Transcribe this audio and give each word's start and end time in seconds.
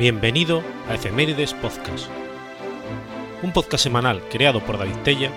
Bienvenido 0.00 0.62
a 0.88 0.94
Efemérides 0.94 1.52
Podcast, 1.52 2.06
un 3.42 3.52
podcast 3.52 3.84
semanal 3.84 4.22
creado 4.30 4.64
por 4.64 4.78
David 4.78 4.96
Tella 5.04 5.30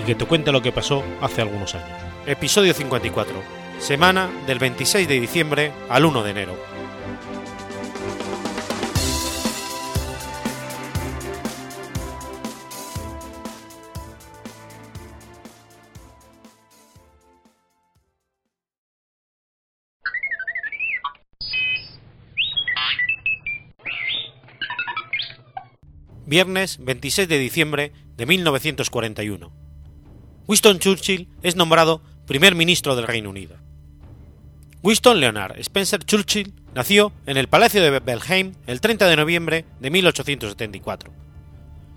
y 0.00 0.04
que 0.04 0.14
te 0.14 0.24
cuenta 0.24 0.52
lo 0.52 0.62
que 0.62 0.70
pasó 0.70 1.02
hace 1.20 1.42
algunos 1.42 1.74
años. 1.74 1.98
Episodio 2.24 2.74
54, 2.74 3.34
semana 3.80 4.30
del 4.46 4.60
26 4.60 5.08
de 5.08 5.18
diciembre 5.18 5.72
al 5.88 6.04
1 6.04 6.22
de 6.22 6.30
enero. 6.30 6.73
Viernes 26.34 26.78
26 26.80 27.28
de 27.28 27.38
diciembre 27.38 27.92
de 28.16 28.26
1941. 28.26 29.52
Winston 30.48 30.80
Churchill 30.80 31.28
es 31.44 31.54
nombrado 31.54 32.02
primer 32.26 32.56
ministro 32.56 32.96
del 32.96 33.06
Reino 33.06 33.30
Unido. 33.30 33.54
Winston 34.82 35.20
Leonard 35.20 35.60
Spencer 35.60 36.02
Churchill 36.04 36.52
nació 36.74 37.12
en 37.26 37.36
el 37.36 37.46
Palacio 37.46 37.80
de 37.80 38.00
Belheim 38.00 38.54
el 38.66 38.80
30 38.80 39.06
de 39.06 39.14
noviembre 39.14 39.64
de 39.78 39.90
1874. 39.90 41.12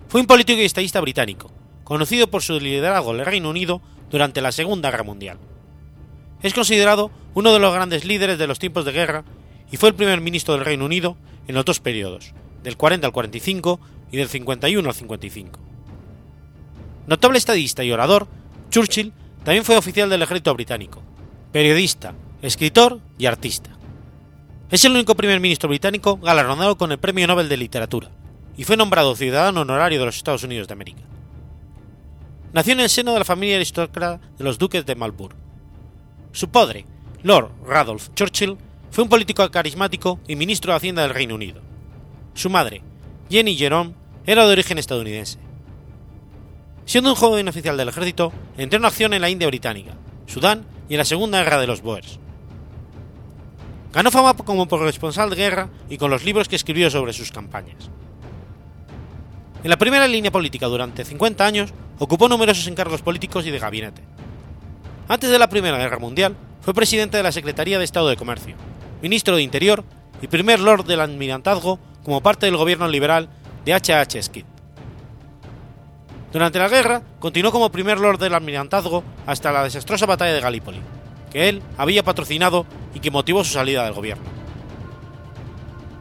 Fue 0.07 0.21
un 0.21 0.27
político 0.27 0.61
y 0.61 0.65
estadista 0.65 1.01
británico, 1.01 1.51
conocido 1.83 2.29
por 2.29 2.43
su 2.43 2.59
liderazgo 2.59 3.15
en 3.15 3.21
el 3.21 3.25
Reino 3.25 3.49
Unido 3.49 3.81
durante 4.11 4.41
la 4.41 4.51
Segunda 4.51 4.91
Guerra 4.91 5.03
Mundial. 5.03 5.39
Es 6.43 6.53
considerado 6.53 7.09
uno 7.33 7.53
de 7.53 7.59
los 7.59 7.73
grandes 7.73 8.05
líderes 8.05 8.37
de 8.37 8.45
los 8.45 8.59
tiempos 8.59 8.85
de 8.85 8.91
guerra 8.91 9.25
y 9.71 9.77
fue 9.77 9.89
el 9.89 9.95
primer 9.95 10.21
ministro 10.21 10.53
del 10.53 10.63
Reino 10.63 10.85
Unido 10.85 11.17
en 11.47 11.55
los 11.55 11.65
dos 11.65 11.79
periodos, 11.79 12.35
del 12.61 12.77
40 12.77 13.07
al 13.07 13.13
45 13.13 13.79
y 14.11 14.17
del 14.17 14.29
51 14.29 14.87
al 14.87 14.95
55. 14.95 15.59
Notable 17.07 17.37
estadista 17.37 17.83
y 17.83 17.91
orador, 17.91 18.27
Churchill 18.69 19.13
también 19.43 19.63
fue 19.63 19.77
oficial 19.77 20.09
del 20.09 20.21
ejército 20.21 20.53
británico, 20.53 21.01
periodista, 21.51 22.13
escritor 22.41 22.99
y 23.17 23.25
artista. 23.25 23.69
Es 24.69 24.83
el 24.83 24.91
único 24.91 25.15
primer 25.15 25.39
ministro 25.39 25.69
británico 25.69 26.17
galardonado 26.17 26.77
con 26.77 26.91
el 26.91 26.97
Premio 26.97 27.25
Nobel 27.27 27.47
de 27.47 27.55
Literatura 27.55 28.09
y 28.57 28.65
fue 28.65 28.75
nombrado 28.75 29.15
ciudadano 29.15 29.61
honorario 29.61 29.99
de 29.99 30.05
los 30.05 30.17
Estados 30.17 30.43
Unidos 30.43 30.67
de 30.67 30.73
América. 30.73 31.03
Nació 32.51 32.73
en 32.73 32.81
el 32.81 32.89
seno 32.89 33.13
de 33.13 33.19
la 33.19 33.25
familia 33.25 33.55
aristócrata 33.55 34.19
de 34.37 34.43
los 34.43 34.57
duques 34.57 34.85
de 34.85 34.95
Marlborough. 34.95 35.37
Su 36.33 36.49
padre, 36.49 36.85
Lord 37.23 37.51
Radolf 37.65 38.09
Churchill, 38.15 38.57
fue 38.91 39.03
un 39.03 39.09
político 39.09 39.49
carismático 39.49 40.19
y 40.27 40.35
ministro 40.35 40.71
de 40.71 40.77
Hacienda 40.77 41.03
del 41.03 41.13
Reino 41.13 41.35
Unido. 41.35 41.61
Su 42.33 42.49
madre, 42.49 42.81
Jenny 43.29 43.55
Jerome, 43.55 43.93
era 44.25 44.45
de 44.45 44.53
origen 44.53 44.77
estadounidense. 44.77 45.37
Siendo 46.85 47.09
un 47.09 47.15
joven 47.15 47.47
oficial 47.49 47.75
del 47.75 47.89
ejército, 47.89 48.31
entró 48.57 48.79
en 48.79 48.85
acción 48.85 49.13
en 49.13 49.21
la 49.21 49.29
India 49.29 49.47
británica, 49.47 49.93
Sudán 50.25 50.65
y 50.87 50.93
en 50.93 50.99
la 50.99 51.05
Segunda 51.05 51.43
Guerra 51.43 51.59
de 51.59 51.67
los 51.67 51.81
Boers. 51.81 52.19
Ganó 53.91 54.11
fama 54.11 54.33
como 54.35 54.67
corresponsal 54.67 55.29
de 55.29 55.35
guerra 55.35 55.69
y 55.89 55.97
con 55.97 56.11
los 56.11 56.23
libros 56.23 56.47
que 56.47 56.55
escribió 56.55 56.89
sobre 56.89 57.13
sus 57.13 57.31
campañas. 57.31 57.89
En 59.63 59.69
la 59.69 59.77
primera 59.77 60.07
línea 60.07 60.31
política 60.31 60.67
durante 60.67 61.03
50 61.03 61.45
años, 61.45 61.73
ocupó 61.99 62.29
numerosos 62.29 62.67
encargos 62.67 63.01
políticos 63.01 63.45
y 63.45 63.51
de 63.51 63.59
gabinete. 63.59 64.01
Antes 65.09 65.29
de 65.29 65.39
la 65.39 65.49
Primera 65.49 65.77
Guerra 65.77 65.99
Mundial, 65.99 66.35
fue 66.61 66.73
presidente 66.73 67.17
de 67.17 67.23
la 67.23 67.31
Secretaría 67.31 67.79
de 67.79 67.85
Estado 67.85 68.07
de 68.09 68.17
Comercio, 68.17 68.55
ministro 69.01 69.35
de 69.35 69.41
Interior 69.41 69.83
y 70.21 70.27
primer 70.27 70.59
lord 70.59 70.85
del 70.85 71.01
almirantazgo 71.01 71.79
como 72.07 72.21
parte 72.21 72.45
del 72.45 72.55
gobierno 72.55 72.87
liberal 72.87 73.27
de 73.65 73.73
H. 73.73 73.93
H. 73.93 74.23
Skid. 74.23 74.45
Durante 76.31 76.57
la 76.57 76.69
guerra, 76.69 77.01
continuó 77.19 77.51
como 77.51 77.69
primer 77.69 77.99
lord 77.99 78.17
del 78.17 78.33
almirantazgo 78.33 79.03
hasta 79.25 79.51
la 79.51 79.65
desastrosa 79.65 80.05
batalla 80.05 80.31
de 80.31 80.39
Gallipoli, 80.39 80.79
que 81.29 81.49
él 81.49 81.61
había 81.77 82.05
patrocinado 82.05 82.65
y 82.93 83.01
que 83.01 83.11
motivó 83.11 83.43
su 83.43 83.51
salida 83.51 83.83
del 83.83 83.91
gobierno. 83.91 84.23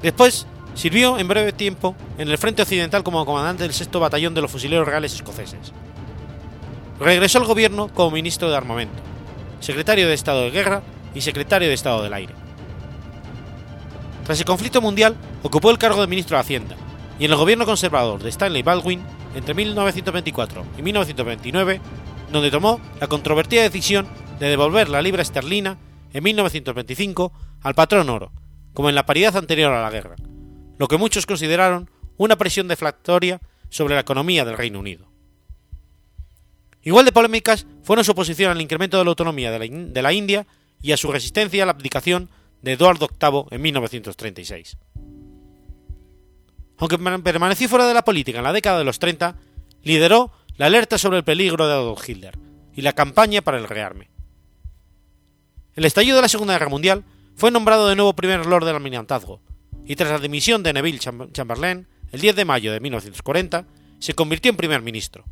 Después, 0.00 0.46
sirvió 0.74 1.18
en 1.18 1.26
breve 1.26 1.52
tiempo 1.52 1.96
en 2.18 2.28
el 2.28 2.38
frente 2.38 2.62
occidental 2.62 3.02
como 3.02 3.26
comandante 3.26 3.64
del 3.64 3.74
sexto 3.74 3.98
batallón 3.98 4.32
de 4.32 4.42
los 4.42 4.52
fusileros 4.52 4.86
reales 4.86 5.12
escoceses. 5.12 5.72
Regresó 7.00 7.40
al 7.40 7.46
gobierno 7.46 7.88
como 7.92 8.12
ministro 8.12 8.48
de 8.48 8.56
Armamento, 8.56 9.02
secretario 9.58 10.06
de 10.06 10.14
Estado 10.14 10.42
de 10.42 10.52
Guerra 10.52 10.82
y 11.16 11.22
secretario 11.22 11.66
de 11.66 11.74
Estado 11.74 12.04
del 12.04 12.14
Aire. 12.14 12.45
Tras 14.26 14.40
el 14.40 14.44
conflicto 14.44 14.82
mundial, 14.82 15.16
ocupó 15.44 15.70
el 15.70 15.78
cargo 15.78 16.00
de 16.00 16.08
ministro 16.08 16.36
de 16.36 16.40
Hacienda, 16.40 16.74
y 17.16 17.24
en 17.24 17.30
el 17.30 17.36
gobierno 17.36 17.64
conservador 17.64 18.20
de 18.20 18.28
Stanley 18.28 18.62
Baldwin 18.62 19.00
entre 19.36 19.54
1924 19.54 20.66
y 20.76 20.82
1929, 20.82 21.80
donde 22.32 22.50
tomó 22.50 22.80
la 23.00 23.06
controvertida 23.06 23.62
decisión 23.62 24.08
de 24.40 24.48
devolver 24.48 24.88
la 24.88 25.00
libra 25.00 25.22
esterlina 25.22 25.78
en 26.12 26.24
1925 26.24 27.32
al 27.62 27.74
patrón 27.76 28.10
oro, 28.10 28.32
como 28.74 28.88
en 28.88 28.96
la 28.96 29.06
paridad 29.06 29.36
anterior 29.36 29.72
a 29.72 29.82
la 29.82 29.90
guerra, 29.90 30.16
lo 30.76 30.88
que 30.88 30.96
muchos 30.96 31.24
consideraron 31.24 31.88
una 32.16 32.34
presión 32.36 32.66
deflactoria 32.66 33.40
sobre 33.68 33.94
la 33.94 34.00
economía 34.00 34.44
del 34.44 34.56
Reino 34.56 34.80
Unido. 34.80 35.06
Igual 36.82 37.04
de 37.04 37.12
polémicas 37.12 37.66
fueron 37.84 38.04
su 38.04 38.10
oposición 38.10 38.50
al 38.50 38.60
incremento 38.60 38.98
de 38.98 39.04
la 39.04 39.10
autonomía 39.10 39.52
de 39.52 39.58
la, 39.58 39.66
de 39.92 40.02
la 40.02 40.12
India 40.12 40.48
y 40.82 40.90
a 40.90 40.96
su 40.96 41.12
resistencia 41.12 41.62
a 41.62 41.66
la 41.66 41.72
abdicación 41.72 42.28
de 42.62 42.72
Eduardo 42.72 43.08
VIII 43.08 43.44
en 43.50 43.62
1936. 43.62 44.76
Aunque 46.78 46.98
permaneció 46.98 47.68
fuera 47.68 47.86
de 47.86 47.94
la 47.94 48.04
política 48.04 48.38
en 48.38 48.44
la 48.44 48.52
década 48.52 48.78
de 48.78 48.84
los 48.84 48.98
30, 48.98 49.36
lideró 49.82 50.32
la 50.56 50.66
alerta 50.66 50.98
sobre 50.98 51.18
el 51.18 51.24
peligro 51.24 51.66
de 51.66 51.74
Adolf 51.74 52.08
Hitler 52.08 52.38
y 52.74 52.82
la 52.82 52.92
campaña 52.92 53.40
para 53.42 53.58
el 53.58 53.68
rearme. 53.68 54.10
El 55.74 55.84
estallido 55.84 56.16
de 56.16 56.22
la 56.22 56.28
Segunda 56.28 56.54
Guerra 56.54 56.68
Mundial 56.68 57.04
fue 57.34 57.50
nombrado 57.50 57.88
de 57.88 57.96
nuevo 57.96 58.14
primer 58.14 58.46
lord 58.46 58.64
del 58.64 58.76
almirantazgo, 58.76 59.40
y 59.84 59.96
tras 59.96 60.10
la 60.10 60.18
dimisión 60.18 60.62
de 60.62 60.72
Neville 60.72 60.98
Chamberlain 61.32 61.86
el 62.12 62.20
10 62.20 62.36
de 62.36 62.44
mayo 62.44 62.72
de 62.72 62.80
1940, 62.80 63.66
se 63.98 64.14
convirtió 64.14 64.50
en 64.50 64.56
primer 64.56 64.82
ministro. 64.82 65.24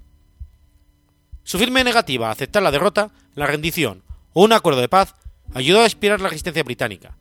Su 1.45 1.59
firme 1.59 1.85
negativa 1.85 2.29
a 2.29 2.33
aceptar 2.33 2.63
la 2.63 2.71
derrota, 2.71 3.11
la 3.35 3.47
rendición 3.47 4.03
o 4.33 4.45
un 4.45 4.53
acuerdo 4.53 4.81
de 4.81 4.89
paz 4.89 5.15
ayudó 5.53 5.81
a 5.81 5.85
inspirar 5.85 6.21
la 6.21 6.29
resistencia 6.29 6.63
británica, 6.63 7.17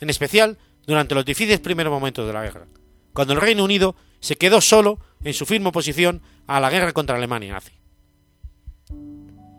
en 0.00 0.10
especial 0.10 0.58
durante 0.86 1.14
los 1.14 1.24
difíciles 1.24 1.60
primeros 1.60 1.92
momentos 1.92 2.26
de 2.26 2.32
la 2.32 2.42
guerra, 2.42 2.66
cuando 3.12 3.34
el 3.34 3.40
Reino 3.40 3.64
Unido 3.64 3.94
se 4.20 4.36
quedó 4.36 4.60
solo 4.60 4.98
en 5.22 5.34
su 5.34 5.46
firme 5.46 5.68
oposición 5.68 6.22
a 6.46 6.60
la 6.60 6.70
guerra 6.70 6.92
contra 6.92 7.16
Alemania 7.16 7.52
nazi. 7.52 7.72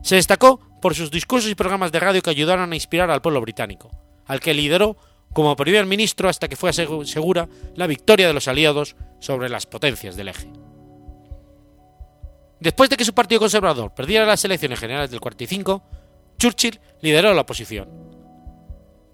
Se 0.04 0.16
destacó 0.16 0.60
por 0.82 0.96
sus 0.96 1.12
discursos 1.12 1.52
y 1.52 1.56
programas 1.56 1.92
de 1.92 2.00
radio 2.00 2.22
que 2.22 2.30
ayudaron 2.30 2.72
a 2.72 2.76
inspirar 2.76 3.12
al 3.12 3.22
pueblo 3.22 3.42
británico, 3.42 3.92
al 4.26 4.40
que 4.40 4.54
lideró 4.54 4.98
como 5.34 5.56
primer 5.56 5.86
ministro 5.86 6.30
hasta 6.30 6.48
que 6.48 6.56
fue 6.56 6.74
segura 6.74 7.48
la 7.76 7.88
victoria 7.88 8.28
de 8.28 8.34
los 8.34 8.48
aliados 8.48 8.96
sobre 9.20 9.50
las 9.50 9.66
potencias 9.66 10.16
del 10.16 10.30
eje. 10.30 10.52
Después 12.60 12.90
de 12.90 12.98
que 12.98 13.06
su 13.06 13.14
partido 13.14 13.40
conservador 13.40 13.94
perdiera 13.94 14.26
las 14.26 14.44
elecciones 14.44 14.80
generales 14.80 15.12
del 15.12 15.22
45, 15.22 15.84
Churchill 16.40 16.80
lideró 17.02 17.34
la 17.34 17.42
oposición. 17.42 17.90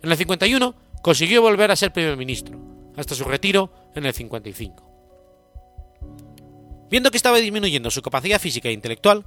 En 0.01 0.11
el 0.11 0.17
51 0.17 0.75
consiguió 1.01 1.41
volver 1.41 1.71
a 1.71 1.75
ser 1.75 1.91
primer 1.91 2.15
ministro, 2.15 2.57
hasta 2.95 3.15
su 3.15 3.25
retiro 3.25 3.73
en 3.95 4.05
el 4.05 4.13
55. 4.13 4.85
Viendo 6.89 7.09
que 7.09 7.17
estaba 7.17 7.37
disminuyendo 7.37 7.89
su 7.89 8.01
capacidad 8.03 8.39
física 8.39 8.69
e 8.69 8.73
intelectual, 8.73 9.25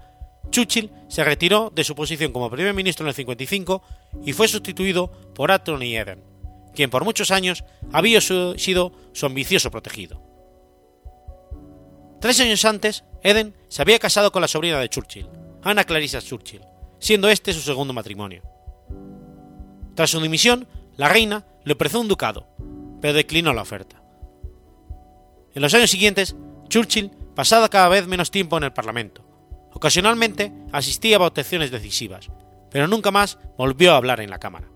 Churchill 0.51 0.91
se 1.09 1.25
retiró 1.25 1.71
de 1.75 1.85
su 1.85 1.95
posición 1.95 2.33
como 2.33 2.51
primer 2.51 2.73
ministro 2.73 3.05
en 3.05 3.09
el 3.09 3.15
55 3.15 3.83
y 4.25 4.33
fue 4.33 4.47
sustituido 4.47 5.11
por 5.35 5.51
Anthony 5.51 5.97
Eden, 5.97 6.23
quien 6.75 6.91
por 6.91 7.05
muchos 7.05 7.33
años 7.33 7.65
había 7.93 8.21
sido 8.21 8.93
su 9.13 9.27
ambicioso 9.27 9.71
protegido. 9.73 10.23
Tres 12.21 12.41
años 12.41 12.65
antes, 12.65 13.05
Eden 13.23 13.55
se 13.69 13.83
había 13.83 13.99
casado 13.99 14.31
con 14.31 14.41
la 14.41 14.49
sobrina 14.49 14.79
de 14.79 14.89
Churchill, 14.89 15.29
Anna 15.63 15.85
Clarissa 15.85 16.23
Churchill, 16.23 16.63
siendo 16.99 17.29
este 17.29 17.53
su 17.53 17.61
segundo 17.61 17.93
matrimonio. 17.93 18.43
Tras 19.95 20.11
su 20.11 20.21
dimisión, 20.21 20.69
la 20.97 21.09
reina 21.09 21.45
le 21.65 21.75
ofreció 21.75 22.01
un 22.01 22.09
ducado, 22.09 22.47
pero 23.01 23.15
declinó 23.15 23.53
la 23.53 23.63
oferta. 23.63 24.03
En 25.55 25.63
los 25.63 25.75
años 25.75 25.91
siguientes, 25.91 26.37
Churchill 26.69 27.11
pasaba 27.35 27.69
cada 27.69 27.89
vez 27.89 28.07
menos 28.07 28.31
tiempo 28.31 28.57
en 28.57 28.65
el 28.65 28.73
Parlamento. 28.73 29.25
Ocasionalmente 29.73 30.53
asistía 30.73 31.17
a 31.17 31.21
votaciones 31.21 31.71
decisivas, 31.71 32.31
pero 32.71 32.87
nunca 32.89 33.11
más 33.11 33.39
volvió 33.57 33.93
a 33.93 33.97
hablar 33.97 34.21
en 34.21 34.31
la 34.31 34.39
Cámara. 34.39 34.69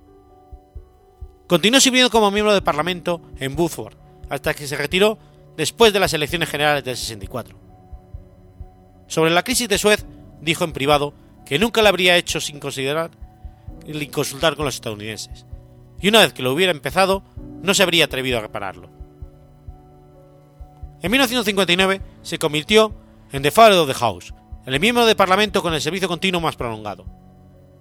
Continuó 1.46 1.80
sirviendo 1.80 2.10
como 2.10 2.30
miembro 2.30 2.54
del 2.54 2.62
Parlamento 2.62 3.20
en 3.38 3.56
Buford 3.56 3.96
hasta 4.30 4.54
que 4.54 4.66
se 4.66 4.76
retiró 4.76 5.18
después 5.56 5.92
de 5.92 6.00
las 6.00 6.14
elecciones 6.14 6.48
generales 6.48 6.84
del 6.84 6.96
64. 6.96 7.58
Sobre 9.06 9.30
la 9.30 9.42
crisis 9.42 9.68
de 9.68 9.78
Suez, 9.78 10.06
dijo 10.40 10.64
en 10.64 10.72
privado 10.72 11.14
que 11.52 11.58
nunca 11.58 11.82
la 11.82 11.90
habría 11.90 12.16
hecho 12.16 12.40
sin 12.40 12.58
considerar 12.58 13.10
y 13.86 14.06
consultar 14.06 14.56
con 14.56 14.64
los 14.64 14.76
estadounidenses, 14.76 15.44
y 16.00 16.08
una 16.08 16.20
vez 16.20 16.32
que 16.32 16.42
lo 16.42 16.50
hubiera 16.50 16.72
empezado, 16.72 17.24
no 17.60 17.74
se 17.74 17.82
habría 17.82 18.06
atrevido 18.06 18.38
a 18.38 18.40
repararlo. 18.40 18.88
En 21.02 21.10
1959 21.10 22.00
se 22.22 22.38
convirtió 22.38 22.94
en 23.32 23.42
The 23.42 23.50
Father 23.50 23.76
of 23.76 23.86
the 23.86 23.92
House, 23.92 24.32
el 24.64 24.80
miembro 24.80 25.04
de 25.04 25.14
Parlamento 25.14 25.60
con 25.60 25.74
el 25.74 25.82
servicio 25.82 26.08
continuo 26.08 26.40
más 26.40 26.56
prolongado. 26.56 27.04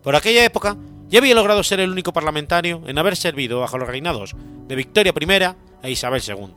Por 0.03 0.17
aquella 0.17 0.43
época 0.43 0.75
ya 1.07 1.19
había 1.19 1.33
logrado 1.33 1.63
ser 1.63 1.79
el 1.79 1.91
único 1.91 2.11
parlamentario 2.11 2.83
en 2.87 2.97
haber 2.97 3.15
servido 3.15 3.61
bajo 3.61 3.77
los 3.77 3.87
reinados 3.87 4.35
de 4.67 4.75
Victoria 4.75 5.13
I 5.17 5.87
e 5.87 5.91
Isabel 5.91 6.21
II. 6.27 6.55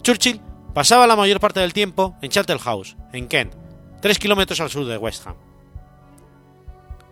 Churchill 0.00 0.40
pasaba 0.72 1.06
la 1.06 1.16
mayor 1.16 1.38
parte 1.38 1.60
del 1.60 1.74
tiempo 1.74 2.16
en 2.22 2.30
Charterhouse, 2.30 2.96
en 3.12 3.28
Kent, 3.28 3.63
tres 4.04 4.18
kilómetros 4.18 4.60
al 4.60 4.68
sur 4.68 4.84
de 4.84 4.98
West 4.98 5.26
Ham. 5.26 5.34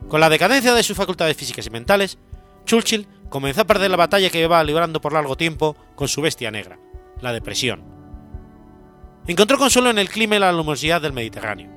Con 0.09 0.21
la 0.21 0.29
decadencia 0.29 0.75
de 0.75 0.83
sus 0.83 0.95
facultades 0.95 1.35
físicas 1.39 1.67
y 1.67 1.71
mentales, 1.71 2.19
Churchill 2.67 3.09
comenzó 3.31 3.63
a 3.63 3.67
perder 3.67 3.91
la 3.91 3.97
batalla 3.97 4.29
que 4.29 4.37
llevaba 4.37 4.63
librando 4.63 5.01
por 5.01 5.15
largo 5.15 5.35
tiempo 5.35 5.75
con 5.95 6.07
su 6.07 6.21
bestia 6.21 6.51
negra, 6.51 6.79
la 7.23 7.33
depresión. 7.33 7.83
Encontró 9.27 9.57
consuelo 9.57 9.89
en 9.89 9.99
el 9.99 10.11
clima 10.11 10.37
y 10.37 10.41
la 10.41 10.53
luminosidad 10.53 11.01
del 11.01 11.15
Mediterráneo. 11.15 11.71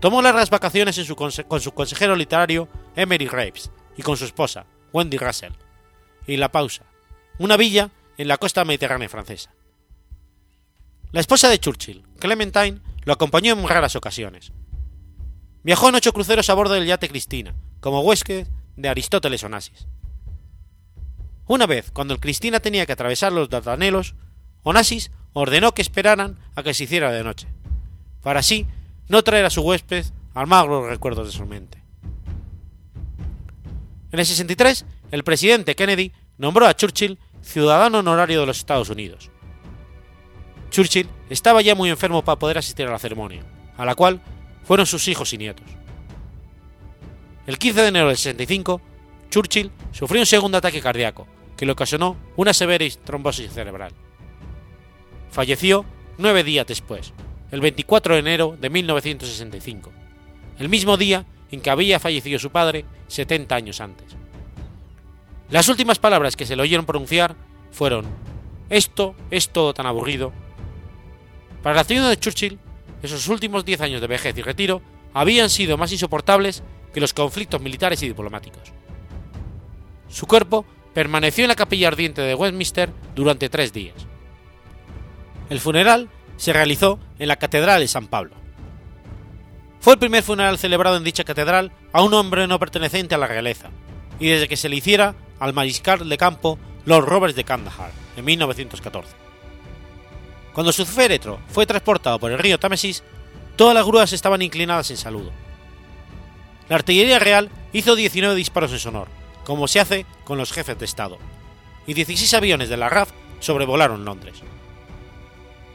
Tomó 0.00 0.22
largas 0.22 0.50
vacaciones 0.50 1.00
con 1.46 1.60
su 1.60 1.70
consejero 1.70 2.16
literario 2.16 2.68
Emery 2.96 3.28
Graves 3.28 3.70
y 3.96 4.02
con 4.02 4.16
su 4.16 4.24
esposa, 4.24 4.66
Wendy 4.92 5.18
Russell, 5.18 5.52
y 6.26 6.36
La 6.36 6.50
Pausa, 6.50 6.82
una 7.38 7.56
villa 7.56 7.90
en 8.18 8.26
la 8.26 8.38
costa 8.38 8.64
mediterránea 8.64 9.08
francesa. 9.08 9.54
La 11.12 11.20
esposa 11.20 11.48
de 11.48 11.60
Churchill, 11.60 12.04
Clementine, 12.18 12.80
lo 13.04 13.12
acompañó 13.12 13.52
en 13.52 13.68
raras 13.68 13.96
ocasiones. 13.96 14.52
Viajó 15.62 15.88
en 15.88 15.94
ocho 15.94 16.12
cruceros 16.12 16.50
a 16.50 16.54
bordo 16.54 16.74
del 16.74 16.86
yate 16.86 17.08
Cristina, 17.08 17.54
como 17.80 18.00
huésped 18.00 18.46
de 18.76 18.88
Aristóteles 18.88 19.44
Onassis. 19.44 19.86
Una 21.46 21.66
vez, 21.66 21.90
cuando 21.90 22.14
el 22.14 22.20
Cristina 22.20 22.60
tenía 22.60 22.86
que 22.86 22.92
atravesar 22.92 23.32
los 23.32 23.48
Dardanelos, 23.48 24.14
Onassis 24.62 25.10
ordenó 25.32 25.72
que 25.72 25.82
esperaran 25.82 26.38
a 26.54 26.62
que 26.62 26.74
se 26.74 26.84
hiciera 26.84 27.12
de 27.12 27.24
noche, 27.24 27.48
para 28.22 28.40
así 28.40 28.66
no 29.08 29.22
traer 29.22 29.44
a 29.44 29.50
su 29.50 29.62
huésped 29.62 30.06
magros 30.34 30.88
recuerdos 30.88 31.26
de 31.26 31.32
su 31.32 31.46
mente. 31.46 31.82
En 34.10 34.20
el 34.20 34.26
63, 34.26 34.86
el 35.10 35.24
presidente 35.24 35.74
Kennedy 35.74 36.12
nombró 36.38 36.66
a 36.66 36.74
Churchill 36.74 37.18
ciudadano 37.42 37.98
honorario 37.98 38.40
de 38.40 38.46
los 38.46 38.58
Estados 38.58 38.88
Unidos. 38.88 39.30
Churchill 40.74 41.08
estaba 41.30 41.62
ya 41.62 41.76
muy 41.76 41.88
enfermo 41.88 42.24
para 42.24 42.36
poder 42.36 42.58
asistir 42.58 42.84
a 42.88 42.90
la 42.90 42.98
ceremonia, 42.98 43.44
a 43.76 43.84
la 43.84 43.94
cual 43.94 44.20
fueron 44.64 44.86
sus 44.86 45.06
hijos 45.06 45.32
y 45.32 45.38
nietos. 45.38 45.64
El 47.46 47.58
15 47.58 47.80
de 47.80 47.88
enero 47.88 48.08
del 48.08 48.16
65, 48.16 48.80
Churchill 49.30 49.70
sufrió 49.92 50.20
un 50.20 50.26
segundo 50.26 50.58
ataque 50.58 50.80
cardíaco, 50.80 51.28
que 51.56 51.64
le 51.64 51.70
ocasionó 51.70 52.16
una 52.34 52.52
severa 52.52 52.84
trombosis 53.04 53.52
cerebral. 53.52 53.92
Falleció 55.30 55.84
nueve 56.18 56.42
días 56.42 56.66
después, 56.66 57.12
el 57.52 57.60
24 57.60 58.14
de 58.14 58.20
enero 58.20 58.56
de 58.60 58.68
1965, 58.68 59.92
el 60.58 60.68
mismo 60.68 60.96
día 60.96 61.24
en 61.52 61.60
que 61.60 61.70
había 61.70 62.00
fallecido 62.00 62.40
su 62.40 62.50
padre 62.50 62.84
70 63.06 63.54
años 63.54 63.80
antes. 63.80 64.16
Las 65.50 65.68
últimas 65.68 66.00
palabras 66.00 66.34
que 66.34 66.46
se 66.46 66.56
le 66.56 66.62
oyeron 66.62 66.84
pronunciar 66.84 67.36
fueron, 67.70 68.06
esto 68.70 69.14
es 69.30 69.50
todo 69.50 69.72
tan 69.72 69.86
aburrido. 69.86 70.32
Para 71.64 71.76
la 71.76 71.84
ciudad 71.84 72.10
de 72.10 72.18
Churchill, 72.18 72.58
esos 73.02 73.26
últimos 73.28 73.64
10 73.64 73.80
años 73.80 74.02
de 74.02 74.06
vejez 74.06 74.36
y 74.36 74.42
retiro 74.42 74.82
habían 75.14 75.48
sido 75.48 75.78
más 75.78 75.90
insoportables 75.92 76.62
que 76.92 77.00
los 77.00 77.14
conflictos 77.14 77.58
militares 77.62 78.02
y 78.02 78.08
diplomáticos. 78.08 78.60
Su 80.10 80.26
cuerpo 80.26 80.66
permaneció 80.92 81.42
en 81.44 81.48
la 81.48 81.54
capilla 81.54 81.88
ardiente 81.88 82.20
de 82.20 82.34
Westminster 82.34 82.90
durante 83.14 83.48
tres 83.48 83.72
días. 83.72 83.94
El 85.48 85.58
funeral 85.58 86.10
se 86.36 86.52
realizó 86.52 87.00
en 87.18 87.28
la 87.28 87.36
Catedral 87.36 87.80
de 87.80 87.88
San 87.88 88.08
Pablo. 88.08 88.34
Fue 89.80 89.94
el 89.94 89.98
primer 89.98 90.22
funeral 90.22 90.58
celebrado 90.58 90.98
en 90.98 91.04
dicha 91.04 91.24
catedral 91.24 91.72
a 91.94 92.02
un 92.02 92.12
hombre 92.12 92.46
no 92.46 92.58
perteneciente 92.58 93.14
a 93.14 93.18
la 93.18 93.26
realeza, 93.26 93.70
y 94.20 94.28
desde 94.28 94.48
que 94.48 94.58
se 94.58 94.68
le 94.68 94.76
hiciera 94.76 95.14
al 95.40 95.54
mariscal 95.54 96.06
de 96.06 96.18
campo 96.18 96.58
Lord 96.84 97.06
Roberts 97.06 97.36
de 97.36 97.44
Kandahar, 97.44 97.90
en 98.18 98.24
1914. 98.26 99.24
Cuando 100.54 100.72
su 100.72 100.86
féretro 100.86 101.40
fue 101.48 101.66
transportado 101.66 102.18
por 102.20 102.30
el 102.30 102.38
río 102.38 102.60
Támesis, 102.60 103.02
todas 103.56 103.74
las 103.74 103.84
grúas 103.84 104.12
estaban 104.12 104.40
inclinadas 104.40 104.88
en 104.90 104.96
saludo. 104.96 105.32
La 106.68 106.76
artillería 106.76 107.18
real 107.18 107.50
hizo 107.72 107.96
19 107.96 108.36
disparos 108.36 108.72
en 108.72 108.78
su 108.78 108.88
honor, 108.88 109.08
como 109.44 109.66
se 109.66 109.80
hace 109.80 110.06
con 110.22 110.38
los 110.38 110.52
jefes 110.52 110.78
de 110.78 110.84
Estado, 110.84 111.18
y 111.88 111.94
16 111.94 112.32
aviones 112.34 112.68
de 112.68 112.76
la 112.76 112.88
RAF 112.88 113.10
sobrevolaron 113.40 114.04
Londres. 114.04 114.36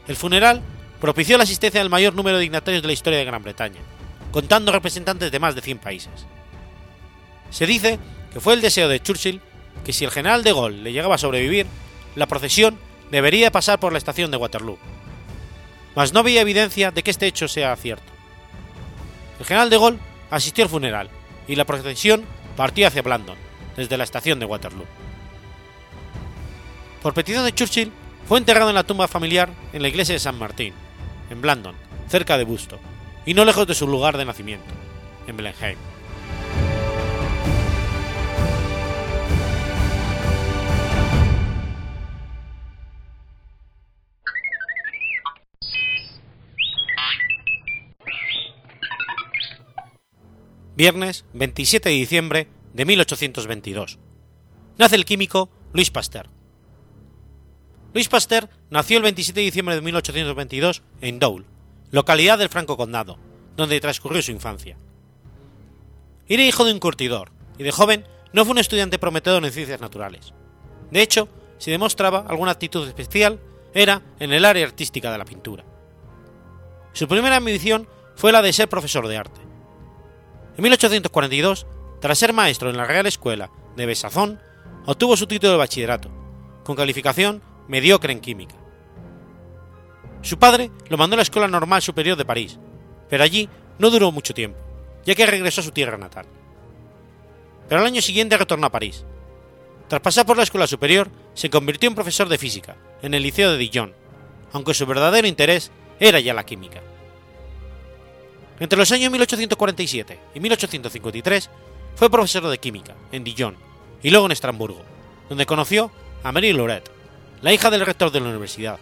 El 0.08 0.16
funeral 0.16 0.62
propició 0.98 1.36
la 1.36 1.44
asistencia 1.44 1.80
del 1.80 1.90
mayor 1.90 2.14
número 2.14 2.38
de 2.38 2.42
dignatarios 2.42 2.82
de 2.82 2.88
la 2.88 2.94
historia 2.94 3.18
de 3.18 3.26
Gran 3.26 3.42
Bretaña, 3.42 3.80
contando 4.32 4.72
representantes 4.72 5.30
de 5.30 5.38
más 5.38 5.54
de 5.54 5.60
100 5.60 5.78
países. 5.78 6.26
Se 7.50 7.66
dice 7.66 7.98
que 8.32 8.40
fue 8.40 8.54
el 8.54 8.62
deseo 8.62 8.88
de 8.88 9.00
Churchill 9.00 9.42
que 9.84 9.92
si 9.92 10.06
el 10.06 10.10
general 10.10 10.42
de 10.42 10.52
Gaulle 10.52 10.82
le 10.82 10.92
llegaba 10.92 11.16
a 11.16 11.18
sobrevivir, 11.18 11.66
la 12.16 12.26
procesión 12.26 12.78
debería 13.10 13.50
pasar 13.50 13.80
por 13.80 13.92
la 13.92 13.98
estación 13.98 14.30
de 14.30 14.36
Waterloo. 14.36 14.78
Mas 15.96 16.12
no 16.12 16.20
había 16.20 16.40
evidencia 16.40 16.90
de 16.90 17.02
que 17.02 17.10
este 17.10 17.26
hecho 17.26 17.48
sea 17.48 17.74
cierto. 17.76 18.10
El 19.38 19.46
general 19.46 19.70
de 19.70 19.78
Gaulle 19.78 19.98
asistió 20.30 20.64
al 20.64 20.70
funeral 20.70 21.10
y 21.48 21.56
la 21.56 21.64
procesión 21.64 22.24
partió 22.56 22.86
hacia 22.86 23.02
Blandon, 23.02 23.36
desde 23.76 23.96
la 23.96 24.04
estación 24.04 24.38
de 24.38 24.46
Waterloo. 24.46 24.86
Por 27.02 27.14
petición 27.14 27.44
de 27.44 27.54
Churchill, 27.54 27.92
fue 28.28 28.38
enterrado 28.38 28.68
en 28.68 28.76
la 28.76 28.84
tumba 28.84 29.08
familiar 29.08 29.50
en 29.72 29.82
la 29.82 29.88
iglesia 29.88 30.12
de 30.12 30.20
San 30.20 30.38
Martín, 30.38 30.74
en 31.30 31.40
Blandon, 31.40 31.74
cerca 32.08 32.38
de 32.38 32.44
Busto, 32.44 32.78
y 33.26 33.34
no 33.34 33.44
lejos 33.44 33.66
de 33.66 33.74
su 33.74 33.88
lugar 33.88 34.16
de 34.16 34.24
nacimiento, 34.24 34.72
en 35.26 35.36
Blenheim. 35.36 35.78
Viernes 50.80 51.26
27 51.34 51.90
de 51.90 51.94
diciembre 51.94 52.48
de 52.72 52.86
1822. 52.86 53.98
Nace 54.78 54.96
el 54.96 55.04
químico 55.04 55.50
Luis 55.74 55.90
Pasteur. 55.90 56.30
Luis 57.92 58.08
Pasteur 58.08 58.48
nació 58.70 58.96
el 58.96 59.02
27 59.02 59.40
de 59.40 59.44
diciembre 59.44 59.74
de 59.74 59.82
1822 59.82 60.82
en 61.02 61.18
Dole, 61.18 61.44
localidad 61.90 62.38
del 62.38 62.48
Franco 62.48 62.78
Condado, 62.78 63.18
donde 63.58 63.78
transcurrió 63.78 64.22
su 64.22 64.30
infancia. 64.30 64.78
Era 66.26 66.44
hijo 66.44 66.64
de 66.64 66.72
un 66.72 66.80
curtidor, 66.80 67.30
y 67.58 67.62
de 67.62 67.72
joven 67.72 68.06
no 68.32 68.46
fue 68.46 68.52
un 68.52 68.58
estudiante 68.58 68.98
prometedor 68.98 69.44
en 69.44 69.52
ciencias 69.52 69.82
naturales. 69.82 70.32
De 70.90 71.02
hecho, 71.02 71.28
si 71.58 71.70
demostraba 71.70 72.24
alguna 72.26 72.52
actitud 72.52 72.88
especial, 72.88 73.38
era 73.74 74.00
en 74.18 74.32
el 74.32 74.46
área 74.46 74.64
artística 74.64 75.12
de 75.12 75.18
la 75.18 75.26
pintura. 75.26 75.62
Su 76.94 77.06
primera 77.06 77.36
ambición 77.36 77.86
fue 78.16 78.32
la 78.32 78.40
de 78.40 78.54
ser 78.54 78.70
profesor 78.70 79.06
de 79.08 79.18
arte. 79.18 79.49
En 80.56 80.62
1842 80.62 81.66
tras 82.00 82.18
ser 82.18 82.32
maestro 82.32 82.70
en 82.70 82.76
la 82.76 82.86
Real 82.86 83.06
Escuela 83.06 83.50
de 83.76 83.86
Besazón, 83.86 84.40
obtuvo 84.86 85.16
su 85.16 85.26
título 85.26 85.52
de 85.52 85.58
bachillerato, 85.58 86.10
con 86.64 86.76
calificación 86.76 87.42
mediocre 87.68 88.12
en 88.12 88.20
química. 88.20 88.56
Su 90.22 90.38
padre 90.38 90.70
lo 90.88 90.96
mandó 90.96 91.14
a 91.14 91.18
la 91.18 91.22
Escuela 91.22 91.48
Normal 91.48 91.82
Superior 91.82 92.16
de 92.16 92.24
París, 92.24 92.58
pero 93.08 93.22
allí 93.22 93.48
no 93.78 93.90
duró 93.90 94.12
mucho 94.12 94.34
tiempo, 94.34 94.58
ya 95.04 95.14
que 95.14 95.26
regresó 95.26 95.60
a 95.60 95.64
su 95.64 95.70
tierra 95.70 95.96
natal. 95.96 96.26
Pero 97.68 97.80
al 97.80 97.86
año 97.86 98.02
siguiente 98.02 98.36
retornó 98.36 98.66
a 98.66 98.72
París. 98.72 99.04
Tras 99.88 100.02
pasar 100.02 100.26
por 100.26 100.36
la 100.36 100.42
Escuela 100.42 100.66
Superior, 100.66 101.10
se 101.34 101.50
convirtió 101.50 101.88
en 101.88 101.94
profesor 101.94 102.28
de 102.28 102.38
física 102.38 102.76
en 103.02 103.14
el 103.14 103.22
Liceo 103.22 103.52
de 103.52 103.58
Dijon, 103.58 103.94
aunque 104.52 104.74
su 104.74 104.86
verdadero 104.86 105.26
interés 105.26 105.70
era 105.98 106.20
ya 106.20 106.34
la 106.34 106.44
química. 106.44 106.82
Entre 108.60 108.78
los 108.78 108.92
años 108.92 109.10
1847 109.10 110.18
y 110.34 110.40
1853 110.40 111.50
fue 111.96 112.10
profesor 112.10 112.46
de 112.46 112.58
química 112.58 112.94
en 113.10 113.24
Dijon 113.24 113.56
y 114.02 114.10
luego 114.10 114.26
en 114.26 114.32
Estrasburgo, 114.32 114.82
donde 115.30 115.46
conoció 115.46 115.90
a 116.22 116.30
Marie 116.30 116.52
Lauret, 116.52 116.90
la 117.40 117.54
hija 117.54 117.70
del 117.70 117.86
rector 117.86 118.12
de 118.12 118.20
la 118.20 118.28
universidad, 118.28 118.78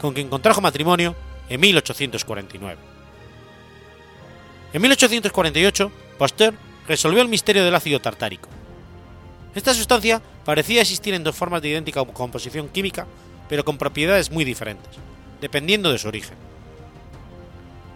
con 0.00 0.14
quien 0.14 0.28
contrajo 0.28 0.60
matrimonio 0.60 1.14
en 1.48 1.60
1849. 1.60 2.76
En 4.72 4.82
1848, 4.82 5.92
Pasteur 6.18 6.54
resolvió 6.88 7.22
el 7.22 7.28
misterio 7.28 7.64
del 7.64 7.74
ácido 7.74 8.00
tartárico. 8.00 8.48
Esta 9.54 9.74
sustancia 9.74 10.20
parecía 10.44 10.80
existir 10.80 11.14
en 11.14 11.22
dos 11.22 11.36
formas 11.36 11.62
de 11.62 11.68
idéntica 11.68 12.04
composición 12.04 12.68
química, 12.68 13.06
pero 13.48 13.64
con 13.64 13.78
propiedades 13.78 14.30
muy 14.30 14.44
diferentes, 14.44 14.90
dependiendo 15.40 15.92
de 15.92 15.98
su 15.98 16.08
origen. 16.08 16.49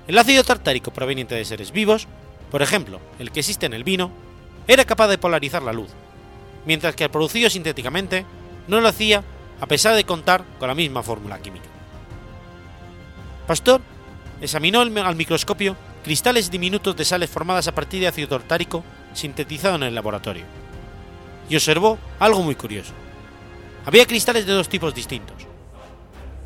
El 0.06 0.18
ácido 0.18 0.44
tartárico 0.44 0.92
proveniente 0.92 1.34
de 1.34 1.44
seres 1.44 1.72
vivos, 1.72 2.06
por 2.50 2.60
ejemplo, 2.60 3.00
el 3.18 3.30
que 3.30 3.40
existe 3.40 3.66
en 3.66 3.72
el 3.72 3.84
vino, 3.84 4.10
era 4.68 4.84
capaz 4.84 5.08
de 5.08 5.18
polarizar 5.18 5.62
la 5.62 5.72
luz, 5.72 5.88
mientras 6.66 6.94
que 6.94 7.04
el 7.04 7.10
producido 7.10 7.48
sintéticamente 7.48 8.26
no 8.68 8.80
lo 8.80 8.88
hacía 8.88 9.24
a 9.60 9.66
pesar 9.66 9.94
de 9.94 10.04
contar 10.04 10.44
con 10.58 10.68
la 10.68 10.74
misma 10.74 11.02
fórmula 11.02 11.40
química. 11.40 11.68
Pasteur 13.46 13.80
examinó 14.40 14.80
al 14.80 15.16
microscopio 15.16 15.76
cristales 16.02 16.50
diminutos 16.50 16.94
de 16.96 17.04
sales 17.04 17.30
formadas 17.30 17.66
a 17.68 17.74
partir 17.74 18.00
de 18.00 18.08
ácido 18.08 18.28
tartárico 18.28 18.84
sintetizado 19.14 19.76
en 19.76 19.84
el 19.84 19.94
laboratorio, 19.94 20.44
y 21.48 21.56
observó 21.56 21.98
algo 22.18 22.42
muy 22.42 22.56
curioso. 22.56 22.92
Había 23.86 24.06
cristales 24.06 24.44
de 24.46 24.52
dos 24.52 24.68
tipos 24.68 24.94
distintos, 24.94 25.46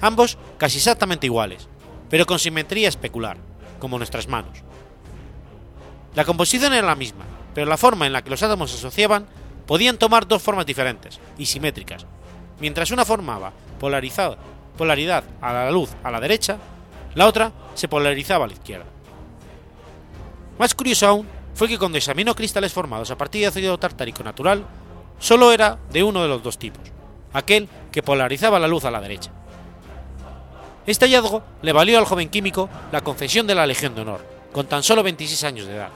ambos 0.00 0.38
casi 0.58 0.78
exactamente 0.78 1.26
iguales, 1.26 1.68
pero 2.10 2.26
con 2.26 2.38
simetría 2.38 2.88
especular, 2.88 3.36
como 3.78 3.98
nuestras 3.98 4.28
manos. 4.28 4.58
La 6.14 6.24
composición 6.24 6.72
era 6.74 6.86
la 6.86 6.94
misma, 6.94 7.24
pero 7.54 7.66
la 7.66 7.76
forma 7.76 8.06
en 8.06 8.12
la 8.12 8.22
que 8.22 8.30
los 8.30 8.42
átomos 8.42 8.70
se 8.70 8.78
asociaban 8.78 9.26
podían 9.66 9.98
tomar 9.98 10.26
dos 10.26 10.42
formas 10.42 10.66
diferentes 10.66 11.20
y 11.36 11.46
simétricas. 11.46 12.06
Mientras 12.60 12.90
una 12.90 13.04
formaba 13.04 13.52
polaridad 13.78 15.24
a 15.40 15.52
la 15.52 15.70
luz 15.70 15.90
a 16.02 16.10
la 16.10 16.20
derecha, 16.20 16.56
la 17.14 17.26
otra 17.26 17.52
se 17.74 17.88
polarizaba 17.88 18.44
a 18.44 18.48
la 18.48 18.54
izquierda. 18.54 18.86
Más 20.58 20.74
curioso 20.74 21.06
aún 21.06 21.26
fue 21.54 21.68
que 21.68 21.78
cuando 21.78 21.98
examinó 21.98 22.34
cristales 22.34 22.72
formados 22.72 23.10
a 23.10 23.18
partir 23.18 23.42
de 23.42 23.48
ácido 23.48 23.78
tartárico 23.78 24.22
natural, 24.22 24.64
solo 25.18 25.52
era 25.52 25.78
de 25.90 26.02
uno 26.02 26.22
de 26.22 26.28
los 26.28 26.42
dos 26.42 26.58
tipos, 26.58 26.82
aquel 27.32 27.68
que 27.92 28.02
polarizaba 28.02 28.58
la 28.58 28.68
luz 28.68 28.84
a 28.84 28.90
la 28.90 29.00
derecha. 29.00 29.30
Este 30.88 31.04
hallazgo 31.04 31.42
le 31.60 31.74
valió 31.74 31.98
al 31.98 32.06
joven 32.06 32.30
químico 32.30 32.70
la 32.90 33.02
concesión 33.02 33.46
de 33.46 33.54
la 33.54 33.66
Legión 33.66 33.94
de 33.94 34.00
Honor, 34.00 34.24
con 34.50 34.66
tan 34.66 34.82
solo 34.82 35.02
26 35.02 35.44
años 35.44 35.66
de 35.66 35.74
edad. 35.74 35.90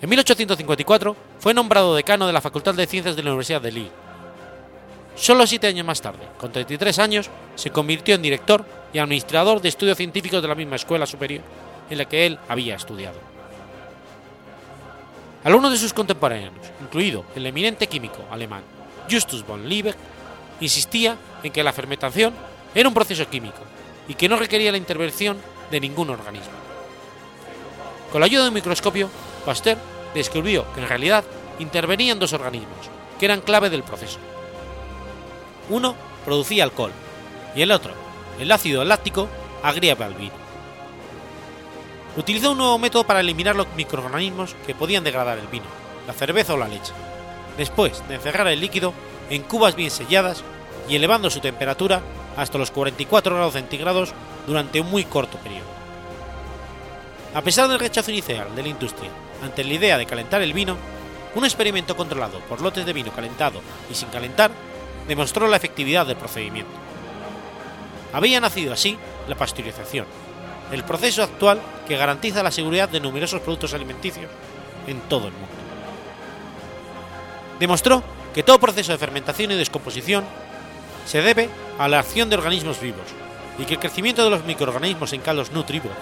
En 0.00 0.08
1854 0.08 1.14
fue 1.40 1.52
nombrado 1.52 1.94
decano 1.94 2.26
de 2.26 2.32
la 2.32 2.40
Facultad 2.40 2.72
de 2.72 2.86
Ciencias 2.86 3.16
de 3.16 3.22
la 3.22 3.32
Universidad 3.32 3.60
de 3.60 3.72
Lille. 3.72 3.90
Solo 5.14 5.46
siete 5.46 5.66
años 5.66 5.84
más 5.84 6.00
tarde, 6.00 6.26
con 6.38 6.50
33 6.50 6.98
años, 7.00 7.28
se 7.54 7.68
convirtió 7.68 8.14
en 8.14 8.22
director 8.22 8.64
y 8.94 8.98
administrador 8.98 9.60
de 9.60 9.68
estudios 9.68 9.98
científicos 9.98 10.40
de 10.40 10.48
la 10.48 10.54
misma 10.54 10.76
escuela 10.76 11.04
superior 11.04 11.42
en 11.90 11.98
la 11.98 12.06
que 12.06 12.24
él 12.24 12.38
había 12.48 12.76
estudiado. 12.76 13.18
Algunos 15.44 15.70
de 15.70 15.76
sus 15.76 15.92
contemporáneos, 15.92 16.54
incluido 16.80 17.26
el 17.36 17.44
eminente 17.44 17.88
químico 17.88 18.24
alemán 18.30 18.62
Justus 19.10 19.46
von 19.46 19.68
Liebig, 19.68 19.94
insistía 20.60 21.16
en 21.42 21.52
que 21.52 21.62
la 21.62 21.72
fermentación 21.72 22.34
era 22.74 22.88
un 22.88 22.94
proceso 22.94 23.28
químico 23.28 23.58
y 24.06 24.14
que 24.14 24.28
no 24.28 24.36
requería 24.36 24.72
la 24.72 24.78
intervención 24.78 25.38
de 25.70 25.80
ningún 25.80 26.10
organismo. 26.10 26.52
Con 28.10 28.20
la 28.20 28.26
ayuda 28.26 28.42
de 28.42 28.48
un 28.48 28.54
microscopio, 28.54 29.10
Pasteur 29.44 29.78
descubrió 30.14 30.70
que 30.72 30.80
en 30.80 30.88
realidad 30.88 31.24
intervenían 31.58 32.18
dos 32.18 32.32
organismos, 32.32 32.88
que 33.18 33.26
eran 33.26 33.40
clave 33.40 33.70
del 33.70 33.82
proceso. 33.82 34.18
Uno 35.68 35.94
producía 36.24 36.64
alcohol 36.64 36.92
y 37.54 37.62
el 37.62 37.70
otro, 37.70 37.92
el 38.38 38.50
ácido 38.50 38.84
láctico, 38.84 39.28
agriaba 39.62 40.06
el 40.06 40.14
vino. 40.14 40.48
Utilizó 42.16 42.52
un 42.52 42.58
nuevo 42.58 42.78
método 42.78 43.04
para 43.04 43.20
eliminar 43.20 43.54
los 43.54 43.68
microorganismos 43.76 44.56
que 44.66 44.74
podían 44.74 45.04
degradar 45.04 45.38
el 45.38 45.46
vino, 45.46 45.66
la 46.06 46.14
cerveza 46.14 46.54
o 46.54 46.56
la 46.56 46.68
leche, 46.68 46.92
después 47.56 48.06
de 48.08 48.14
encerrar 48.16 48.48
el 48.48 48.60
líquido 48.60 48.94
en 49.30 49.42
cubas 49.42 49.74
bien 49.74 49.90
selladas 49.90 50.42
y 50.88 50.96
elevando 50.96 51.30
su 51.30 51.40
temperatura 51.40 52.00
hasta 52.36 52.58
los 52.58 52.70
44 52.70 53.34
grados 53.34 53.52
centígrados 53.54 54.12
durante 54.46 54.80
un 54.80 54.90
muy 54.90 55.04
corto 55.04 55.38
periodo. 55.38 55.66
A 57.34 57.42
pesar 57.42 57.68
del 57.68 57.78
rechazo 57.78 58.10
inicial 58.10 58.54
de 58.54 58.62
la 58.62 58.68
industria 58.68 59.10
ante 59.42 59.64
la 59.64 59.74
idea 59.74 59.98
de 59.98 60.06
calentar 60.06 60.40
el 60.42 60.52
vino, 60.52 60.76
un 61.34 61.44
experimento 61.44 61.96
controlado 61.96 62.40
por 62.40 62.60
lotes 62.60 62.86
de 62.86 62.92
vino 62.92 63.12
calentado 63.12 63.60
y 63.90 63.94
sin 63.94 64.08
calentar 64.08 64.50
demostró 65.06 65.46
la 65.46 65.56
efectividad 65.56 66.06
del 66.06 66.16
procedimiento. 66.16 66.72
Había 68.12 68.40
nacido 68.40 68.72
así 68.72 68.98
la 69.28 69.36
pasteurización, 69.36 70.06
el 70.72 70.84
proceso 70.84 71.22
actual 71.22 71.60
que 71.86 71.96
garantiza 71.96 72.42
la 72.42 72.50
seguridad 72.50 72.88
de 72.88 73.00
numerosos 73.00 73.40
productos 73.40 73.74
alimenticios 73.74 74.30
en 74.86 75.00
todo 75.02 75.28
el 75.28 75.32
mundo. 75.32 75.48
Demostró 77.58 78.02
que 78.38 78.44
todo 78.44 78.60
proceso 78.60 78.92
de 78.92 78.98
fermentación 78.98 79.50
y 79.50 79.56
descomposición 79.56 80.24
se 81.06 81.22
debe 81.22 81.48
a 81.76 81.88
la 81.88 81.98
acción 81.98 82.30
de 82.30 82.36
organismos 82.36 82.80
vivos 82.80 83.02
y 83.58 83.64
que 83.64 83.74
el 83.74 83.80
crecimiento 83.80 84.22
de 84.22 84.30
los 84.30 84.44
microorganismos 84.44 85.12
en 85.12 85.22
caldos 85.22 85.50
nutritivos 85.50 85.96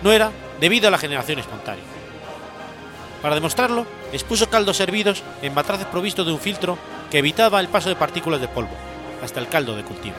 no 0.00 0.12
era 0.12 0.30
debido 0.60 0.86
a 0.86 0.92
la 0.92 0.98
generación 0.98 1.40
espontánea. 1.40 1.82
Para 3.20 3.34
demostrarlo, 3.34 3.84
expuso 4.12 4.48
caldos 4.48 4.78
hervidos 4.78 5.24
en 5.42 5.54
matraces 5.54 5.86
provistos 5.86 6.24
de 6.24 6.32
un 6.32 6.38
filtro 6.38 6.78
que 7.10 7.18
evitaba 7.18 7.58
el 7.58 7.66
paso 7.66 7.88
de 7.88 7.96
partículas 7.96 8.40
de 8.40 8.46
polvo 8.46 8.76
hasta 9.20 9.40
el 9.40 9.48
caldo 9.48 9.74
de 9.74 9.82
cultivo. 9.82 10.14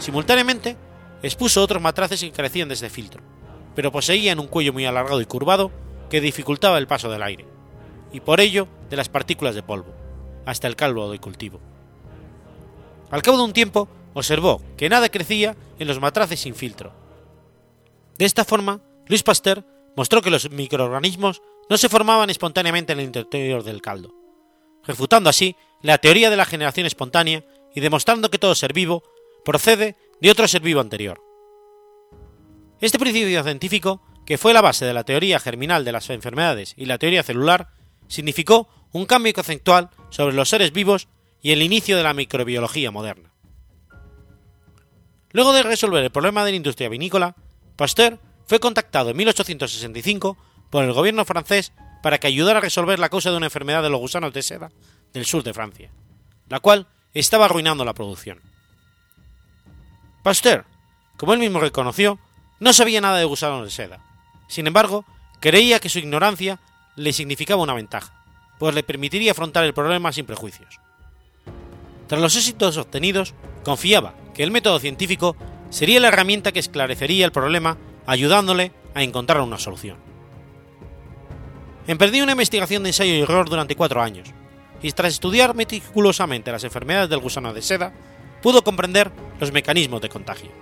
Simultáneamente, 0.00 0.76
expuso 1.22 1.62
otros 1.62 1.80
matraces 1.80 2.18
que 2.20 2.32
carecían 2.32 2.66
de 2.66 2.74
este 2.74 2.90
filtro, 2.90 3.22
pero 3.76 3.92
poseían 3.92 4.40
un 4.40 4.48
cuello 4.48 4.72
muy 4.72 4.86
alargado 4.86 5.20
y 5.20 5.26
curvado 5.26 5.70
que 6.10 6.20
dificultaba 6.20 6.78
el 6.78 6.88
paso 6.88 7.12
del 7.12 7.22
aire, 7.22 7.46
y 8.12 8.18
por 8.18 8.40
ello 8.40 8.66
de 8.90 8.96
las 8.96 9.08
partículas 9.08 9.54
de 9.54 9.62
polvo, 9.62 10.01
hasta 10.46 10.66
el 10.66 10.76
caldo 10.76 11.10
de 11.10 11.18
cultivo. 11.18 11.60
Al 13.10 13.22
cabo 13.22 13.36
de 13.36 13.44
un 13.44 13.52
tiempo, 13.52 13.88
observó 14.14 14.62
que 14.76 14.88
nada 14.88 15.08
crecía 15.08 15.56
en 15.78 15.88
los 15.88 16.00
matraces 16.00 16.40
sin 16.40 16.54
filtro. 16.54 16.92
De 18.18 18.24
esta 18.24 18.44
forma, 18.44 18.80
Luis 19.06 19.22
Pasteur 19.22 19.64
mostró 19.96 20.22
que 20.22 20.30
los 20.30 20.50
microorganismos 20.50 21.42
no 21.68 21.76
se 21.76 21.88
formaban 21.88 22.30
espontáneamente 22.30 22.92
en 22.92 23.00
el 23.00 23.06
interior 23.06 23.62
del 23.62 23.82
caldo, 23.82 24.14
refutando 24.84 25.30
así 25.30 25.56
la 25.82 25.98
teoría 25.98 26.30
de 26.30 26.36
la 26.36 26.44
generación 26.44 26.86
espontánea 26.86 27.44
y 27.74 27.80
demostrando 27.80 28.30
que 28.30 28.38
todo 28.38 28.54
ser 28.54 28.72
vivo 28.72 29.02
procede 29.44 29.96
de 30.20 30.30
otro 30.30 30.46
ser 30.46 30.62
vivo 30.62 30.80
anterior. 30.80 31.20
Este 32.80 32.98
principio 32.98 33.42
científico, 33.44 34.02
que 34.26 34.38
fue 34.38 34.52
la 34.52 34.60
base 34.60 34.84
de 34.84 34.94
la 34.94 35.04
teoría 35.04 35.38
germinal 35.38 35.84
de 35.84 35.92
las 35.92 36.10
enfermedades 36.10 36.74
y 36.76 36.86
la 36.86 36.98
teoría 36.98 37.22
celular, 37.22 37.70
significó 38.08 38.68
un 38.92 39.06
cambio 39.06 39.32
conceptual 39.32 39.90
sobre 40.10 40.34
los 40.34 40.48
seres 40.48 40.72
vivos 40.72 41.08
y 41.40 41.52
el 41.52 41.62
inicio 41.62 41.96
de 41.96 42.02
la 42.02 42.14
microbiología 42.14 42.90
moderna. 42.90 43.32
Luego 45.32 45.52
de 45.52 45.62
resolver 45.62 46.04
el 46.04 46.10
problema 46.10 46.44
de 46.44 46.52
la 46.52 46.56
industria 46.56 46.88
vinícola, 46.88 47.34
Pasteur 47.76 48.20
fue 48.46 48.60
contactado 48.60 49.10
en 49.10 49.16
1865 49.16 50.36
por 50.70 50.84
el 50.84 50.92
gobierno 50.92 51.24
francés 51.24 51.72
para 52.02 52.18
que 52.18 52.26
ayudara 52.26 52.58
a 52.58 52.62
resolver 52.62 52.98
la 52.98 53.08
causa 53.08 53.30
de 53.30 53.36
una 53.36 53.46
enfermedad 53.46 53.82
de 53.82 53.90
los 53.90 54.00
gusanos 54.00 54.32
de 54.32 54.42
seda 54.42 54.70
del 55.12 55.24
sur 55.24 55.42
de 55.42 55.54
Francia, 55.54 55.90
la 56.48 56.60
cual 56.60 56.86
estaba 57.14 57.46
arruinando 57.46 57.84
la 57.84 57.94
producción. 57.94 58.40
Pasteur, 60.22 60.66
como 61.16 61.32
él 61.32 61.40
mismo 61.40 61.60
reconoció, 61.60 62.18
no 62.60 62.72
sabía 62.72 63.00
nada 63.00 63.18
de 63.18 63.24
gusanos 63.24 63.64
de 63.64 63.70
seda. 63.70 64.04
Sin 64.48 64.66
embargo, 64.66 65.04
creía 65.40 65.80
que 65.80 65.88
su 65.88 65.98
ignorancia 65.98 66.60
le 66.94 67.12
significaba 67.12 67.62
una 67.62 67.74
ventaja, 67.74 68.21
pues 68.62 68.76
le 68.76 68.84
permitiría 68.84 69.32
afrontar 69.32 69.64
el 69.64 69.74
problema 69.74 70.12
sin 70.12 70.24
prejuicios. 70.24 70.78
Tras 72.06 72.20
los 72.20 72.36
éxitos 72.36 72.76
obtenidos, 72.76 73.34
confiaba 73.64 74.14
que 74.34 74.44
el 74.44 74.52
método 74.52 74.78
científico 74.78 75.34
sería 75.68 75.98
la 75.98 76.06
herramienta 76.06 76.52
que 76.52 76.60
esclarecería 76.60 77.24
el 77.24 77.32
problema 77.32 77.76
ayudándole 78.06 78.70
a 78.94 79.02
encontrar 79.02 79.40
una 79.40 79.58
solución. 79.58 79.96
Emprendió 81.88 82.22
una 82.22 82.34
investigación 82.34 82.84
de 82.84 82.90
ensayo 82.90 83.12
y 83.12 83.22
error 83.22 83.50
durante 83.50 83.74
cuatro 83.74 84.00
años, 84.00 84.28
y 84.80 84.92
tras 84.92 85.14
estudiar 85.14 85.56
meticulosamente 85.56 86.52
las 86.52 86.62
enfermedades 86.62 87.10
del 87.10 87.18
gusano 87.18 87.52
de 87.52 87.62
seda, 87.62 87.92
pudo 88.42 88.62
comprender 88.62 89.10
los 89.40 89.50
mecanismos 89.50 90.00
de 90.00 90.08
contagio. 90.08 90.52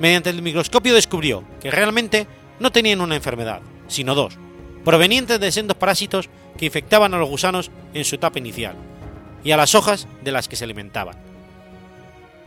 Mediante 0.00 0.30
el 0.30 0.42
microscopio 0.42 0.94
descubrió 0.94 1.44
que 1.60 1.70
realmente 1.70 2.26
no 2.58 2.72
tenían 2.72 3.02
una 3.02 3.14
enfermedad, 3.14 3.62
sino 3.86 4.16
dos, 4.16 4.36
provenientes 4.84 5.38
de 5.38 5.52
sendos 5.52 5.76
parásitos 5.76 6.28
que 6.56 6.66
infectaban 6.66 7.14
a 7.14 7.18
los 7.18 7.28
gusanos 7.28 7.70
en 7.94 8.04
su 8.04 8.14
etapa 8.14 8.38
inicial, 8.38 8.76
y 9.44 9.52
a 9.52 9.56
las 9.56 9.74
hojas 9.74 10.08
de 10.22 10.32
las 10.32 10.48
que 10.48 10.56
se 10.56 10.64
alimentaban. 10.64 11.16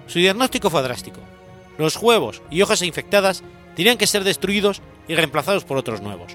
Su 0.08 0.20
diagnóstico 0.20 0.70
fue 0.70 0.82
drástico. 0.82 1.22
Los 1.78 1.96
huevos 1.98 2.42
y 2.50 2.62
hojas 2.62 2.82
infectadas 2.82 3.44
tenían 3.76 3.98
que 3.98 4.08
ser 4.08 4.24
destruidos 4.24 4.82
y 5.08 5.16
reemplazados 5.16 5.64
por 5.64 5.78
otros 5.78 6.02
nuevos. 6.02 6.34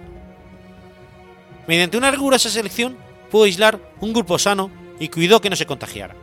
Mediante 1.66 1.96
una 1.96 2.10
rigurosa 2.10 2.48
selección 2.48 2.96
pudo 3.30 3.44
aislar 3.44 3.80
un 4.00 4.12
grupo 4.12 4.38
sano 4.38 4.70
y 4.98 5.08
cuidó 5.08 5.40
que 5.40 5.50
no 5.50 5.56
se 5.56 5.66
contagiara. 5.66 6.14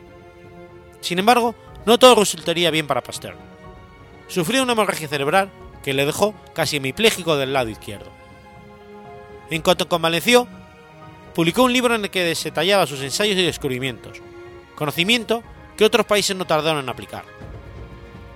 Sin 1.02 1.20
embargo, 1.20 1.56
no 1.86 2.00
todo 2.00 2.16
resultaría 2.16 2.72
bien 2.72 2.88
para 2.88 3.04
Pasteur. 3.04 3.36
Sufrió 4.28 4.64
una 4.64 4.74
hemorragia 4.74 5.08
cerebral 5.08 5.50
que 5.84 5.94
le 5.94 6.06
dejó 6.06 6.34
casi 6.54 6.78
hemipléjico 6.78 7.36
del 7.38 7.54
lado 7.54 7.70
izquierdo. 7.70 8.10
En 9.50 9.62
cuanto 9.62 9.90
convaleció, 9.90 10.48
publicó 11.34 11.64
un 11.64 11.74
libro 11.74 11.96
en 11.96 12.04
el 12.04 12.10
que 12.10 12.24
detallaba 12.24 12.88
sus 12.88 13.02
ensayos 13.02 13.38
y 13.38 13.44
descubrimientos, 13.44 14.20
conocimiento 14.76 15.44
que 15.78 15.86
otros 15.86 16.06
países 16.06 16.36
no 16.36 16.46
tardaron 16.46 16.84
en 16.84 16.90
aplicar. 16.90 17.24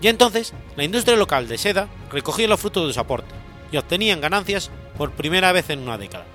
Ya 0.02 0.10
entonces, 0.10 0.54
la 0.76 0.84
industria 0.84 1.18
local 1.18 1.48
de 1.48 1.58
seda 1.58 1.88
recogía 2.12 2.48
los 2.48 2.60
frutos 2.60 2.88
de 2.88 2.94
su 2.94 3.00
aporte 3.00 3.34
y 3.72 3.78
obtenían 3.78 4.22
ganancias 4.22 4.70
por 4.98 5.12
primera 5.12 5.52
vez 5.52 5.70
en 5.70 5.80
una 5.80 5.98
década. 5.98 6.26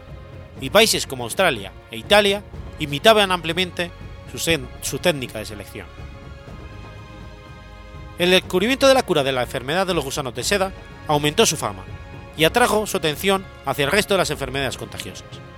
Y 0.60 0.70
países 0.70 1.06
como 1.06 1.24
Australia 1.24 1.72
e 1.90 1.96
Italia 1.96 2.42
imitaban 2.78 3.32
ampliamente 3.32 3.90
su, 4.30 4.38
su 4.82 4.98
técnica 4.98 5.38
de 5.38 5.46
selección. 5.46 5.86
el 8.18 8.30
descubrimiento 8.30 8.86
de 8.86 8.94
la 8.94 9.02
cura 9.02 9.22
de 9.22 9.32
la 9.32 9.42
enfermedad 9.42 9.86
de 9.86 9.94
los 9.94 10.04
gusanos 10.04 10.34
de 10.34 10.44
seda 10.44 10.72
aumentó 11.08 11.46
su 11.46 11.56
fama 11.56 11.84
y 12.36 12.44
atrajo 12.44 12.86
su 12.86 12.98
atención 12.98 13.44
hacia 13.64 13.86
el 13.86 13.90
resto 13.90 14.14
de 14.14 14.18
las 14.18 14.30
enfermedades 14.30 14.76
contagiosas. 14.76 15.49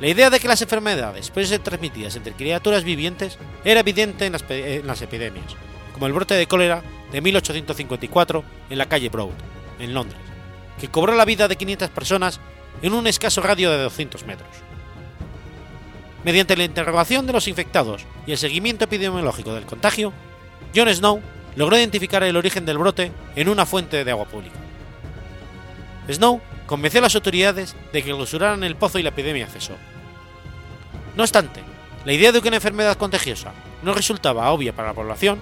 La 0.00 0.08
idea 0.08 0.28
de 0.28 0.40
que 0.40 0.48
las 0.48 0.60
enfermedades 0.60 1.30
pueden 1.30 1.48
ser 1.48 1.60
transmitidas 1.60 2.16
entre 2.16 2.34
criaturas 2.34 2.84
vivientes 2.84 3.38
era 3.64 3.80
evidente 3.80 4.26
en 4.26 4.32
las, 4.32 5.02
epidemias, 5.02 5.56
como 5.94 6.06
el 6.06 6.12
brote 6.12 6.34
de 6.34 6.46
cólera 6.46 6.82
de 7.10 7.20
1854 7.22 8.44
en 8.68 8.78
la 8.78 8.88
calle 8.88 9.08
Broad, 9.08 9.30
en 9.78 9.94
Londres, 9.94 10.20
que 10.78 10.88
cobró 10.88 11.14
la 11.14 11.24
vida 11.24 11.48
de 11.48 11.56
500 11.56 11.88
personas 11.90 12.40
en 12.82 12.92
un 12.92 13.06
escaso 13.06 13.40
radio 13.40 13.70
de 13.70 13.78
200 13.78 14.26
metros. 14.26 14.50
Mediante 16.24 16.56
la 16.56 16.64
interrogación 16.64 17.26
de 17.26 17.32
los 17.32 17.48
infectados 17.48 18.04
y 18.26 18.32
el 18.32 18.38
seguimiento 18.38 18.84
epidemiológico 18.84 19.54
del 19.54 19.64
contagio, 19.64 20.12
John 20.74 20.92
Snow 20.92 21.22
logró 21.54 21.78
identificar 21.78 22.22
el 22.22 22.36
origen 22.36 22.66
del 22.66 22.76
brote 22.76 23.12
en 23.34 23.48
una 23.48 23.64
fuente 23.64 24.04
de 24.04 24.10
agua 24.10 24.26
pública. 24.26 24.56
Snow 26.10 26.42
convenció 26.66 27.00
a 27.00 27.02
las 27.02 27.14
autoridades 27.14 27.76
de 27.92 28.02
que 28.02 28.10
clausuraran 28.10 28.64
el 28.64 28.76
pozo 28.76 28.98
y 28.98 29.02
la 29.02 29.10
epidemia 29.10 29.46
cesó. 29.46 29.74
No 31.16 31.22
obstante, 31.22 31.62
la 32.04 32.12
idea 32.12 32.32
de 32.32 32.40
que 32.40 32.48
una 32.48 32.58
enfermedad 32.58 32.96
contagiosa 32.96 33.52
no 33.82 33.94
resultaba 33.94 34.50
obvia 34.50 34.74
para 34.74 34.88
la 34.88 34.94
población, 34.94 35.40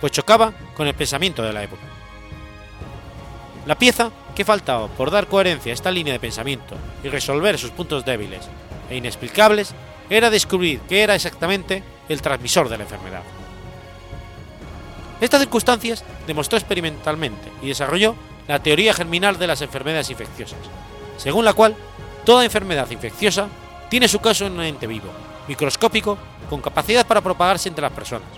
pues 0.00 0.12
chocaba 0.12 0.52
con 0.74 0.86
el 0.86 0.94
pensamiento 0.94 1.42
de 1.42 1.52
la 1.52 1.62
época. 1.62 1.82
La 3.66 3.78
pieza 3.78 4.10
que 4.34 4.44
faltaba 4.44 4.88
por 4.88 5.10
dar 5.10 5.26
coherencia 5.26 5.72
a 5.72 5.74
esta 5.74 5.90
línea 5.90 6.12
de 6.12 6.20
pensamiento 6.20 6.76
y 7.02 7.08
resolver 7.08 7.58
sus 7.58 7.70
puntos 7.70 8.04
débiles 8.04 8.48
e 8.90 8.96
inexplicables 8.96 9.74
era 10.10 10.30
descubrir 10.30 10.80
qué 10.88 11.02
era 11.02 11.14
exactamente 11.14 11.82
el 12.08 12.22
transmisor 12.22 12.68
de 12.68 12.78
la 12.78 12.84
enfermedad. 12.84 13.22
Estas 15.20 15.40
circunstancias 15.40 16.04
demostró 16.26 16.58
experimentalmente 16.58 17.50
y 17.62 17.68
desarrolló 17.68 18.14
la 18.48 18.62
teoría 18.62 18.94
germinal 18.94 19.38
de 19.38 19.46
las 19.46 19.62
enfermedades 19.62 20.10
infecciosas, 20.10 20.58
según 21.16 21.44
la 21.44 21.52
cual 21.52 21.74
toda 22.24 22.44
enfermedad 22.44 22.90
infecciosa 22.90 23.48
tiene 23.88 24.08
su 24.08 24.20
caso 24.20 24.46
en 24.46 24.52
un 24.52 24.62
ente 24.62 24.86
vivo, 24.86 25.08
microscópico, 25.48 26.18
con 26.48 26.60
capacidad 26.60 27.06
para 27.06 27.20
propagarse 27.20 27.68
entre 27.68 27.82
las 27.82 27.92
personas, 27.92 28.28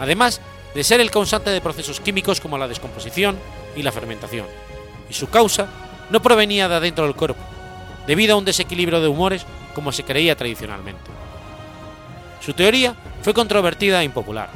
además 0.00 0.40
de 0.74 0.84
ser 0.84 1.00
el 1.00 1.10
causante 1.10 1.50
de 1.50 1.60
procesos 1.60 2.00
químicos 2.00 2.40
como 2.40 2.58
la 2.58 2.68
descomposición 2.68 3.38
y 3.74 3.82
la 3.82 3.92
fermentación, 3.92 4.46
y 5.08 5.14
su 5.14 5.28
causa 5.28 5.68
no 6.10 6.20
provenía 6.20 6.68
de 6.68 6.76
adentro 6.76 7.04
del 7.04 7.14
cuerpo, 7.16 7.40
debido 8.06 8.34
a 8.34 8.38
un 8.38 8.44
desequilibrio 8.44 9.00
de 9.00 9.08
humores 9.08 9.44
como 9.74 9.92
se 9.92 10.04
creía 10.04 10.36
tradicionalmente. 10.36 11.10
Su 12.40 12.52
teoría 12.52 12.94
fue 13.22 13.34
controvertida 13.34 14.00
e 14.00 14.04
impopular. 14.04 14.48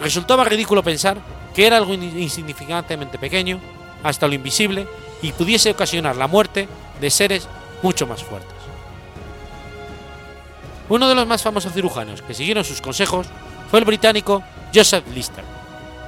Resultaba 0.00 0.44
ridículo 0.44 0.82
pensar 0.82 1.16
que 1.56 1.66
era 1.66 1.78
algo 1.78 1.94
insignificantemente 1.94 3.18
pequeño, 3.18 3.58
hasta 4.02 4.28
lo 4.28 4.34
invisible, 4.34 4.86
y 5.22 5.32
pudiese 5.32 5.70
ocasionar 5.70 6.14
la 6.14 6.28
muerte 6.28 6.68
de 7.00 7.10
seres 7.10 7.48
mucho 7.82 8.06
más 8.06 8.22
fuertes. 8.22 8.52
Uno 10.90 11.08
de 11.08 11.14
los 11.14 11.26
más 11.26 11.42
famosos 11.42 11.72
cirujanos 11.72 12.20
que 12.20 12.34
siguieron 12.34 12.62
sus 12.62 12.82
consejos 12.82 13.26
fue 13.70 13.78
el 13.78 13.86
británico 13.86 14.42
Joseph 14.74 15.06
Lister, 15.14 15.44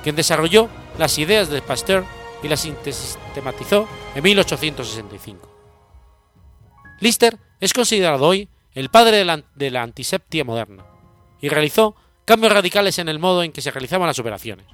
quien 0.02 0.16
desarrolló 0.16 0.68
las 0.98 1.18
ideas 1.18 1.48
de 1.48 1.62
Pasteur 1.62 2.04
y 2.42 2.48
las 2.48 2.60
sistematizó 2.60 3.88
en 4.14 4.22
1865. 4.22 5.48
Lister 7.00 7.38
es 7.58 7.72
considerado 7.72 8.26
hoy 8.26 8.50
el 8.74 8.90
padre 8.90 9.16
de 9.16 9.24
la, 9.24 9.42
de 9.54 10.44
moderna 10.44 10.84
y 11.40 11.48
realizó 11.48 11.96
cambios 12.26 12.52
radicales 12.52 12.98
en 12.98 13.08
el 13.08 13.18
modo 13.18 13.42
en 13.42 13.50
que 13.50 13.62
se 13.62 13.70
realizaban 13.70 14.08
las 14.08 14.18
operaciones. 14.18 14.66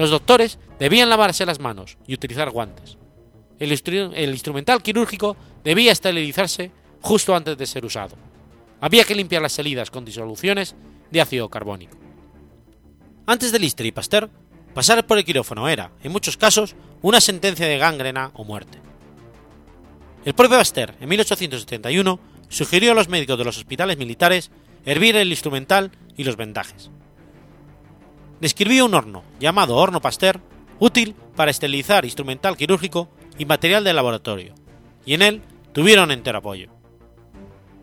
Los 0.00 0.08
doctores 0.08 0.58
debían 0.78 1.10
lavarse 1.10 1.44
las 1.44 1.60
manos 1.60 1.98
y 2.06 2.14
utilizar 2.14 2.48
guantes. 2.48 2.96
El, 3.58 3.70
instrumental 3.70 4.82
quirúrgico 4.82 5.36
debía 5.62 5.92
esterilizarse 5.92 6.70
justo 7.02 7.36
antes 7.36 7.58
de 7.58 7.66
ser 7.66 7.84
usado. 7.84 8.16
Había 8.80 9.04
que 9.04 9.14
limpiar 9.14 9.42
las 9.42 9.52
salidas 9.52 9.90
con 9.90 10.06
disoluciones 10.06 10.74
de 11.10 11.20
ácido 11.20 11.50
carbónico. 11.50 11.98
Antes 13.26 13.52
de 13.52 13.58
Lister 13.58 13.84
y 13.84 13.92
Pasteur, 13.92 14.30
pasar 14.72 15.06
por 15.06 15.18
el 15.18 15.24
quirófano 15.26 15.68
era, 15.68 15.92
en 16.02 16.12
muchos 16.12 16.38
casos, 16.38 16.76
una 17.02 17.20
sentencia 17.20 17.66
de 17.66 17.76
gangrena 17.76 18.30
o 18.32 18.44
muerte. 18.44 18.78
El 20.24 20.32
propio 20.32 20.56
Pasteur, 20.56 20.94
en 20.98 21.10
1871, 21.10 22.18
sugirió 22.48 22.92
a 22.92 22.94
los 22.94 23.10
médicos 23.10 23.36
de 23.36 23.44
los 23.44 23.58
hospitales 23.58 23.98
militares 23.98 24.50
hervir 24.86 25.16
el 25.16 25.28
instrumental 25.28 25.90
y 26.16 26.24
los 26.24 26.36
vendajes. 26.36 26.90
Describió 28.40 28.86
un 28.86 28.94
horno, 28.94 29.22
llamado 29.38 29.76
horno 29.76 30.00
Pasteur, 30.00 30.40
útil 30.78 31.14
para 31.36 31.50
esterilizar 31.50 32.04
instrumental 32.04 32.56
quirúrgico 32.56 33.08
y 33.38 33.44
material 33.44 33.84
de 33.84 33.92
laboratorio, 33.92 34.54
y 35.04 35.14
en 35.14 35.22
él 35.22 35.42
tuvieron 35.72 36.10
entero 36.10 36.38
apoyo. 36.38 36.70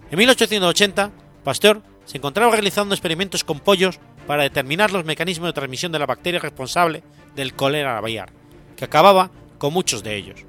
En 0.09 0.17
1880, 0.17 1.11
Pasteur 1.43 1.81
se 2.05 2.17
encontraba 2.17 2.51
realizando 2.51 2.95
experimentos 2.95 3.43
con 3.43 3.59
pollos 3.59 3.99
para 4.25 4.43
determinar 4.43 4.91
los 4.91 5.05
mecanismos 5.05 5.49
de 5.49 5.53
transmisión 5.53 5.91
de 5.91 5.99
la 5.99 6.05
bacteria 6.05 6.39
responsable 6.39 7.03
del 7.35 7.53
cólera 7.53 7.97
aviar, 7.97 8.31
que 8.75 8.85
acababa 8.85 9.31
con 9.57 9.73
muchos 9.73 10.03
de 10.03 10.15
ellos. 10.15 10.45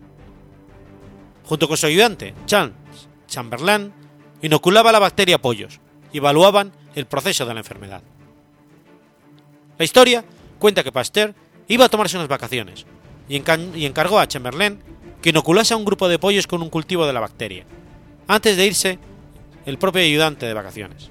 Junto 1.45 1.69
con 1.69 1.77
su 1.77 1.87
ayudante, 1.87 2.35
Charles 2.47 2.75
Chamberlain, 3.27 3.93
inoculaba 4.43 4.93
la 4.93 4.99
bacteria 4.99 5.37
a 5.37 5.43
pollos 5.43 5.81
y 6.13 6.19
evaluaban 6.19 6.73
el 6.95 7.07
proceso 7.07 7.45
de 7.47 7.55
la 7.55 7.61
enfermedad. 7.61 8.03
La 9.79 9.85
historia 9.85 10.25
cuenta 10.59 10.83
que 10.83 10.91
Pasteur 10.91 11.35
iba 11.69 11.85
a 11.85 11.89
tomarse 11.89 12.17
unas 12.17 12.29
vacaciones 12.29 12.85
y, 13.29 13.37
encargó 13.37 14.19
a 14.19 14.27
Chamberlain 14.27 14.81
que 15.23 15.31
inoculase 15.31 15.75
a 15.75 15.77
un 15.77 15.85
grupo 15.85 16.09
de 16.09 16.19
pollos 16.19 16.47
con 16.47 16.63
un 16.63 16.71
cultivo 16.71 17.07
de 17.07 17.13
la 17.13 17.21
bacteria, 17.21 17.65
antes 18.27 18.57
de 18.57 18.67
irse 18.67 18.99
el 19.67 19.79
propio 19.79 20.03
ayudante 20.03 20.47
de 20.47 20.55
vacaciones. 20.55 21.11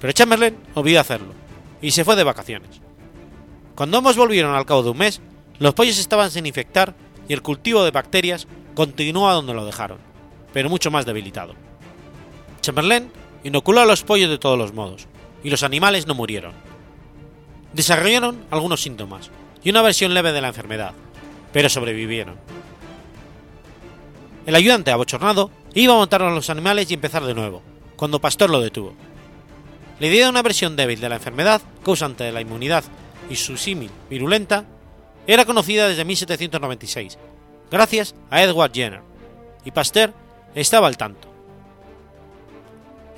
Pero 0.00 0.12
Chamberlain 0.12 0.56
olvidó 0.74 1.00
hacerlo 1.00 1.32
y 1.80 1.92
se 1.92 2.04
fue 2.04 2.16
de 2.16 2.24
vacaciones. 2.24 2.80
Cuando 3.74 3.98
ambos 3.98 4.16
volvieron 4.16 4.54
al 4.54 4.66
cabo 4.66 4.82
de 4.82 4.90
un 4.90 4.98
mes, 4.98 5.20
los 5.58 5.74
pollos 5.74 5.98
estaban 5.98 6.30
sin 6.30 6.46
infectar 6.46 6.94
y 7.26 7.32
el 7.32 7.42
cultivo 7.42 7.84
de 7.84 7.90
bacterias 7.90 8.46
continuó 8.74 9.32
donde 9.32 9.54
lo 9.54 9.64
dejaron, 9.64 9.98
pero 10.52 10.68
mucho 10.68 10.90
más 10.90 11.06
debilitado. 11.06 11.54
Chamberlain 12.60 13.10
inoculó 13.44 13.80
a 13.80 13.86
los 13.86 14.02
pollos 14.02 14.28
de 14.28 14.38
todos 14.38 14.58
los 14.58 14.74
modos, 14.74 15.06
y 15.42 15.50
los 15.50 15.62
animales 15.62 16.06
no 16.06 16.14
murieron. 16.14 16.52
Desarrollaron 17.74 18.44
algunos 18.50 18.82
síntomas 18.82 19.30
y 19.62 19.70
una 19.70 19.82
versión 19.82 20.14
leve 20.14 20.32
de 20.32 20.40
la 20.40 20.48
enfermedad, 20.48 20.92
pero 21.52 21.68
sobrevivieron. 21.68 22.36
El 24.46 24.54
ayudante 24.54 24.90
abochornado 24.90 25.50
iba 25.74 25.94
a 25.94 25.98
montar 25.98 26.22
a 26.22 26.30
los 26.30 26.50
animales 26.50 26.90
y 26.90 26.94
empezar 26.94 27.24
de 27.24 27.34
nuevo, 27.34 27.62
cuando 27.96 28.20
Pastor 28.20 28.50
lo 28.50 28.60
detuvo. 28.60 28.94
La 30.00 30.06
idea 30.06 30.24
de 30.24 30.30
una 30.30 30.42
versión 30.42 30.76
débil 30.76 31.00
de 31.00 31.08
la 31.08 31.16
enfermedad, 31.16 31.62
causante 31.84 32.24
de 32.24 32.32
la 32.32 32.40
inmunidad 32.40 32.84
y 33.30 33.36
su 33.36 33.56
símil 33.56 33.90
virulenta, 34.10 34.64
era 35.26 35.44
conocida 35.44 35.88
desde 35.88 36.04
1796 36.04 37.18
gracias 37.70 38.14
a 38.30 38.42
Edward 38.42 38.72
Jenner, 38.72 39.00
y 39.64 39.70
Pasteur 39.70 40.12
estaba 40.54 40.86
al 40.86 40.96
tanto. 40.96 41.28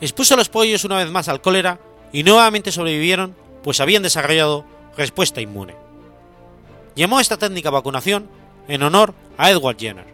Expuso 0.00 0.34
a 0.34 0.36
los 0.36 0.48
pollos 0.48 0.84
una 0.84 0.96
vez 0.96 1.10
más 1.10 1.28
al 1.28 1.40
cólera 1.40 1.78
y 2.12 2.22
nuevamente 2.22 2.72
sobrevivieron 2.72 3.34
pues 3.66 3.80
habían 3.80 4.04
desarrollado 4.04 4.64
respuesta 4.96 5.40
inmune. 5.40 5.74
Llamó 6.94 7.18
a 7.18 7.20
esta 7.20 7.36
técnica 7.36 7.68
vacunación 7.68 8.30
en 8.68 8.80
honor 8.84 9.12
a 9.36 9.50
Edward 9.50 9.76
Jenner. 9.76 10.06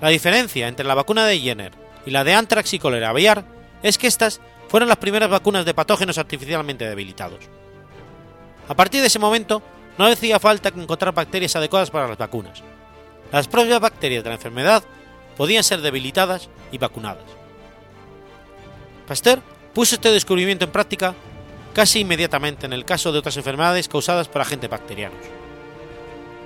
La 0.00 0.08
diferencia 0.08 0.66
entre 0.66 0.84
la 0.84 0.96
vacuna 0.96 1.24
de 1.24 1.38
Jenner 1.38 1.70
y 2.04 2.10
la 2.10 2.24
de 2.24 2.34
anthrax 2.34 2.74
y 2.74 2.80
cólera 2.80 3.10
aviar 3.10 3.44
es 3.84 3.96
que 3.96 4.08
estas 4.08 4.40
fueron 4.66 4.88
las 4.88 4.98
primeras 4.98 5.30
vacunas 5.30 5.64
de 5.64 5.72
patógenos 5.72 6.18
artificialmente 6.18 6.88
debilitados. 6.88 7.44
A 8.66 8.74
partir 8.74 9.02
de 9.02 9.06
ese 9.06 9.20
momento, 9.20 9.62
no 9.96 10.06
hacía 10.06 10.40
falta 10.40 10.70
encontrar 10.70 11.14
bacterias 11.14 11.54
adecuadas 11.54 11.92
para 11.92 12.08
las 12.08 12.18
vacunas, 12.18 12.60
las 13.30 13.46
propias 13.46 13.78
bacterias 13.78 14.24
de 14.24 14.30
la 14.30 14.34
enfermedad 14.34 14.82
podían 15.36 15.62
ser 15.62 15.80
debilitadas 15.80 16.48
y 16.72 16.78
vacunadas. 16.78 17.22
Pasteur 19.06 19.40
puso 19.72 19.94
este 19.94 20.10
descubrimiento 20.10 20.64
en 20.64 20.72
práctica 20.72 21.14
casi 21.76 22.00
inmediatamente 22.00 22.64
en 22.64 22.72
el 22.72 22.86
caso 22.86 23.12
de 23.12 23.18
otras 23.18 23.36
enfermedades 23.36 23.86
causadas 23.86 24.28
por 24.28 24.40
agentes 24.40 24.70
bacterianos. 24.70 25.18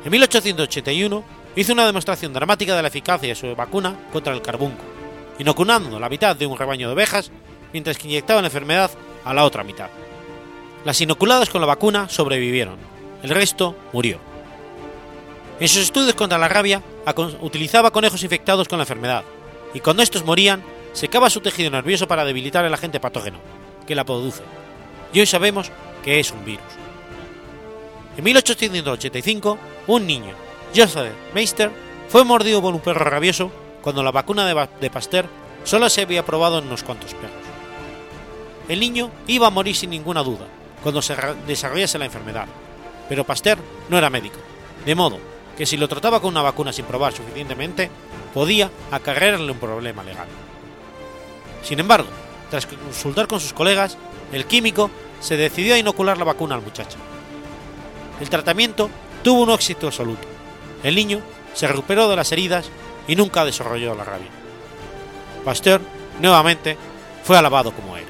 En 0.04 0.10
1881 0.10 1.24
hizo 1.54 1.72
una 1.72 1.86
demostración 1.86 2.32
dramática 2.32 2.74
de 2.74 2.82
la 2.82 2.88
eficacia 2.88 3.28
de 3.28 3.36
su 3.36 3.54
vacuna 3.54 3.94
contra 4.12 4.34
el 4.34 4.42
carbunco, 4.42 4.82
inoculando 5.38 6.00
la 6.00 6.08
mitad 6.08 6.34
de 6.34 6.46
un 6.46 6.58
rebaño 6.58 6.88
de 6.88 6.94
ovejas 6.94 7.30
mientras 7.72 7.96
que 7.96 8.08
inyectaba 8.08 8.40
la 8.40 8.48
enfermedad 8.48 8.90
a 9.24 9.32
la 9.32 9.44
otra 9.44 9.62
mitad. 9.62 9.88
Las 10.84 11.00
inoculadas 11.00 11.48
con 11.48 11.60
la 11.60 11.68
vacuna 11.68 12.08
sobrevivieron, 12.08 12.78
el 13.22 13.30
resto 13.30 13.76
murió. 13.92 14.18
En 15.60 15.68
sus 15.68 15.82
estudios 15.82 16.14
contra 16.14 16.38
la 16.38 16.48
rabia 16.48 16.82
utilizaba 17.40 17.92
conejos 17.92 18.24
infectados 18.24 18.66
con 18.66 18.78
la 18.78 18.82
enfermedad, 18.82 19.22
y 19.74 19.78
cuando 19.78 20.02
estos 20.02 20.24
morían, 20.24 20.64
secaba 20.92 21.30
su 21.30 21.40
tejido 21.40 21.70
nervioso 21.70 22.08
para 22.08 22.24
debilitar 22.24 22.64
el 22.64 22.74
agente 22.74 22.98
patógeno, 22.98 23.38
que 23.86 23.94
la 23.94 24.04
produce. 24.04 24.42
Y 25.12 25.20
hoy 25.20 25.26
sabemos 25.26 25.70
que 26.02 26.20
es 26.20 26.30
un 26.30 26.44
virus. 26.44 26.64
En 28.16 28.24
1885, 28.24 29.58
un 29.86 30.06
niño, 30.06 30.34
Joseph 30.74 31.12
Meister, 31.34 31.70
fue 32.08 32.24
mordido 32.24 32.60
por 32.60 32.74
un 32.74 32.80
perro 32.80 33.04
rabioso 33.04 33.50
cuando 33.82 34.02
la 34.02 34.10
vacuna 34.10 34.46
de 34.46 34.90
Pasteur 34.90 35.26
solo 35.64 35.88
se 35.88 36.02
había 36.02 36.24
probado 36.24 36.58
en 36.58 36.66
unos 36.66 36.82
cuantos 36.82 37.14
perros. 37.14 37.36
El 38.68 38.80
niño 38.80 39.10
iba 39.26 39.46
a 39.46 39.50
morir 39.50 39.74
sin 39.74 39.90
ninguna 39.90 40.22
duda 40.22 40.46
cuando 40.82 41.02
se 41.02 41.16
desarrollase 41.46 41.98
la 41.98 42.04
enfermedad, 42.04 42.46
pero 43.08 43.24
Pasteur 43.24 43.58
no 43.88 43.98
era 43.98 44.10
médico, 44.10 44.38
de 44.84 44.94
modo 44.94 45.18
que 45.56 45.66
si 45.66 45.76
lo 45.76 45.88
trataba 45.88 46.20
con 46.20 46.30
una 46.30 46.42
vacuna 46.42 46.72
sin 46.72 46.84
probar 46.84 47.12
suficientemente, 47.12 47.90
podía 48.32 48.70
acarrearle 48.90 49.50
un 49.50 49.58
problema 49.58 50.02
legal. 50.02 50.26
Sin 51.62 51.80
embargo, 51.80 52.08
tras 52.50 52.66
consultar 52.66 53.26
con 53.26 53.40
sus 53.40 53.52
colegas, 53.52 53.98
el 54.32 54.46
químico 54.46 54.90
se 55.20 55.36
decidió 55.36 55.74
a 55.74 55.78
inocular 55.78 56.18
la 56.18 56.24
vacuna 56.24 56.54
al 56.54 56.62
muchacho. 56.62 56.98
El 58.20 58.30
tratamiento 58.30 58.90
tuvo 59.22 59.42
un 59.42 59.50
éxito 59.50 59.86
absoluto. 59.86 60.26
El 60.82 60.94
niño 60.94 61.20
se 61.54 61.66
recuperó 61.66 62.08
de 62.08 62.16
las 62.16 62.32
heridas 62.32 62.70
y 63.06 63.16
nunca 63.16 63.44
desarrolló 63.44 63.94
la 63.94 64.04
rabia. 64.04 64.28
Pasteur, 65.44 65.80
nuevamente, 66.20 66.76
fue 67.24 67.36
alabado 67.36 67.72
como 67.72 67.96
héroe. 67.96 68.09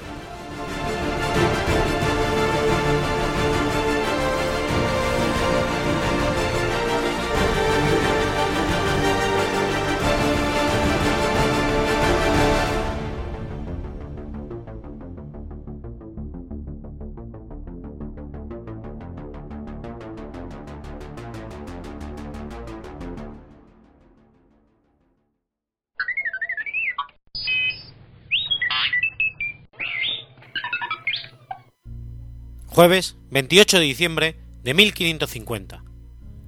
Jueves 32.80 33.18
28 33.30 33.78
de 33.78 33.84
diciembre 33.84 34.36
de 34.62 34.72
1550. 34.72 35.84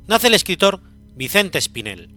Nace 0.06 0.28
el 0.28 0.32
escritor 0.32 0.80
Vicente 1.14 1.58
Espinel. 1.58 2.08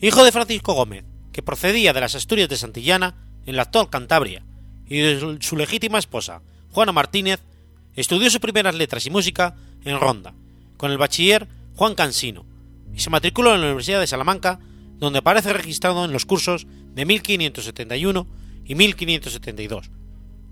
Hijo 0.00 0.24
de 0.24 0.32
Francisco 0.32 0.72
Gómez, 0.72 1.04
que 1.32 1.42
procedía 1.42 1.92
de 1.92 2.00
las 2.00 2.14
Asturias 2.14 2.48
de 2.48 2.56
Santillana, 2.56 3.28
en 3.44 3.56
la 3.56 3.62
actual 3.64 3.90
Cantabria, 3.90 4.46
y 4.86 5.00
de 5.00 5.36
su 5.42 5.58
legítima 5.58 5.98
esposa, 5.98 6.40
Juana 6.70 6.92
Martínez, 6.92 7.42
estudió 7.94 8.30
sus 8.30 8.40
primeras 8.40 8.74
letras 8.74 9.04
y 9.04 9.10
música 9.10 9.54
en 9.84 10.00
Ronda, 10.00 10.32
con 10.78 10.90
el 10.90 10.96
bachiller 10.96 11.48
Juan 11.76 11.94
Cansino, 11.94 12.46
y 12.94 13.00
se 13.00 13.10
matriculó 13.10 13.54
en 13.54 13.60
la 13.60 13.66
Universidad 13.66 14.00
de 14.00 14.06
Salamanca, 14.06 14.60
donde 14.96 15.18
aparece 15.18 15.52
registrado 15.52 16.06
en 16.06 16.12
los 16.12 16.24
cursos 16.24 16.66
de 16.94 17.04
1571 17.04 18.26
y 18.64 18.74
1572, 18.76 19.90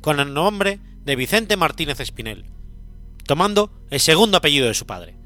con 0.01 0.21
el 0.21 0.33
nombre 0.35 0.81
de 1.05 1.17
Vicente 1.17 1.57
Martínez 1.57 2.01
Espinel, 2.01 2.47
tomando 3.27 3.71
el 3.91 4.01
segundo 4.01 4.39
apellido 4.39 4.67
de 4.67 4.75
su 4.75 4.87
padre. 4.87 5.17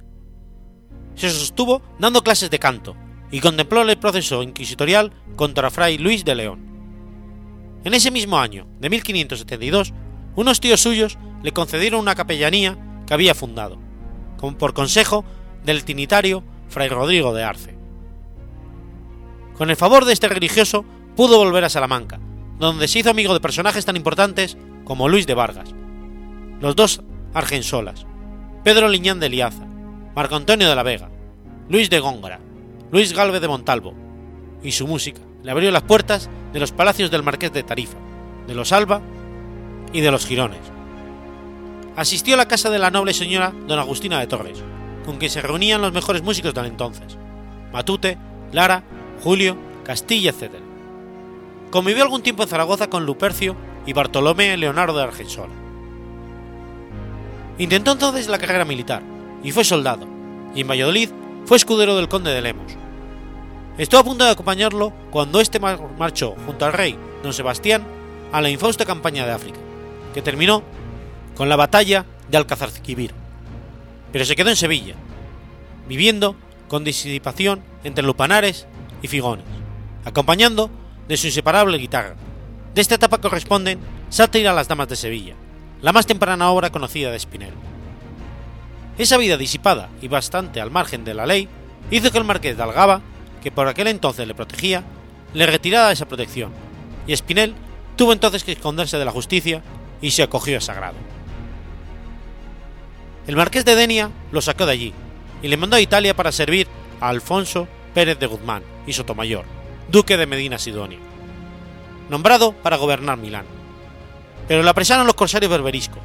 Se 1.15 1.31
sostuvo 1.31 1.83
dando 1.99 2.23
clases 2.23 2.51
de 2.51 2.59
canto 2.59 2.97
y 3.31 3.41
contempló 3.41 3.83
el 3.83 3.99
proceso 3.99 4.43
inquisitorial 4.43 5.13
contra 5.37 5.71
Fray 5.71 5.99
Luis 5.99 6.25
de 6.25 6.35
León. 6.35 6.61
En 7.85 7.95
ese 7.95 8.11
mismo 8.11 8.39
año, 8.39 8.67
de 8.81 8.91
1572, 8.91 9.93
unos 10.37 10.61
tíos 10.61 10.81
suyos 10.81 11.19
le 11.43 11.53
concedieron 11.53 12.01
una 12.01 12.15
capellanía 12.15 12.79
que 13.07 13.15
había 13.15 13.35
fundado, 13.35 13.79
por 14.59 14.75
consejo 14.75 15.25
del 15.65 15.85
tinitario 15.85 16.45
Fray 16.69 16.89
Rodrigo 16.89 17.33
de 17.33 17.45
Arce. 17.45 17.79
Con 19.57 19.71
el 19.71 19.77
favor 19.77 20.05
de 20.05 20.13
este 20.13 20.29
religioso 20.29 20.85
pudo 21.17 21.39
volver 21.39 21.65
a 21.65 21.71
Salamanca, 21.71 22.21
donde 22.59 22.89
se 22.89 23.01
hizo 23.01 23.11
amigo 23.11 23.35
de 23.35 23.41
personajes 23.41 23.85
tan 23.85 23.97
importantes 23.97 24.57
como 24.85 25.09
Luis 25.09 25.27
de 25.27 25.35
Vargas, 25.35 25.75
los 26.61 26.77
dos 26.77 27.03
Argensolas, 27.33 28.07
Pedro 28.63 28.89
Liñán 28.89 29.21
de 29.21 29.29
Liaza, 29.29 29.67
Marco 30.15 30.37
Antonio 30.37 30.69
de 30.69 30.75
la 30.77 30.83
Vega, 30.83 31.11
Luis 31.69 31.91
de 31.91 32.01
Góngora, 32.01 32.41
Luis 32.91 33.13
Galvez 33.13 33.41
de 33.41 33.49
Montalvo, 33.49 33.95
y 34.63 34.73
su 34.73 34.87
música 34.87 35.21
le 35.43 35.51
abrió 35.51 35.71
las 35.71 35.83
puertas 35.83 36.31
de 36.53 36.61
los 36.61 36.73
palacios 36.73 37.11
del 37.11 37.23
Marqués 37.23 37.53
de 37.53 37.63
Tarifa, 37.63 37.99
de 38.47 38.55
los 38.55 38.73
Alba 38.73 39.03
y 39.93 40.01
de 40.01 40.11
los 40.11 40.27
Girones. 40.27 40.61
Asistió 41.97 42.35
a 42.35 42.39
la 42.39 42.49
casa 42.49 42.71
de 42.71 42.79
la 42.79 42.91
noble 42.91 43.13
señora 43.13 43.53
don 43.67 43.79
Agustina 43.79 44.19
de 44.19 44.27
Torres, 44.27 44.63
con 45.05 45.19
quien 45.19 45.31
se 45.31 45.43
reunían 45.43 45.83
los 45.83 45.93
mejores 45.93 46.23
músicos 46.23 46.55
del 46.55 46.67
entonces, 46.67 47.19
Matute, 47.73 48.19
Lara, 48.53 48.85
Julio, 49.23 49.57
Castilla, 49.85 50.31
etc. 50.31 50.64
Convivió 51.75 52.05
algún 52.05 52.23
tiempo 52.23 52.45
en 52.45 52.49
Zaragoza 52.49 52.89
con 52.89 53.05
Lupercio 53.05 53.57
y 53.85 53.95
Bartolomé 53.95 54.57
Leonardo 54.57 54.97
de 54.97 55.03
Argensola. 55.03 55.53
Intentó 57.59 57.91
entonces 57.91 58.29
la 58.29 58.39
carrera 58.39 58.65
militar 58.65 59.03
y 59.43 59.51
fue 59.51 59.65
soldado, 59.65 60.07
y 60.55 60.61
en 60.61 60.69
Valladolid 60.69 61.11
fue 61.47 61.57
escudero 61.57 61.97
del 61.97 62.09
conde 62.09 62.31
de 62.31 62.43
Lemos. 62.43 62.77
Estuvo 63.77 63.99
a 63.99 64.05
punto 64.05 64.25
de 64.25 64.31
acompañarlo 64.31 64.93
cuando 65.11 65.41
este 65.41 65.59
marchó 65.59 66.37
junto 66.47 66.65
al 66.65 66.75
rey 66.75 66.97
don 67.25 67.33
Sebastián 67.33 67.83
a 68.31 68.41
la 68.41 68.51
infausta 68.51 68.87
campaña 68.87 69.27
de 69.27 69.33
África, 69.33 69.59
que 70.15 70.23
terminó 70.23 70.63
con 71.35 71.49
la 71.49 71.57
batalla 71.57 72.07
de 72.31 72.37
Alcazarquivir, 72.37 73.13
pero 74.13 74.25
se 74.25 74.37
quedó 74.37 74.51
en 74.51 74.57
Sevilla, 74.57 74.95
viviendo 75.89 76.37
con 76.69 76.85
disipación 76.85 77.65
entre 77.83 78.05
lupanares 78.05 78.69
y 79.03 79.09
figones, 79.09 79.45
acompañando 80.05 80.71
de 81.09 81.17
su 81.17 81.27
inseparable 81.27 81.79
guitarra, 81.79 82.15
de 82.75 82.81
esta 82.81 82.97
etapa 82.97 83.19
corresponden 83.19 83.79
Sátira 84.09 84.51
a 84.51 84.55
las 84.55 84.69
Damas 84.69 84.89
de 84.89 84.97
Sevilla, 84.97 85.35
la 85.83 85.93
más 85.93 86.07
temprana 86.07 86.51
obra 86.51 86.71
conocida 86.71 87.11
de 87.11 87.19
Spinel. 87.19 87.53
Esa 88.99 89.17
vida 89.17 89.37
disipada 89.37 89.91
y 90.01 90.09
bastante 90.09 90.61
al 90.61 90.71
margen 90.71 91.05
de 91.05 91.15
la 91.15 91.27
ley 91.27 91.49
hizo 91.91 92.11
que 92.11 92.19
el 92.19 92.25
marqués 92.25 92.57
de 92.57 92.63
Algaba, 92.63 93.01
que 93.43 93.53
por 93.53 93.69
aquel 93.69 93.89
entonces 93.89 94.27
le 94.27 94.35
protegía, 94.35 94.83
le 95.35 95.47
retirara 95.47 95.93
esa 95.93 96.07
protección, 96.07 96.53
y 97.07 97.17
Spinel 97.17 97.55
tuvo 97.97 98.13
entonces 98.13 98.45
que 98.45 98.53
esconderse 98.53 98.99
de 98.99 99.05
la 99.05 99.13
justicia 99.13 99.63
y 100.01 100.11
se 100.11 100.23
acogió 100.23 100.59
a 100.59 100.61
Sagrado. 100.61 100.97
El 103.27 103.37
marqués 103.37 103.65
de 103.65 103.75
Denia 103.75 104.11
lo 104.33 104.41
sacó 104.41 104.67
de 104.67 104.73
allí 104.73 104.95
y 105.43 105.49
le 105.49 105.57
mandó 105.57 105.77
a 105.77 105.81
Italia 105.81 106.15
para 106.15 106.33
servir 106.33 106.69
a 107.01 107.09
Alfonso 107.09 107.69
Pérez 107.95 108.19
de 108.19 108.27
Guzmán 108.27 108.63
y 108.87 108.93
Sotomayor, 108.93 109.45
duque 109.89 110.17
de 110.17 110.27
Medina 110.27 110.59
Sidonia 110.59 110.99
nombrado 112.09 112.53
para 112.53 112.77
gobernar 112.77 113.19
Milán. 113.19 113.47
Pero 114.49 114.63
lo 114.63 114.71
apresaron 114.71 115.07
los 115.07 115.17
corsarios 115.17 115.51
berberiscos 115.51 116.03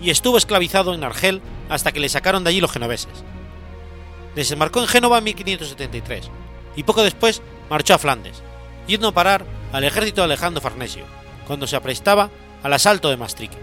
y 0.00 0.10
estuvo 0.10 0.36
esclavizado 0.36 0.92
en 0.92 1.04
Argel 1.04 1.40
hasta 1.68 1.92
que 1.92 2.00
le 2.00 2.08
sacaron 2.08 2.44
de 2.44 2.50
allí 2.50 2.60
los 2.60 2.72
genoveses. 2.72 3.24
Desembarcó 4.34 4.80
en 4.80 4.88
Génova 4.88 5.18
en 5.18 5.24
1573 5.24 6.30
y 6.76 6.82
poco 6.82 7.02
después 7.02 7.40
marchó 7.70 7.94
a 7.94 7.98
Flandes, 7.98 8.42
yendo 8.86 9.08
a 9.08 9.12
parar 9.12 9.46
al 9.72 9.84
ejército 9.84 10.20
de 10.20 10.26
Alejandro 10.26 10.60
Farnesio, 10.60 11.04
cuando 11.46 11.66
se 11.66 11.76
aprestaba 11.76 12.30
al 12.62 12.72
asalto 12.74 13.08
de 13.08 13.16
Maastricht. 13.16 13.54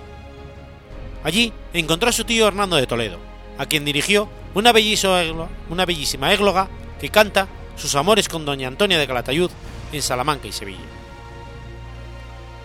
Allí 1.24 1.54
encontró 1.74 2.10
a 2.10 2.14
su 2.14 2.24
tío 2.24 2.48
Hernando 2.48 2.76
de 2.76 2.88
Toledo, 2.88 3.20
a 3.60 3.68
quien 3.68 3.86
dirigió 3.86 4.28
una 4.56 4.72
bellísima, 4.72 5.22
una 5.70 5.86
bellísima 5.86 6.34
égloga 6.34 6.68
que 7.00 7.10
canta 7.10 7.48
sus 7.76 7.96
amores 7.96 8.30
con 8.30 8.46
doña 8.46 8.68
Antonia 8.68 8.98
de 8.98 9.08
Calatayud 9.08 9.50
en 9.92 10.02
Salamanca 10.02 10.48
y 10.48 10.52
Sevilla. 10.52 10.80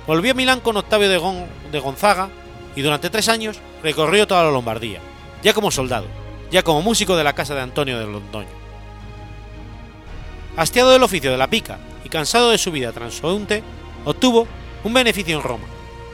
Volvió 0.06 0.32
a 0.32 0.34
Milán 0.34 0.60
con 0.60 0.76
Octavio 0.76 1.08
de, 1.10 1.78
Gonzaga 1.78 2.30
y 2.74 2.82
durante 2.82 3.10
tres 3.10 3.28
años 3.28 3.58
recorrió 3.82 4.26
toda 4.26 4.44
la 4.44 4.50
Lombardía, 4.50 5.00
ya 5.42 5.52
como 5.52 5.70
soldado, 5.70 6.06
ya 6.50 6.62
como 6.62 6.82
músico 6.82 7.16
de 7.16 7.24
la 7.24 7.34
casa 7.34 7.54
de 7.54 7.60
Antonio 7.60 7.98
de 7.98 8.06
Londoño. 8.06 8.48
Hastiado 10.56 10.90
del 10.90 11.02
oficio 11.02 11.30
de 11.30 11.36
la 11.36 11.50
pica 11.50 11.78
y 12.04 12.08
cansado 12.08 12.50
de 12.50 12.58
su 12.58 12.72
vida 12.72 12.92
transeúnte, 12.92 13.62
obtuvo 14.04 14.48
un 14.82 14.94
beneficio 14.94 15.36
en 15.36 15.42
Roma, 15.42 15.66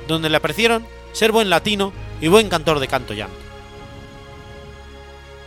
donde 0.09 0.28
le 0.28 0.37
apreciaron 0.37 0.85
ser 1.12 1.30
buen 1.30 1.48
latino 1.48 1.92
y 2.20 2.28
buen 2.28 2.48
cantor 2.48 2.80
de 2.80 2.88
canto 2.88 3.14
llanto. 3.14 3.37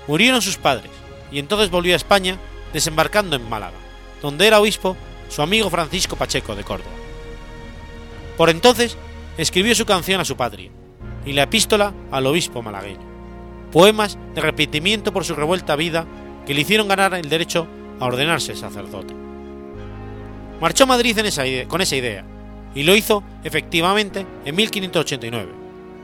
Murieron 0.08 0.42
sus 0.42 0.56
padres, 0.56 0.92
y 1.32 1.40
entonces 1.40 1.70
volvió 1.70 1.94
a 1.94 1.98
España 1.98 2.38
desembarcando 2.78 3.36
en 3.36 3.50
Málaga, 3.50 3.74
donde 4.22 4.46
era 4.46 4.60
obispo 4.60 4.96
su 5.30 5.42
amigo 5.42 5.68
Francisco 5.72 6.16
Pacheco 6.16 6.54
de 6.54 6.63
Córdoba. 6.63 6.92
Por 8.38 8.52
entonces 8.52 8.96
escribió 9.36 9.74
su 9.74 9.84
canción 9.84 10.22
a 10.22 10.26
su 10.26 10.38
patria 10.38 10.70
y 11.26 11.34
la 11.34 11.44
epístola 11.44 11.92
al 12.12 12.28
obispo 12.28 12.62
malagueño, 12.62 13.02
poemas 13.72 14.20
de 14.36 14.42
arrepentimiento 14.42 15.12
por 15.12 15.26
su 15.26 15.34
revuelta 15.34 15.76
vida 15.76 16.06
que 16.46 16.54
le 16.54 16.62
hicieron 16.62 16.88
ganar 16.88 17.16
el 17.16 17.30
derecho 17.30 17.66
a 18.00 18.06
ordenarse 18.06 18.56
sacerdote. 18.56 19.16
Marchó 20.62 20.84
a 20.84 20.88
Madrid 20.88 21.18
con 21.68 21.82
esa 21.82 21.96
idea 21.96 22.26
y 22.76 22.84
lo 22.84 22.96
hizo 22.96 23.24
efectivamente 23.44 24.24
en 24.46 24.56
1589, 24.56 25.52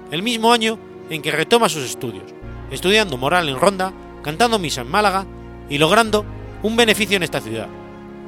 el 0.09 0.23
mismo 0.23 0.51
año 0.51 0.79
en 1.12 1.21
que 1.21 1.29
retoma 1.29 1.69
sus 1.69 1.83
estudios, 1.83 2.33
estudiando 2.71 3.15
moral 3.15 3.47
en 3.47 3.59
Ronda, 3.59 3.93
cantando 4.23 4.57
misa 4.57 4.81
en 4.81 4.89
Málaga 4.89 5.27
y 5.69 5.77
logrando 5.77 6.25
un 6.63 6.76
beneficio 6.76 7.17
en 7.17 7.23
esta 7.23 7.41
ciudad. 7.41 7.67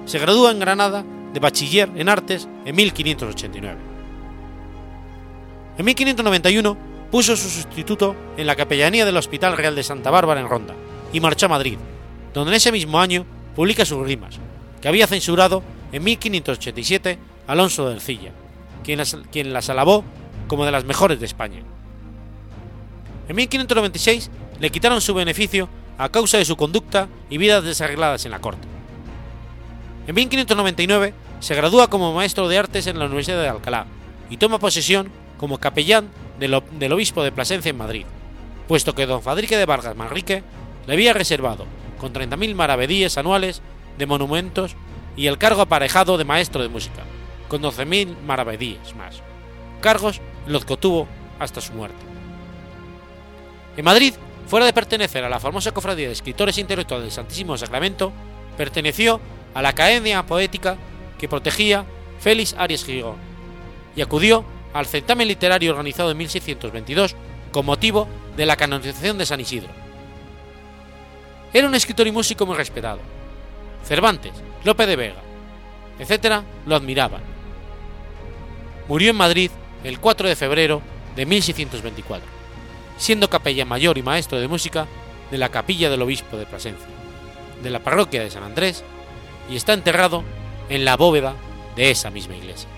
Se 0.06 0.20
gradúa 0.20 0.52
en 0.52 0.60
Granada 0.60 1.04
de 1.34 1.40
bachiller 1.40 1.90
en 1.96 2.10
artes 2.10 2.48
en 2.66 2.76
1589. 2.76 3.78
En 5.78 5.86
1591 5.86 6.78
puso 7.10 7.36
su 7.36 7.50
sustituto 7.50 8.16
en 8.38 8.46
la 8.46 8.56
capellanía 8.56 9.06
del 9.06 9.18
Hospital 9.18 9.58
Real 9.58 9.76
de 9.76 9.84
Santa 9.84 10.12
Bárbara 10.12 10.42
en 10.42 10.50
Ronda 10.50 10.76
y 11.12 11.20
marchó 11.20 11.48
a 11.48 11.50
Madrid, 11.50 11.78
donde 12.34 12.52
en 12.52 12.58
ese 12.58 12.72
mismo 12.72 13.00
año 13.00 13.26
publica 13.56 13.86
sus 13.86 14.06
rimas, 14.06 14.38
que 14.82 14.88
había 14.88 15.08
censurado 15.08 15.64
en 15.92 16.04
1587 16.04 17.18
Alonso 17.48 17.88
de 17.88 17.96
Ercilla, 17.96 18.32
quien 18.84 18.98
las, 18.98 19.18
quien 19.32 19.54
las 19.54 19.70
alabó 19.70 20.04
como 20.48 20.66
de 20.66 20.72
las 20.72 20.84
mejores 20.84 21.20
de 21.20 21.26
España. 21.26 21.62
En 23.28 23.36
1596 23.36 24.30
le 24.60 24.70
quitaron 24.70 25.02
su 25.02 25.14
beneficio 25.14 25.70
a 25.98 26.10
causa 26.10 26.38
de 26.38 26.46
su 26.46 26.56
conducta 26.56 27.08
y 27.30 27.38
vidas 27.38 27.64
desarregladas 27.64 28.26
en 28.26 28.32
la 28.32 28.40
corte. 28.40 28.68
En 30.08 30.16
1599 30.16 31.14
se 31.40 31.56
gradúa 31.56 31.90
como 31.90 32.14
maestro 32.14 32.48
de 32.48 32.58
artes 32.58 32.88
en 32.88 33.00
la 33.00 33.06
Universidad 33.06 33.42
de 33.42 33.50
Alcalá 33.50 33.86
y 34.30 34.38
toma 34.38 34.60
posesión 34.60 35.12
como 35.38 35.58
capellán 35.58 36.10
del, 36.40 36.54
obispo 36.94 37.24
de 37.24 37.32
Plasencia 37.32 37.70
en 37.70 37.78
Madrid, 37.78 38.06
puesto 38.68 38.94
que 38.94 39.06
don 39.06 39.22
Fadrique 39.22 39.58
de 39.58 39.66
Vargas 39.66 39.96
Manrique 39.96 40.44
le 40.86 40.94
había 40.94 41.14
reservado, 41.14 41.66
con 42.00 42.14
30.000 42.14 42.56
maravedíes 42.56 43.18
anuales 43.18 43.62
de 43.98 44.06
monumentos 44.06 44.76
y 45.16 45.28
el 45.28 45.38
cargo 45.38 45.62
aparejado 45.62 46.18
de 46.18 46.26
maestro 46.26 46.62
de 46.62 46.70
música, 46.70 47.04
con 47.48 47.62
12.000 47.62 48.22
maravedíes 48.26 48.96
más, 48.96 49.22
cargos 49.82 50.22
en 50.46 50.54
los 50.54 50.66
que 50.66 50.74
obtuvo 50.74 51.08
hasta 51.40 51.62
su 51.62 51.74
muerte. 51.74 51.98
En 53.78 53.86
Madrid, 53.86 54.14
fuera 54.48 54.66
de 54.66 54.74
pertenecer 54.74 55.24
a 55.24 55.30
la 55.30 55.40
famosa 55.40 55.72
cofradía 55.72 56.08
de 56.08 56.14
escritores 56.14 56.58
intelectuales 56.58 57.06
del 57.06 57.12
Santísimo 57.12 57.58
Sacramento, 57.58 58.12
perteneció 58.58 59.20
a 59.54 59.62
la 59.62 59.70
Academia 59.70 60.26
Poética 60.26 60.78
que 61.18 61.30
protegía 61.30 61.86
Félix 62.20 62.54
Arias 62.58 62.84
Gigón 62.84 63.16
y 63.96 64.02
acudió 64.02 64.46
al 64.74 64.86
certamen 64.86 65.28
literario 65.28 65.72
organizado 65.72 66.12
en 66.12 66.18
1622 66.18 67.16
con 67.52 67.66
motivo 67.66 68.08
de 68.36 68.46
la 68.46 68.58
canonización 68.58 69.18
de 69.18 69.26
San 69.26 69.40
Isidro. 69.40 69.70
Era 71.54 71.68
un 71.68 71.76
escritor 71.76 72.06
y 72.06 72.12
músico 72.12 72.46
muy 72.46 72.58
respetado. 72.58 73.00
Cervantes, 73.86 74.34
Lope 74.66 74.86
de 74.86 74.96
Vega, 74.96 75.22
etc., 76.00 76.44
lo 76.66 76.76
admiraban. 76.76 77.22
Murió 78.88 79.12
en 79.12 79.16
Madrid 79.16 79.52
el 79.84 80.00
4 80.00 80.28
de 80.28 80.36
febrero 80.36 80.82
de 81.16 81.26
1624, 81.26 82.28
siendo 82.98 83.30
capellán 83.30 83.68
mayor 83.68 83.98
y 83.98 84.04
maestro 84.04 84.40
de 84.40 84.48
música 84.48 84.88
de 85.32 85.38
la 85.38 85.50
capilla 85.50 85.90
del 85.90 86.02
obispo 86.02 86.38
de 86.38 86.46
Plasencia, 86.46 86.88
de 87.62 87.70
la 87.70 87.80
parroquia 87.80 88.24
de 88.24 88.32
San 88.32 88.44
Andrés, 88.44 88.84
y 89.50 89.56
está 89.56 89.74
enterrado 89.74 90.24
en 90.70 90.86
la 90.86 90.98
bóveda 90.98 91.36
de 91.76 91.92
esa 91.92 92.10
misma 92.10 92.36
iglesia. 92.36 92.70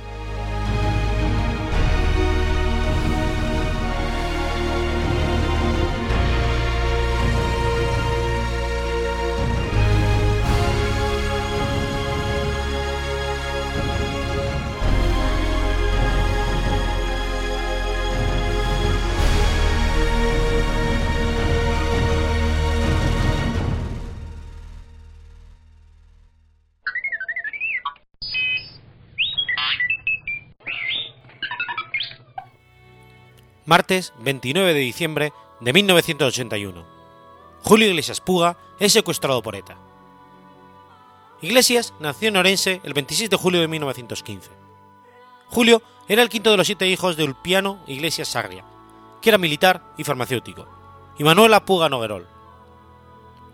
Martes 33.67 34.13
29 34.19 34.73
de 34.73 34.79
diciembre 34.79 35.33
de 35.59 35.73
1981. 35.73 36.85
Julio 37.63 37.87
Iglesias 37.87 38.21
Puga 38.21 38.57
es 38.79 38.93
secuestrado 38.93 39.43
por 39.43 39.57
ETA. 39.57 39.77
Iglesias 41.41 41.93
nació 41.99 42.29
en 42.29 42.37
Orense 42.37 42.79
el 42.85 42.93
26 42.93 43.29
de 43.29 43.35
julio 43.35 43.59
de 43.59 43.67
1915. 43.67 44.49
Julio 45.47 45.81
era 46.07 46.23
el 46.23 46.29
quinto 46.29 46.49
de 46.49 46.57
los 46.57 46.65
siete 46.65 46.87
hijos 46.87 47.17
de 47.17 47.25
Ulpiano 47.25 47.83
Iglesias 47.87 48.29
Sagria, 48.29 48.63
que 49.21 49.29
era 49.29 49.37
militar 49.37 49.83
y 49.97 50.05
farmacéutico, 50.05 50.65
y 51.17 51.25
Manuela 51.25 51.65
Puga 51.65 51.89
Noguerol. 51.89 52.25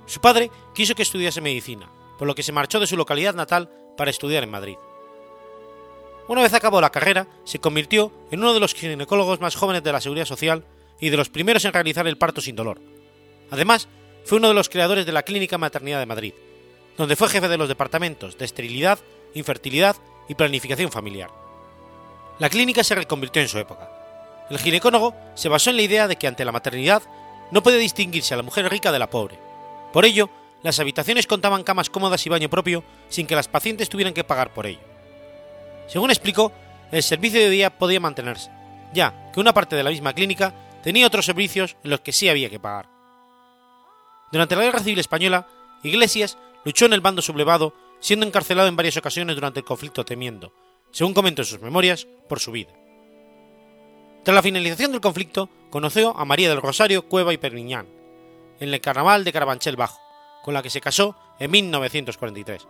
Su 0.06 0.22
padre 0.22 0.52
quiso 0.76 0.94
que 0.94 1.02
estudiase 1.02 1.42
medicina, 1.42 1.90
por 2.20 2.28
lo 2.28 2.36
que 2.36 2.44
se 2.44 2.52
marchó 2.52 2.80
de 2.80 2.86
su 2.86 2.98
localidad 2.98 3.34
natal 3.34 3.72
para 3.98 4.12
estudiar 4.12 4.44
en 4.44 4.52
Madrid. 4.52 4.78
Una 6.28 6.42
vez 6.42 6.54
acabó 6.54 6.80
la 6.80 6.92
carrera, 6.92 7.28
se 7.44 7.60
convirtió 7.60 8.12
en 8.32 8.40
uno 8.40 8.54
de 8.54 8.60
los 8.60 8.74
ginecólogos 8.74 9.42
más 9.42 9.56
jóvenes 9.56 9.84
de 9.84 9.92
la 9.92 10.00
Seguridad 10.00 10.26
Social 10.26 10.64
y 11.00 11.10
de 11.10 11.18
los 11.18 11.30
primeros 11.30 11.66
en 11.66 11.74
realizar 11.74 12.08
el 12.08 12.18
parto 12.18 12.40
sin 12.40 12.56
dolor. 12.56 12.80
Además, 13.52 13.90
fue 14.24 14.38
uno 14.38 14.48
de 14.48 14.54
los 14.54 14.70
creadores 14.70 15.06
de 15.06 15.12
la 15.12 15.24
Clínica 15.24 15.58
Maternidad 15.58 16.00
de 16.00 16.06
Madrid, 16.06 16.34
donde 16.98 17.18
fue 17.18 17.28
jefe 17.28 17.50
de 17.50 17.58
los 17.58 17.68
departamentos 17.68 18.38
de 18.38 18.46
esterilidad, 18.46 19.00
infertilidad 19.34 19.98
y 20.30 20.36
planificación 20.36 20.92
familiar. 20.92 21.30
La 22.40 22.50
clínica 22.50 22.84
se 22.84 22.96
reconvirtió 22.96 23.42
en 23.42 23.50
su 23.50 23.60
época. 23.60 23.90
El 24.50 24.60
ginecólogo 24.60 25.14
se 25.36 25.50
basó 25.50 25.72
en 25.72 25.76
la 25.76 25.82
idea 25.82 26.08
de 26.08 26.16
que 26.16 26.28
ante 26.28 26.46
la 26.46 26.52
maternidad 26.52 27.04
no 27.52 27.62
puede 27.64 27.78
distinguirse 27.78 28.34
a 28.34 28.38
la 28.38 28.44
mujer 28.44 28.70
rica 28.70 28.92
de 28.92 29.00
la 29.00 29.10
pobre. 29.10 29.38
Por 29.92 30.06
ello, 30.06 30.30
las 30.64 30.80
habitaciones 30.80 31.28
contaban 31.28 31.64
camas 31.64 31.90
cómodas 31.90 32.26
y 32.26 32.30
baño 32.30 32.50
propio 32.50 32.84
sin 33.10 33.28
que 33.28 33.36
las 33.36 33.50
pacientes 33.50 33.90
tuvieran 33.90 34.14
que 34.14 34.24
pagar 34.24 34.54
por 34.54 34.66
ello. 34.66 34.93
Según 35.88 36.12
explicó, 36.12 36.52
el 36.92 37.04
servicio 37.04 37.40
de 37.40 37.50
día 37.50 37.78
podía 37.78 38.00
mantenerse, 38.00 38.52
ya 38.94 39.32
que 39.32 39.40
una 39.40 39.54
parte 39.54 39.76
de 39.76 39.84
la 39.84 39.90
misma 39.90 40.14
clínica 40.14 40.54
tenía 40.84 41.08
otros 41.08 41.26
servicios 41.26 41.76
en 41.84 41.90
los 41.90 42.02
que 42.02 42.12
sí 42.12 42.30
había 42.30 42.50
que 42.50 42.60
pagar. 42.60 42.90
Durante 44.32 44.56
la 44.56 44.64
Guerra 44.64 44.80
Civil 44.80 45.00
Española, 45.00 45.48
Iglesias 45.84 46.38
luchó 46.66 46.86
en 46.86 46.94
el 46.94 47.02
bando 47.02 47.22
sublevado, 47.22 47.74
siendo 48.00 48.26
encarcelado 48.26 48.68
en 48.68 48.76
varias 48.76 48.98
ocasiones 48.98 49.36
durante 49.36 49.60
el 49.60 49.66
conflicto 49.66 50.06
temiendo, 50.06 50.54
según 50.92 51.14
comentó 51.14 51.42
en 51.42 51.48
sus 51.48 51.62
memorias, 51.62 52.08
por 52.28 52.40
su 52.40 52.52
vida. 52.52 52.72
Tras 54.24 54.36
la 54.36 54.42
finalización 54.42 54.92
del 54.92 55.02
conflicto, 55.02 55.50
conoció 55.70 56.18
a 56.18 56.26
María 56.26 56.50
del 56.50 56.62
Rosario 56.62 57.08
Cueva 57.08 57.34
y 57.34 57.38
Perniñán, 57.38 57.88
en 58.60 58.74
el 58.74 58.82
carnaval 58.82 59.24
de 59.24 59.34
Carabanchel 59.34 59.76
Bajo, 59.76 60.00
con 60.44 60.54
la 60.54 60.62
que 60.62 60.70
se 60.70 60.82
casó 60.82 61.16
en 61.40 61.52
1943. 61.52 62.68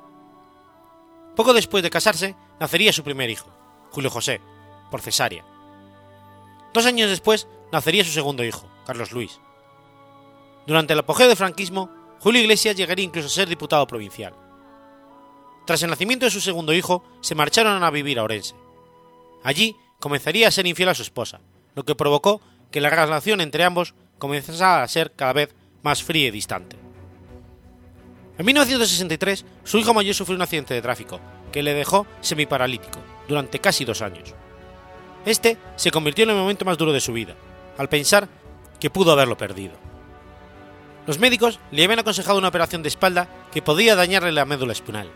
Poco 1.36 1.54
después 1.54 1.84
de 1.84 1.90
casarse, 1.90 2.36
nacería 2.64 2.94
su 2.94 3.04
primer 3.04 3.30
hijo, 3.30 3.50
Julio 3.92 4.10
José, 4.10 4.40
por 4.90 5.02
cesárea. 5.02 5.44
Dos 6.74 6.86
años 6.86 7.10
después 7.10 7.46
nacería 7.74 8.06
su 8.06 8.12
segundo 8.12 8.42
hijo, 8.42 8.70
Carlos 8.86 9.12
Luis. 9.12 9.42
Durante 10.66 10.94
el 10.94 11.00
apogeo 11.00 11.28
del 11.28 11.36
franquismo, 11.36 11.90
Julio 12.22 12.42
Iglesias 12.42 12.78
llegaría 12.78 13.04
incluso 13.04 13.28
a 13.28 13.32
ser 13.32 13.50
diputado 13.50 13.86
provincial. 13.86 14.34
Tras 15.66 15.84
el 15.84 15.90
nacimiento 15.90 16.24
de 16.24 16.32
su 16.32 16.40
segundo 16.40 16.72
hijo, 16.72 17.04
se 17.20 17.36
marcharon 17.36 17.84
a 17.84 17.90
vivir 17.90 18.18
a 18.18 18.24
Orense. 18.24 18.56
Allí 19.44 19.76
comenzaría 20.00 20.48
a 20.48 20.52
ser 20.52 20.66
infiel 20.66 20.88
a 20.88 20.96
su 20.96 21.02
esposa, 21.02 21.42
lo 21.76 21.84
que 21.84 21.96
provocó 21.96 22.40
que 22.72 22.80
la 22.80 22.90
relación 22.90 23.42
entre 23.42 23.66
ambos 23.66 23.94
comenzara 24.20 24.84
a 24.84 24.88
ser 24.88 25.12
cada 25.12 25.34
vez 25.34 25.54
más 25.82 26.02
fría 26.02 26.30
y 26.30 26.32
distante. 26.32 26.78
En 28.38 28.46
1963, 28.46 29.44
su 29.66 29.80
hijo 29.80 29.94
mayor 29.94 30.16
sufrió 30.16 30.38
un 30.38 30.44
accidente 30.44 30.74
de 30.74 30.82
tráfico 30.82 31.20
que 31.54 31.64
le 31.64 31.74
dejó 31.74 32.06
semiparalítico 32.20 33.00
durante 33.30 33.60
casi 33.60 33.86
dos 33.86 34.02
años. 34.02 34.34
Este 35.26 35.58
se 35.78 35.92
convirtió 35.92 36.24
en 36.24 36.32
el 36.32 36.36
momento 36.36 36.66
más 36.66 36.78
duro 36.78 36.92
de 36.92 37.00
su 37.00 37.14
vida, 37.14 37.36
al 37.78 37.88
pensar 37.88 38.28
que 38.80 38.90
pudo 38.90 39.14
haberlo 39.14 39.38
perdido. 39.38 39.74
Los 41.06 41.20
médicos 41.20 41.60
le 41.72 41.84
habían 41.84 42.00
aconsejado 42.00 42.38
una 42.38 42.48
operación 42.48 42.82
de 42.82 42.90
espalda 42.90 43.30
que 43.52 43.62
podía 43.62 43.96
dañarle 43.96 44.32
la 44.32 44.46
médula 44.46 44.74
espinal, 44.74 45.10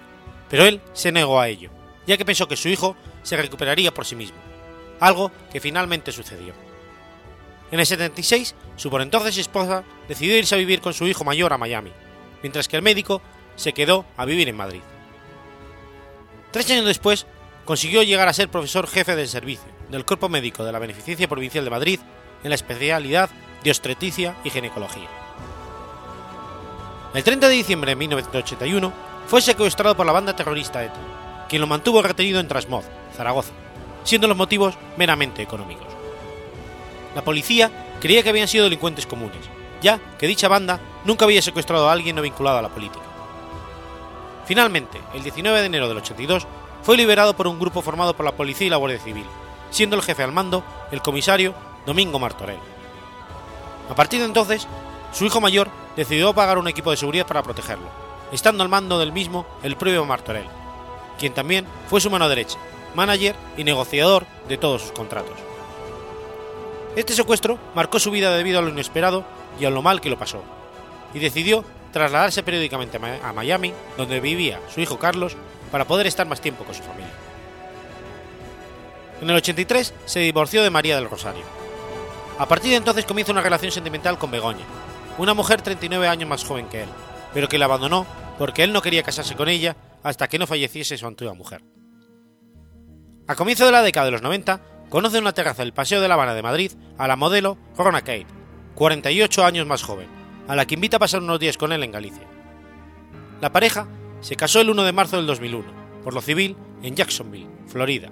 pero 0.49 0.63
él 0.65 0.79
se 0.93 1.11
negó 1.11 1.41
a 1.41 1.49
ello, 1.49 1.71
ya 2.05 2.17
que 2.17 2.25
pensó 2.25 2.47
que 2.47 2.55
su 2.55 2.69
hijo 2.69 2.95
se 3.23 3.35
recuperaría 3.35 3.93
por 3.93 4.05
sí 4.05 4.15
mismo, 4.15 4.37
algo 4.99 5.31
que 5.51 5.59
finalmente 5.59 6.11
sucedió. 6.11 6.53
En 7.71 7.79
el 7.79 7.85
76, 7.85 8.55
su 8.77 8.89
por 8.89 9.01
entonces 9.01 9.37
esposa 9.37 9.83
decidió 10.07 10.37
irse 10.37 10.55
a 10.55 10.59
vivir 10.59 10.79
con 10.81 10.93
su 10.93 11.07
hijo 11.07 11.25
mayor 11.25 11.51
a 11.51 11.57
Miami, 11.57 11.91
mientras 12.43 12.67
que 12.67 12.77
el 12.77 12.83
médico 12.83 13.21
se 13.55 13.73
quedó 13.73 14.05
a 14.15 14.25
vivir 14.25 14.47
en 14.47 14.55
Madrid. 14.55 14.81
Tres 16.57 16.71
años 16.71 16.85
después, 16.85 17.27
consiguió 17.65 18.01
llegar 18.01 18.27
a 18.27 18.33
ser 18.33 18.49
profesor 18.49 18.87
jefe 18.87 19.15
del 19.15 19.27
servicio 19.27 19.69
del 19.91 20.05
Cuerpo 20.05 20.27
Médico 20.27 20.65
de 20.65 20.71
la 20.71 20.79
Beneficencia 20.79 21.27
Provincial 21.27 21.63
de 21.63 21.69
Madrid 21.69 21.99
en 22.43 22.49
la 22.49 22.55
especialidad 22.55 23.29
de 23.63 23.69
obstetricia 23.69 24.35
y 24.43 24.49
ginecología. 24.49 25.07
El 27.13 27.23
30 27.23 27.47
de 27.47 27.53
diciembre 27.53 27.91
de 27.91 27.97
1981 27.97 28.91
fue 29.27 29.43
secuestrado 29.43 29.95
por 29.95 30.07
la 30.07 30.13
banda 30.13 30.35
terrorista 30.35 30.83
ETA, 30.83 31.45
quien 31.47 31.61
lo 31.61 31.67
mantuvo 31.67 32.01
retenido 32.01 32.39
en 32.39 32.47
Trasmoz, 32.47 32.85
Zaragoza, 33.15 33.53
siendo 34.03 34.27
los 34.27 34.35
motivos 34.35 34.73
meramente 34.97 35.43
económicos. 35.43 35.85
la 37.13 37.23
policía 37.23 37.69
creía 38.01 38.23
que 38.23 38.29
habían 38.29 38.47
sido 38.47 38.63
delincuentes 38.63 39.05
comunes, 39.05 39.45
ya 39.83 39.99
que 40.17 40.25
dicha 40.25 40.47
banda 40.47 40.79
nunca 41.05 41.25
había 41.25 41.43
secuestrado 41.43 41.87
a 41.87 41.93
alguien 41.93 42.15
no 42.15 42.23
vinculado 42.23 42.57
a 42.57 42.63
la 42.63 42.69
política. 42.69 43.06
Finalmente, 44.47 45.01
el 45.13 45.23
19 45.23 45.59
de 45.59 45.65
enero 45.65 45.89
del 45.89 45.97
82, 45.97 46.47
fue 46.81 46.95
liberado 46.95 47.35
por 47.35 47.47
un 47.47 47.59
grupo 47.59 47.81
formado 47.81 48.15
por 48.15 48.25
la 48.25 48.31
policía 48.31 48.67
y 48.67 48.69
la 48.69 48.77
Guardia 48.77 48.99
Civil, 48.99 49.25
siendo 49.71 49.97
el 49.97 50.01
jefe 50.01 50.23
al 50.23 50.31
mando 50.31 50.63
el 50.89 51.01
comisario 51.01 51.53
Domingo 51.85 52.17
Martorell. 52.17 52.59
A 53.89 53.95
partir 53.95 54.19
de 54.19 54.25
entonces, 54.25 54.65
su 55.11 55.25
hijo 55.25 55.41
mayor 55.41 55.69
decidió 55.97 56.33
pagar 56.33 56.57
un 56.57 56.69
equipo 56.69 56.91
de 56.91 56.97
seguridad 56.97 57.27
para 57.27 57.43
protegerlo, 57.43 57.89
estando 58.31 58.63
al 58.63 58.69
mando 58.69 58.99
del 58.99 59.11
mismo 59.11 59.45
el 59.63 59.75
propio 59.75 60.05
Martorell, 60.05 60.47
quien 61.19 61.33
también 61.33 61.65
fue 61.89 61.99
su 61.99 62.09
mano 62.09 62.29
derecha, 62.29 62.57
manager 62.95 63.35
y 63.57 63.65
negociador 63.65 64.25
de 64.47 64.57
todos 64.57 64.81
sus 64.81 64.91
contratos. 64.93 65.37
Este 66.95 67.13
secuestro 67.13 67.59
marcó 67.75 67.99
su 67.99 68.11
vida 68.11 68.35
debido 68.35 68.59
a 68.59 68.61
lo 68.61 68.69
inesperado 68.69 69.25
y 69.59 69.65
a 69.65 69.69
lo 69.69 69.81
mal 69.81 69.99
que 69.99 70.09
lo 70.09 70.17
pasó, 70.17 70.41
y 71.13 71.19
decidió 71.19 71.65
trasladarse 71.97 72.43
periódicamente 72.43 72.99
a 73.23 73.33
Miami, 73.33 73.73
donde 73.97 74.19
vivía 74.19 74.59
su 74.73 74.79
hijo 74.81 74.99
Carlos, 74.99 75.35
para 75.71 75.85
poder 75.85 76.07
estar 76.07 76.27
más 76.27 76.41
tiempo 76.41 76.63
con 76.63 76.75
su 76.75 76.83
familia. 76.83 77.11
En 79.21 79.29
el 79.29 79.35
83 79.35 79.93
se 80.05 80.19
divorció 80.19 80.63
de 80.63 80.69
María 80.69 80.95
del 80.95 81.09
Rosario. 81.09 81.43
A 82.37 82.47
partir 82.47 82.71
de 82.71 82.77
entonces 82.77 83.05
comienza 83.05 83.31
una 83.31 83.41
relación 83.41 83.71
sentimental 83.71 84.17
con 84.17 84.29
Begoña, 84.29 84.65
una 85.17 85.33
mujer 85.33 85.61
39 85.61 86.07
años 86.07 86.29
más 86.29 86.43
joven 86.43 86.69
que 86.69 86.83
él, 86.83 86.89
pero 87.33 87.47
que 87.47 87.57
la 87.57 87.65
abandonó 87.65 88.05
porque 88.37 88.63
él 88.63 88.71
no 88.71 88.81
quería 88.81 89.01
casarse 89.01 89.35
con 89.35 89.49
ella 89.49 89.75
hasta 90.03 90.27
que 90.27 90.37
no 90.37 90.45
falleciese 90.45 90.97
su 90.97 91.07
antigua 91.07 91.33
mujer. 91.33 91.63
A 93.27 93.35
comienzo 93.35 93.65
de 93.65 93.71
la 93.71 93.81
década 93.81 94.05
de 94.05 94.11
los 94.11 94.21
90, 94.21 94.61
conoce 94.89 95.17
en 95.17 95.23
una 95.23 95.33
terraza 95.33 95.63
del 95.63 95.73
Paseo 95.73 95.99
de 95.99 96.07
la 96.07 96.13
Habana 96.13 96.35
de 96.35 96.43
Madrid 96.43 96.71
a 96.97 97.07
la 97.07 97.15
modelo 97.15 97.57
Rona 97.75 98.01
Kate, 98.01 98.27
48 98.75 99.43
años 99.43 99.65
más 99.65 99.83
joven, 99.83 100.07
a 100.47 100.55
la 100.55 100.65
que 100.65 100.75
invita 100.75 100.97
a 100.97 100.99
pasar 100.99 101.21
unos 101.21 101.39
días 101.39 101.57
con 101.57 101.71
él 101.71 101.83
en 101.83 101.91
Galicia. 101.91 102.25
La 103.41 103.51
pareja 103.51 103.87
se 104.21 104.35
casó 104.35 104.61
el 104.61 104.69
1 104.69 104.83
de 104.83 104.93
marzo 104.93 105.17
del 105.17 105.27
2001, 105.27 105.67
por 106.03 106.13
lo 106.13 106.21
civil, 106.21 106.55
en 106.81 106.95
Jacksonville, 106.95 107.49
Florida. 107.67 108.09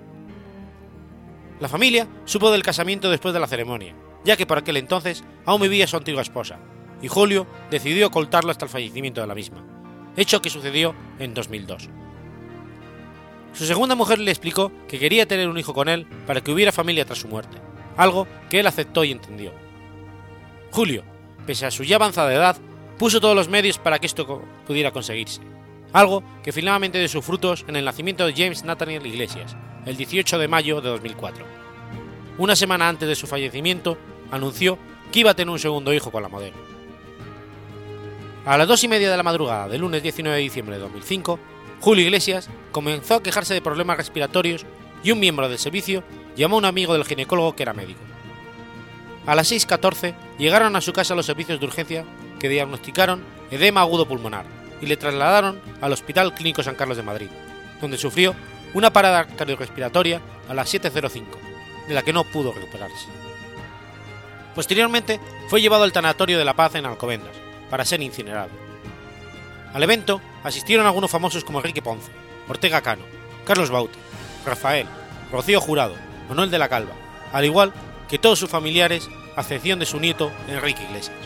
La 1.59 1.69
familia 1.69 2.07
supo 2.25 2.51
del 2.51 2.63
casamiento 2.63 3.09
después 3.09 3.33
de 3.33 3.39
la 3.39 3.47
ceremonia, 3.47 3.95
ya 4.23 4.35
que 4.35 4.45
por 4.45 4.57
aquel 4.57 4.77
entonces 4.77 5.23
aún 5.45 5.61
vivía 5.61 5.87
su 5.87 5.95
antigua 5.97 6.21
esposa, 6.21 6.59
y 7.01 7.07
Julio 7.07 7.47
decidió 7.71 8.07
ocultarlo 8.07 8.51
hasta 8.51 8.65
el 8.65 8.71
fallecimiento 8.71 9.21
de 9.21 9.27
la 9.27 9.35
misma, 9.35 9.63
hecho 10.17 10.41
que 10.41 10.49
sucedió 10.49 10.93
en 11.19 11.33
2002. 11.33 11.89
Su 13.53 13.65
segunda 13.65 13.95
mujer 13.95 14.19
le 14.19 14.31
explicó 14.31 14.71
que 14.87 14.99
quería 14.99 15.27
tener 15.27 15.47
un 15.47 15.57
hijo 15.57 15.73
con 15.73 15.87
él 15.87 16.05
para 16.27 16.41
que 16.41 16.51
hubiera 16.51 16.73
familia 16.73 17.05
tras 17.05 17.19
su 17.19 17.29
muerte, 17.29 17.57
algo 17.95 18.27
que 18.49 18.59
él 18.59 18.67
aceptó 18.67 19.05
y 19.05 19.11
entendió. 19.11 19.53
Julio, 20.71 21.03
pese 21.45 21.65
a 21.65 21.71
su 21.71 21.83
ya 21.83 21.95
avanzada 21.97 22.33
edad, 22.33 22.57
puso 22.97 23.19
todos 23.19 23.35
los 23.35 23.49
medios 23.49 23.77
para 23.77 23.99
que 23.99 24.07
esto 24.07 24.43
pudiera 24.65 24.91
conseguirse, 24.91 25.41
algo 25.93 26.23
que 26.43 26.51
finalmente 26.51 26.99
dio 26.99 27.07
sus 27.07 27.25
frutos 27.25 27.65
en 27.67 27.75
el 27.75 27.85
nacimiento 27.85 28.25
de 28.25 28.33
James 28.33 28.63
Nathaniel 28.63 29.05
Iglesias, 29.05 29.55
el 29.85 29.97
18 29.97 30.39
de 30.39 30.47
mayo 30.47 30.81
de 30.81 30.89
2004. 30.89 31.45
Una 32.37 32.55
semana 32.55 32.89
antes 32.89 33.07
de 33.07 33.15
su 33.15 33.27
fallecimiento, 33.27 33.97
anunció 34.31 34.77
que 35.11 35.19
iba 35.19 35.31
a 35.31 35.35
tener 35.35 35.51
un 35.51 35.59
segundo 35.59 35.93
hijo 35.93 36.11
con 36.11 36.23
la 36.23 36.29
modelo. 36.29 36.57
A 38.45 38.57
las 38.57 38.67
dos 38.67 38.83
y 38.83 38.87
media 38.87 39.09
de 39.09 39.17
la 39.17 39.23
madrugada 39.23 39.67
del 39.67 39.81
lunes 39.81 40.03
19 40.03 40.37
de 40.37 40.43
diciembre 40.43 40.75
de 40.75 40.81
2005, 40.81 41.39
Julio 41.79 42.03
Iglesias 42.03 42.49
comenzó 42.71 43.15
a 43.15 43.23
quejarse 43.23 43.53
de 43.53 43.61
problemas 43.61 43.97
respiratorios 43.97 44.65
y 45.03 45.11
un 45.11 45.19
miembro 45.19 45.49
del 45.49 45.59
servicio 45.59 46.03
llamó 46.35 46.55
a 46.55 46.59
un 46.59 46.65
amigo 46.65 46.93
del 46.93 47.05
ginecólogo 47.05 47.55
que 47.55 47.63
era 47.63 47.73
médico. 47.73 48.01
A 49.27 49.35
las 49.35 49.51
6.14 49.51 50.13
llegaron 50.37 50.75
a 50.75 50.81
su 50.81 50.93
casa 50.93 51.15
los 51.15 51.25
servicios 51.25 51.59
de 51.59 51.65
urgencia 51.65 52.05
que 52.39 52.49
diagnosticaron 52.49 53.23
edema 53.49 53.81
agudo 53.81 54.07
pulmonar 54.07 54.45
y 54.81 54.85
le 54.85 54.97
trasladaron 54.97 55.59
al 55.81 55.93
Hospital 55.93 56.33
Clínico 56.33 56.61
San 56.61 56.75
Carlos 56.75 56.97
de 56.97 57.03
Madrid, 57.03 57.29
donde 57.81 57.97
sufrió 57.97 58.35
una 58.73 58.91
parada 58.91 59.25
cardiorrespiratoria 59.25 60.21
a 60.49 60.53
las 60.53 60.71
7.05, 60.73 61.23
de 61.87 61.93
la 61.93 62.03
que 62.03 62.13
no 62.13 62.23
pudo 62.23 62.51
recuperarse. 62.51 63.07
Posteriormente 64.53 65.19
fue 65.49 65.61
llevado 65.61 65.83
al 65.83 65.91
Tanatorio 65.91 66.37
de 66.37 66.45
la 66.45 66.55
Paz 66.55 66.75
en 66.75 66.85
Alcobendas, 66.85 67.35
para 67.69 67.85
ser 67.85 68.01
incinerado. 68.01 68.49
Al 69.73 69.83
evento 69.83 70.21
asistieron 70.43 70.85
algunos 70.85 71.11
famosos 71.11 71.43
como 71.43 71.59
Enrique 71.59 71.81
Ponce, 71.81 72.11
Ortega 72.47 72.81
Cano, 72.81 73.03
Carlos 73.45 73.69
Baute, 73.69 73.97
Rafael, 74.45 74.87
Rocío 75.31 75.59
Jurado, 75.59 75.95
Manuel 76.29 76.51
de 76.51 76.59
la 76.59 76.69
Calva, 76.69 76.93
al 77.33 77.45
igual 77.45 77.73
que 78.09 78.19
todos 78.19 78.39
sus 78.39 78.49
familiares, 78.49 79.09
a 79.35 79.41
excepción 79.41 79.79
de 79.79 79.85
su 79.85 79.99
nieto 79.99 80.31
Enrique 80.47 80.83
Iglesias. 80.83 81.17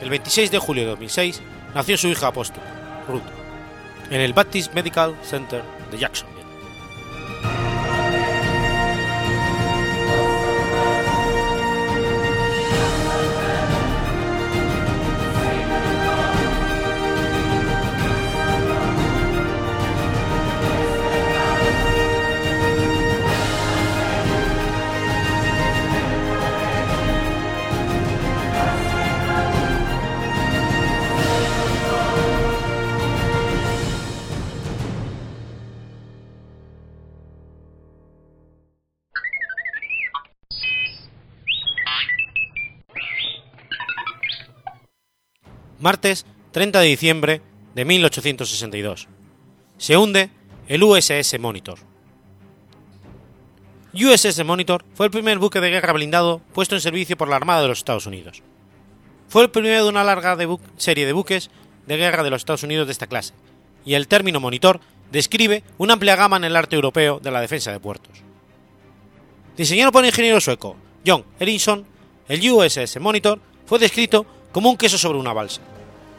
El 0.00 0.10
26 0.10 0.50
de 0.50 0.58
julio 0.58 0.84
de 0.84 0.90
2006 0.90 1.40
nació 1.74 1.96
su 1.96 2.08
hija 2.08 2.28
apóstola, 2.28 3.04
Ruth, 3.08 3.22
en 4.10 4.20
el 4.20 4.32
Baptist 4.32 4.74
Medical 4.74 5.16
Center 5.22 5.62
de 5.90 5.98
Jackson. 5.98 6.33
Martes 45.84 46.24
30 46.52 46.80
de 46.80 46.86
diciembre 46.86 47.42
de 47.74 47.84
1862. 47.84 49.06
Se 49.76 49.98
hunde 49.98 50.30
el 50.66 50.82
USS 50.82 51.38
Monitor. 51.38 51.78
USS 53.92 54.42
Monitor 54.46 54.82
fue 54.94 55.04
el 55.04 55.12
primer 55.12 55.38
buque 55.38 55.60
de 55.60 55.68
guerra 55.68 55.92
blindado 55.92 56.40
puesto 56.54 56.74
en 56.74 56.80
servicio 56.80 57.18
por 57.18 57.28
la 57.28 57.36
Armada 57.36 57.60
de 57.60 57.68
los 57.68 57.78
Estados 57.78 58.06
Unidos. 58.06 58.42
Fue 59.28 59.42
el 59.42 59.50
primero 59.50 59.82
de 59.82 59.90
una 59.90 60.04
larga 60.04 60.38
serie 60.78 61.04
de 61.04 61.12
buques 61.12 61.50
de 61.86 61.98
guerra 61.98 62.22
de 62.22 62.30
los 62.30 62.40
Estados 62.40 62.62
Unidos 62.62 62.86
de 62.86 62.92
esta 62.92 63.06
clase, 63.06 63.34
y 63.84 63.92
el 63.92 64.08
término 64.08 64.40
monitor 64.40 64.80
describe 65.12 65.64
una 65.76 65.92
amplia 65.92 66.16
gama 66.16 66.38
en 66.38 66.44
el 66.44 66.56
arte 66.56 66.76
europeo 66.76 67.20
de 67.20 67.30
la 67.30 67.42
defensa 67.42 67.72
de 67.72 67.80
puertos. 67.80 68.22
Diseñado 69.54 69.92
por 69.92 70.02
el 70.02 70.08
ingeniero 70.08 70.40
sueco 70.40 70.76
John 71.06 71.26
Eriksson, 71.38 71.84
el 72.28 72.50
USS 72.50 72.98
Monitor 73.00 73.38
fue 73.66 73.78
descrito 73.78 74.24
como 74.50 74.70
un 74.70 74.78
queso 74.78 74.96
sobre 74.96 75.18
una 75.18 75.34
balsa, 75.34 75.60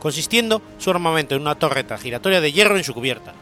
consistiendo 0.05 0.61
su 0.77 0.91
armamento 0.91 1.33
en 1.33 1.41
una 1.41 1.55
torreta 1.55 1.97
giratoria 1.97 2.39
de 2.39 2.51
hierro 2.51 2.77
en 2.77 2.83
su 2.83 2.93
cubierta, 2.93 3.33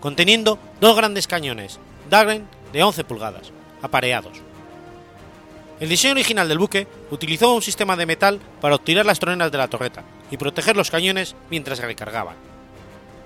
conteniendo 0.00 0.58
dos 0.78 0.94
grandes 0.94 1.26
cañones 1.26 1.80
Dagen 2.10 2.46
de 2.74 2.82
11 2.82 3.04
pulgadas, 3.04 3.52
apareados. 3.80 4.34
El 5.80 5.88
diseño 5.88 6.12
original 6.12 6.46
del 6.46 6.58
buque 6.58 6.86
utilizó 7.10 7.54
un 7.54 7.62
sistema 7.62 7.96
de 7.96 8.04
metal 8.04 8.38
para 8.60 8.74
obturar 8.74 9.06
las 9.06 9.18
troneras 9.18 9.50
de 9.50 9.56
la 9.56 9.68
torreta 9.68 10.04
y 10.30 10.36
proteger 10.36 10.76
los 10.76 10.90
cañones 10.90 11.36
mientras 11.48 11.78
se 11.78 11.86
recargaban. 11.86 12.36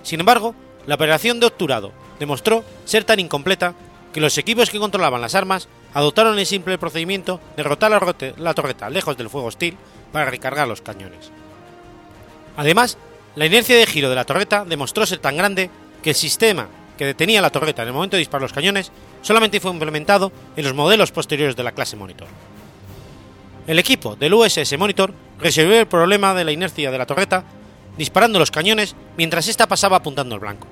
Sin 0.01 0.21
embargo, 0.21 0.55
la 0.87 0.95
operación 0.95 1.41
de 1.41 1.47
obturado 1.47 1.91
demostró 2.17 2.63
ser 2.85 3.03
tan 3.03 3.19
incompleta 3.19 3.73
que 4.13 4.21
los 4.21 4.37
equipos 4.37 4.69
que 4.69 4.79
controlaban 4.79 5.19
las 5.19 5.35
armas 5.35 5.67
adoptaron 5.93 6.39
el 6.39 6.45
simple 6.45 6.77
procedimiento 6.77 7.41
de 7.57 7.63
rotar 7.63 7.91
la 8.37 8.53
torreta 8.53 8.89
lejos 8.89 9.17
del 9.17 9.29
fuego 9.29 9.47
hostil 9.47 9.75
para 10.13 10.31
recargar 10.31 10.65
los 10.65 10.79
cañones. 10.79 11.29
Además, 12.57 12.97
la 13.35 13.45
inercia 13.45 13.77
de 13.77 13.85
giro 13.85 14.09
de 14.09 14.15
la 14.15 14.25
torreta 14.25 14.65
demostró 14.65 15.05
ser 15.05 15.19
tan 15.19 15.37
grande 15.37 15.69
que 16.01 16.11
el 16.11 16.15
sistema 16.15 16.67
que 16.97 17.05
detenía 17.05 17.41
la 17.41 17.49
torreta 17.49 17.81
en 17.81 17.89
el 17.89 17.93
momento 17.93 18.15
de 18.15 18.19
disparar 18.19 18.43
los 18.43 18.53
cañones 18.53 18.91
solamente 19.21 19.59
fue 19.59 19.71
implementado 19.71 20.31
en 20.55 20.63
los 20.63 20.73
modelos 20.73 21.11
posteriores 21.11 21.55
de 21.55 21.63
la 21.63 21.73
clase 21.73 21.97
Monitor. 21.97 22.27
El 23.67 23.79
equipo 23.79 24.15
del 24.15 24.33
USS 24.33 24.77
Monitor 24.77 25.13
resolvió 25.39 25.79
el 25.79 25.87
problema 25.87 26.33
de 26.33 26.45
la 26.45 26.51
inercia 26.51 26.91
de 26.91 26.97
la 26.97 27.05
torreta 27.05 27.43
disparando 27.97 28.39
los 28.39 28.51
cañones 28.51 28.95
mientras 29.17 29.47
ésta 29.47 29.67
pasaba 29.67 29.97
apuntando 29.97 30.35
al 30.35 30.41
blanco. 30.41 30.67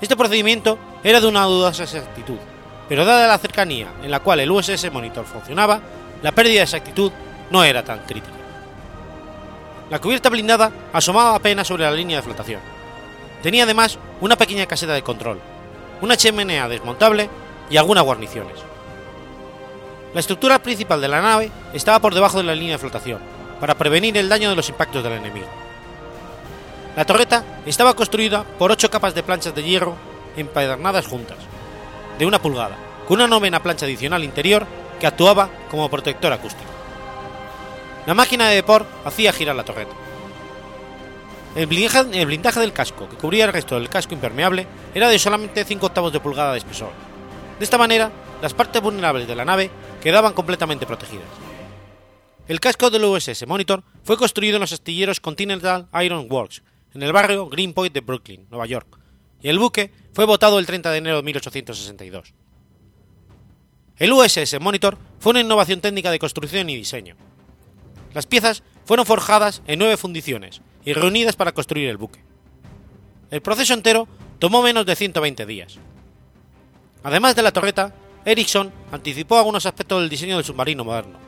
Este 0.00 0.16
procedimiento 0.16 0.78
era 1.02 1.20
de 1.20 1.26
una 1.26 1.44
dudosa 1.44 1.84
exactitud, 1.84 2.38
pero 2.88 3.04
dada 3.04 3.28
la 3.28 3.38
cercanía 3.38 3.88
en 4.02 4.10
la 4.10 4.20
cual 4.20 4.40
el 4.40 4.50
USS 4.50 4.92
Monitor 4.92 5.24
funcionaba, 5.24 5.80
la 6.22 6.32
pérdida 6.32 6.58
de 6.58 6.64
exactitud 6.64 7.12
no 7.50 7.64
era 7.64 7.82
tan 7.82 8.00
crítica. 8.00 8.45
La 9.90 10.00
cubierta 10.00 10.28
blindada 10.28 10.72
asomaba 10.92 11.34
apenas 11.34 11.68
sobre 11.68 11.84
la 11.84 11.92
línea 11.92 12.16
de 12.16 12.22
flotación. 12.22 12.60
Tenía 13.42 13.64
además 13.64 13.98
una 14.20 14.36
pequeña 14.36 14.66
caseta 14.66 14.94
de 14.94 15.02
control, 15.02 15.38
una 16.00 16.16
chimenea 16.16 16.68
desmontable 16.68 17.30
y 17.70 17.76
algunas 17.76 18.04
guarniciones. 18.04 18.56
La 20.12 20.20
estructura 20.20 20.58
principal 20.58 21.00
de 21.00 21.08
la 21.08 21.22
nave 21.22 21.50
estaba 21.72 22.00
por 22.00 22.14
debajo 22.14 22.38
de 22.38 22.44
la 22.44 22.54
línea 22.54 22.72
de 22.72 22.78
flotación, 22.78 23.20
para 23.60 23.76
prevenir 23.76 24.16
el 24.16 24.28
daño 24.28 24.50
de 24.50 24.56
los 24.56 24.68
impactos 24.68 25.04
del 25.04 25.12
enemigo. 25.14 25.46
La 26.96 27.04
torreta 27.04 27.44
estaba 27.66 27.94
construida 27.94 28.42
por 28.42 28.72
ocho 28.72 28.90
capas 28.90 29.14
de 29.14 29.22
planchas 29.22 29.54
de 29.54 29.62
hierro 29.62 29.96
empedranadas 30.36 31.06
juntas, 31.06 31.38
de 32.18 32.26
una 32.26 32.40
pulgada, 32.40 32.76
con 33.06 33.18
una 33.18 33.28
novena 33.28 33.62
plancha 33.62 33.86
adicional 33.86 34.24
interior 34.24 34.66
que 34.98 35.06
actuaba 35.06 35.48
como 35.70 35.88
protector 35.88 36.32
acústico. 36.32 36.75
La 38.06 38.14
máquina 38.14 38.48
de 38.48 38.60
vapor 38.60 38.86
hacía 39.04 39.32
girar 39.32 39.56
la 39.56 39.64
torreta. 39.64 39.92
El 41.56 41.66
blindaje, 41.66 42.20
el 42.20 42.26
blindaje, 42.26 42.60
del 42.60 42.72
casco, 42.72 43.08
que 43.08 43.16
cubría 43.16 43.46
el 43.46 43.52
resto 43.52 43.74
del 43.74 43.88
casco 43.88 44.14
impermeable, 44.14 44.66
era 44.94 45.08
de 45.08 45.18
solamente 45.18 45.64
5 45.64 45.86
octavos 45.86 46.12
de 46.12 46.20
pulgada 46.20 46.52
de 46.52 46.58
espesor. 46.58 46.90
De 47.58 47.64
esta 47.64 47.78
manera, 47.78 48.12
las 48.42 48.54
partes 48.54 48.80
vulnerables 48.80 49.26
de 49.26 49.34
la 49.34 49.44
nave 49.44 49.70
quedaban 50.00 50.34
completamente 50.34 50.86
protegidas. 50.86 51.26
El 52.46 52.60
casco 52.60 52.90
del 52.90 53.04
USS 53.04 53.46
Monitor 53.46 53.82
fue 54.04 54.16
construido 54.16 54.56
en 54.56 54.60
los 54.60 54.72
astilleros 54.72 55.18
Continental 55.18 55.88
Iron 56.04 56.26
Works, 56.30 56.62
en 56.94 57.02
el 57.02 57.12
barrio 57.12 57.48
Greenpoint 57.48 57.92
de 57.92 58.00
Brooklyn, 58.00 58.46
Nueva 58.50 58.66
York, 58.66 58.98
y 59.42 59.48
el 59.48 59.58
buque 59.58 59.90
fue 60.12 60.26
votado 60.26 60.58
el 60.60 60.66
30 60.66 60.92
de 60.92 60.98
enero 60.98 61.16
de 61.16 61.22
1862. 61.24 62.34
El 63.96 64.12
USS 64.12 64.60
Monitor 64.60 64.96
fue 65.18 65.30
una 65.30 65.40
innovación 65.40 65.80
técnica 65.80 66.10
de 66.10 66.18
construcción 66.18 66.70
y 66.70 66.76
diseño. 66.76 67.16
Las 68.16 68.24
piezas 68.24 68.62
fueron 68.86 69.04
forjadas 69.04 69.60
en 69.66 69.78
nueve 69.78 69.98
fundiciones 69.98 70.62
y 70.86 70.94
reunidas 70.94 71.36
para 71.36 71.52
construir 71.52 71.90
el 71.90 71.98
buque. 71.98 72.24
El 73.30 73.42
proceso 73.42 73.74
entero 73.74 74.08
tomó 74.38 74.62
menos 74.62 74.86
de 74.86 74.96
120 74.96 75.44
días. 75.44 75.76
Además 77.02 77.36
de 77.36 77.42
la 77.42 77.52
torreta, 77.52 77.94
Ericsson 78.24 78.72
anticipó 78.90 79.36
algunos 79.36 79.66
aspectos 79.66 80.00
del 80.00 80.08
diseño 80.08 80.36
del 80.36 80.46
submarino 80.46 80.82
moderno, 80.82 81.18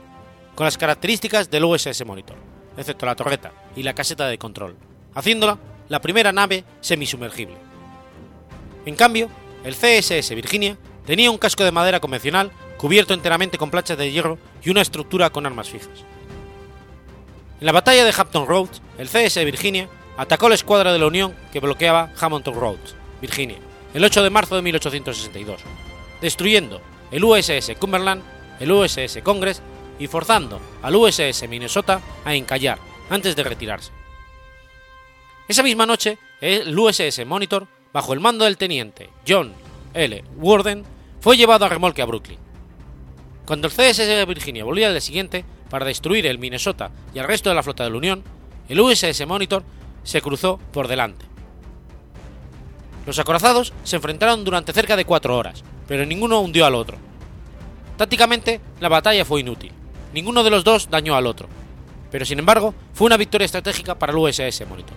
con 0.55 0.64
las 0.64 0.78
características 0.78 1.51
del 1.51 1.66
USS 1.66 2.07
Monitor, 2.07 2.39
excepto 2.78 3.05
la 3.05 3.16
torreta 3.16 3.53
y 3.76 3.82
la 3.82 3.93
caseta 3.93 4.26
de 4.26 4.39
control, 4.39 4.74
haciéndola 5.14 5.59
la 5.91 6.01
primera 6.01 6.32
nave 6.32 6.64
semisumergible. 6.80 7.59
En 8.86 8.97
cambio, 8.97 9.28
el 9.62 9.74
CSS 9.74 10.34
Virginia 10.34 10.78
tenía 11.05 11.30
un 11.30 11.36
casco 11.36 11.64
de 11.64 11.70
madera 11.70 12.01
convencional 12.01 12.51
cubierto 12.78 13.12
enteramente 13.12 13.59
con 13.59 13.70
planchas 13.70 13.99
de 13.99 14.11
hierro 14.11 14.39
y 14.62 14.70
una 14.70 14.80
estructura 14.80 15.28
con 15.28 15.45
armas 15.45 15.68
fijas. 15.68 16.07
En 17.61 17.67
la 17.67 17.73
batalla 17.73 18.05
de 18.05 18.15
Hampton 18.17 18.47
Roads, 18.47 18.81
el 18.99 19.09
CS 19.09 19.45
Virginia 19.45 19.89
atacó 20.17 20.49
la 20.49 20.55
escuadra 20.55 20.93
de 20.93 20.99
la 21.01 21.07
Unión 21.07 21.35
que 21.53 21.59
bloqueaba 21.59 22.13
Hampton 22.21 22.55
Roads, 22.55 22.95
Virginia, 23.21 23.59
el 23.95 24.05
8 24.05 24.23
de 24.23 24.31
marzo 24.31 24.55
de 24.55 24.63
1862, 24.63 25.61
destruyendo 26.21 26.81
el 27.11 27.25
USS 27.25 27.73
Cumberland, 27.77 28.23
el 28.61 28.71
USS 28.71 29.19
Congress 29.25 29.61
y 29.99 30.07
forzando 30.07 30.61
al 30.83 30.95
USS 30.95 31.49
Minnesota 31.49 32.01
a 32.25 32.35
encallar 32.37 32.79
antes 33.11 33.35
de 33.35 33.43
retirarse. 33.43 33.91
Esa 35.49 35.65
misma 35.65 35.87
noche, 35.87 36.19
el 36.41 36.79
USS 36.79 37.27
Monitor, 37.27 37.67
bajo 37.93 38.13
el 38.13 38.21
mando 38.21 38.45
del 38.45 38.57
teniente 38.57 39.11
John 39.27 39.53
L. 39.95 40.25
Warden, 40.37 40.85
fue 41.21 41.37
llevado 41.37 41.65
a 41.65 41.69
remolque 41.69 42.03
a 42.03 42.07
Brooklyn. 42.07 42.39
Cuando 43.47 43.67
el 43.67 43.73
CSS 43.73 44.27
Virginia 44.29 44.63
volvía 44.63 44.87
al 44.87 44.93
día 44.93 45.01
siguiente, 45.01 45.45
para 45.71 45.87
destruir 45.87 46.27
el 46.27 46.39
Minnesota 46.39 46.91
y 47.14 47.19
el 47.19 47.27
resto 47.27 47.49
de 47.49 47.55
la 47.55 47.62
flota 47.62 47.85
de 47.85 47.91
la 47.91 47.97
Unión, 47.97 48.25
el 48.69 48.81
USS 48.81 49.27
Monitor 49.27 49.62
se 50.03 50.21
cruzó 50.21 50.59
por 50.73 50.89
delante. 50.89 51.27
Los 53.07 53.19
acorazados 53.19 53.73
se 53.85 53.97
enfrentaron 53.97 54.45
durante 54.45 54.73
cerca 54.73 54.97
de 54.97 55.05
cuatro 55.05 55.37
horas, 55.37 55.64
pero 55.87 56.05
ninguno 56.05 56.41
hundió 56.41 56.66
al 56.66 56.75
otro. 56.75 56.99
Tácticamente, 57.97 58.61
la 58.81 58.89
batalla 58.89 59.25
fue 59.25 59.41
inútil. 59.41 59.73
Ninguno 60.12 60.45
de 60.45 60.51
los 60.51 60.64
dos 60.64 60.91
dañó 60.91 61.16
al 61.16 61.27
otro. 61.27 61.49
Pero 62.11 62.25
sin 62.25 62.39
embargo, 62.39 62.75
fue 62.93 63.07
una 63.07 63.16
victoria 63.16 63.45
estratégica 63.47 63.99
para 63.99 64.12
el 64.12 64.19
USS 64.19 64.66
Monitor. 64.69 64.97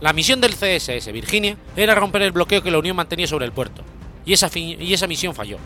La 0.00 0.12
misión 0.12 0.40
del 0.40 0.54
CSS 0.54 1.12
Virginia 1.12 1.56
era 1.76 1.94
romper 1.94 2.22
el 2.22 2.32
bloqueo 2.32 2.62
que 2.62 2.70
la 2.70 2.78
Unión 2.78 2.96
mantenía 2.96 3.26
sobre 3.26 3.46
el 3.46 3.52
puerto, 3.52 3.82
y 4.24 4.32
esa, 4.32 4.50
y 4.56 4.92
esa 4.92 5.06
misión 5.06 5.34
falló. 5.34 5.58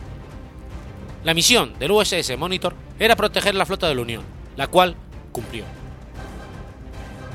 La 1.27 1.33
misión 1.33 1.77
del 1.77 1.91
USS 1.91 2.37
Monitor 2.37 2.73
era 2.97 3.17
proteger 3.17 3.53
la 3.53 3.65
flota 3.65 3.89
de 3.89 3.95
la 3.95 4.01
Unión, 4.01 4.23
la 4.55 4.67
cual 4.67 4.95
cumplió. 5.33 5.65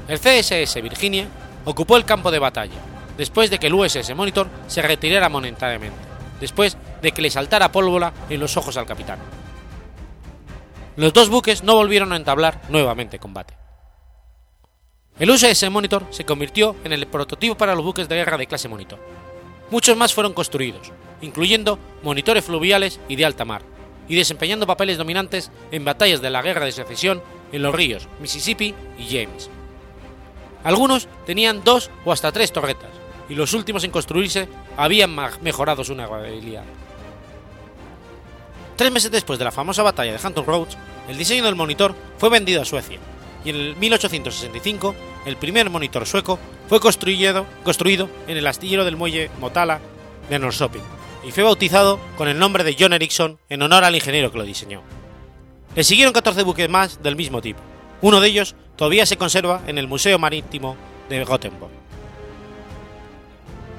El 0.08 0.18
CSS 0.18 0.80
Virginia 0.80 1.28
ocupó 1.66 1.98
el 1.98 2.06
campo 2.06 2.30
de 2.30 2.38
batalla, 2.38 2.80
después 3.18 3.50
de 3.50 3.58
que 3.58 3.66
el 3.66 3.74
USS 3.74 4.14
Monitor 4.14 4.48
se 4.66 4.80
retirara 4.80 5.28
momentáneamente, 5.28 5.98
después 6.40 6.78
de 7.02 7.12
que 7.12 7.20
le 7.20 7.28
saltara 7.28 7.70
pólvora 7.70 8.14
en 8.30 8.40
los 8.40 8.56
ojos 8.56 8.78
al 8.78 8.86
capitán. 8.86 9.18
Los 10.96 11.12
dos 11.12 11.28
buques 11.28 11.62
no 11.62 11.74
volvieron 11.74 12.14
a 12.14 12.16
entablar 12.16 12.62
nuevamente 12.70 13.18
combate. 13.18 13.58
El 15.18 15.28
USS 15.28 15.68
Monitor 15.68 16.06
se 16.08 16.24
convirtió 16.24 16.76
en 16.84 16.94
el 16.94 17.06
prototipo 17.08 17.58
para 17.58 17.74
los 17.74 17.84
buques 17.84 18.08
de 18.08 18.16
guerra 18.16 18.38
de 18.38 18.46
clase 18.46 18.70
Monitor. 18.70 18.98
Muchos 19.70 19.98
más 19.98 20.14
fueron 20.14 20.32
construidos, 20.32 20.90
incluyendo 21.20 21.78
monitores 22.02 22.42
fluviales 22.42 22.98
y 23.06 23.16
de 23.16 23.26
alta 23.26 23.44
mar, 23.44 23.60
y 24.08 24.16
desempeñando 24.16 24.66
papeles 24.66 24.98
dominantes 24.98 25.50
en 25.70 25.84
batallas 25.84 26.20
de 26.20 26.30
la 26.30 26.42
Guerra 26.42 26.64
de 26.64 26.72
Secesión 26.72 27.22
en 27.52 27.62
los 27.62 27.74
ríos 27.74 28.08
Mississippi 28.20 28.74
y 28.98 29.04
James. 29.06 29.50
Algunos 30.64 31.08
tenían 31.26 31.64
dos 31.64 31.90
o 32.04 32.12
hasta 32.12 32.32
tres 32.32 32.52
torretas, 32.52 32.90
y 33.28 33.34
los 33.34 33.52
últimos 33.52 33.84
en 33.84 33.90
construirse 33.90 34.48
habían 34.76 35.14
mejorado 35.40 35.84
su 35.84 35.94
navegabilidad. 35.94 36.64
Tres 38.76 38.92
meses 38.92 39.10
después 39.10 39.38
de 39.38 39.44
la 39.44 39.52
famosa 39.52 39.82
batalla 39.82 40.12
de 40.12 40.20
Hampton 40.22 40.46
Roads, 40.46 40.76
el 41.08 41.18
diseño 41.18 41.44
del 41.44 41.56
monitor 41.56 41.94
fue 42.18 42.30
vendido 42.30 42.62
a 42.62 42.64
Suecia, 42.64 42.98
y 43.44 43.50
en 43.50 43.78
1865 43.78 44.94
el 45.26 45.36
primer 45.36 45.68
monitor 45.68 46.06
sueco 46.06 46.38
fue 46.68 46.80
construido, 46.80 47.44
construido 47.64 48.08
en 48.28 48.36
el 48.36 48.46
astillero 48.46 48.84
del 48.84 48.96
muelle 48.96 49.30
Motala 49.40 49.80
de 50.30 50.38
Norrköping, 50.38 50.82
y 51.24 51.30
fue 51.30 51.44
bautizado 51.44 52.00
con 52.16 52.28
el 52.28 52.38
nombre 52.38 52.64
de 52.64 52.76
John 52.78 52.92
Ericsson 52.92 53.38
en 53.48 53.62
honor 53.62 53.84
al 53.84 53.94
ingeniero 53.94 54.32
que 54.32 54.38
lo 54.38 54.44
diseñó. 54.44 54.82
Le 55.74 55.84
siguieron 55.84 56.12
14 56.12 56.42
buques 56.42 56.68
más 56.68 57.02
del 57.02 57.16
mismo 57.16 57.40
tipo. 57.40 57.60
Uno 58.00 58.20
de 58.20 58.28
ellos 58.28 58.54
todavía 58.76 59.06
se 59.06 59.16
conserva 59.16 59.62
en 59.66 59.78
el 59.78 59.88
Museo 59.88 60.18
Marítimo 60.18 60.76
de 61.08 61.24
Gothenburg. 61.24 61.70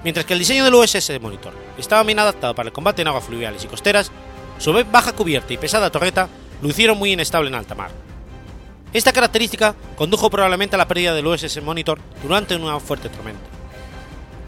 Mientras 0.04 0.26
que 0.26 0.34
el 0.34 0.39
diseño 0.39 0.66
del 0.66 0.76
USS 0.76 1.20
Monitor 1.22 1.54
estaba 1.78 2.04
bien 2.04 2.20
adaptado 2.20 2.56
para 2.56 2.68
el 2.68 2.74
combate 2.74 3.02
en 3.02 3.08
aguas 3.08 3.24
fluviales 3.24 3.64
y 3.64 3.68
costeras, 3.68 4.12
su 4.58 4.74
baja 4.91 5.14
cubierta 5.14 5.54
y 5.54 5.58
pesada 5.58 5.89
torreta 5.89 6.30
lo 6.62 6.70
hicieron 6.70 6.98
muy 6.98 7.12
inestable 7.12 7.50
en 7.50 7.56
alta 7.56 7.76
mar. 7.76 7.91
Esta 8.94 9.12
característica 9.12 9.76
condujo 9.96 10.30
probablemente 10.30 10.76
a 10.76 10.78
la 10.78 10.88
pérdida 10.88 11.14
del 11.14 11.26
USS 11.26 11.62
Monitor 11.64 12.00
durante 12.22 12.56
una 12.56 12.80
fuerte 12.80 13.10
tormenta. 13.10 13.41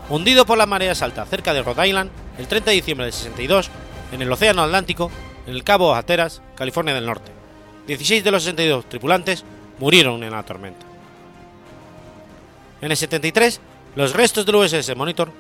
Hundido 0.09 0.45
por 0.45 0.57
las 0.57 0.67
mareas 0.67 1.01
altas 1.01 1.27
cerca 1.29 1.53
de 1.53 1.63
Rhode 1.63 1.87
Island, 1.87 2.11
el 2.37 2.47
30 2.47 2.71
de 2.71 2.75
diciembre 2.75 3.05
del 3.05 3.13
62, 3.13 3.69
en 4.11 4.21
el 4.21 4.31
Océano 4.31 4.63
Atlántico, 4.63 5.11
en 5.47 5.53
el 5.53 5.63
Cabo 5.63 5.93
Hatteras, 5.93 6.41
California 6.55 6.93
del 6.93 7.05
Norte. 7.05 7.31
16 7.87 8.23
de 8.23 8.31
los 8.31 8.43
62 8.43 8.89
tripulantes 8.89 9.43
murieron 9.79 10.23
en 10.23 10.31
la 10.31 10.43
tormenta. 10.43 10.85
En 12.81 12.91
el 12.91 12.97
73, 12.97 13.59
los 13.95 14.13
restos 14.13 14.45
del 14.45 14.55
USS 14.55 14.95
Monitor 14.95 15.31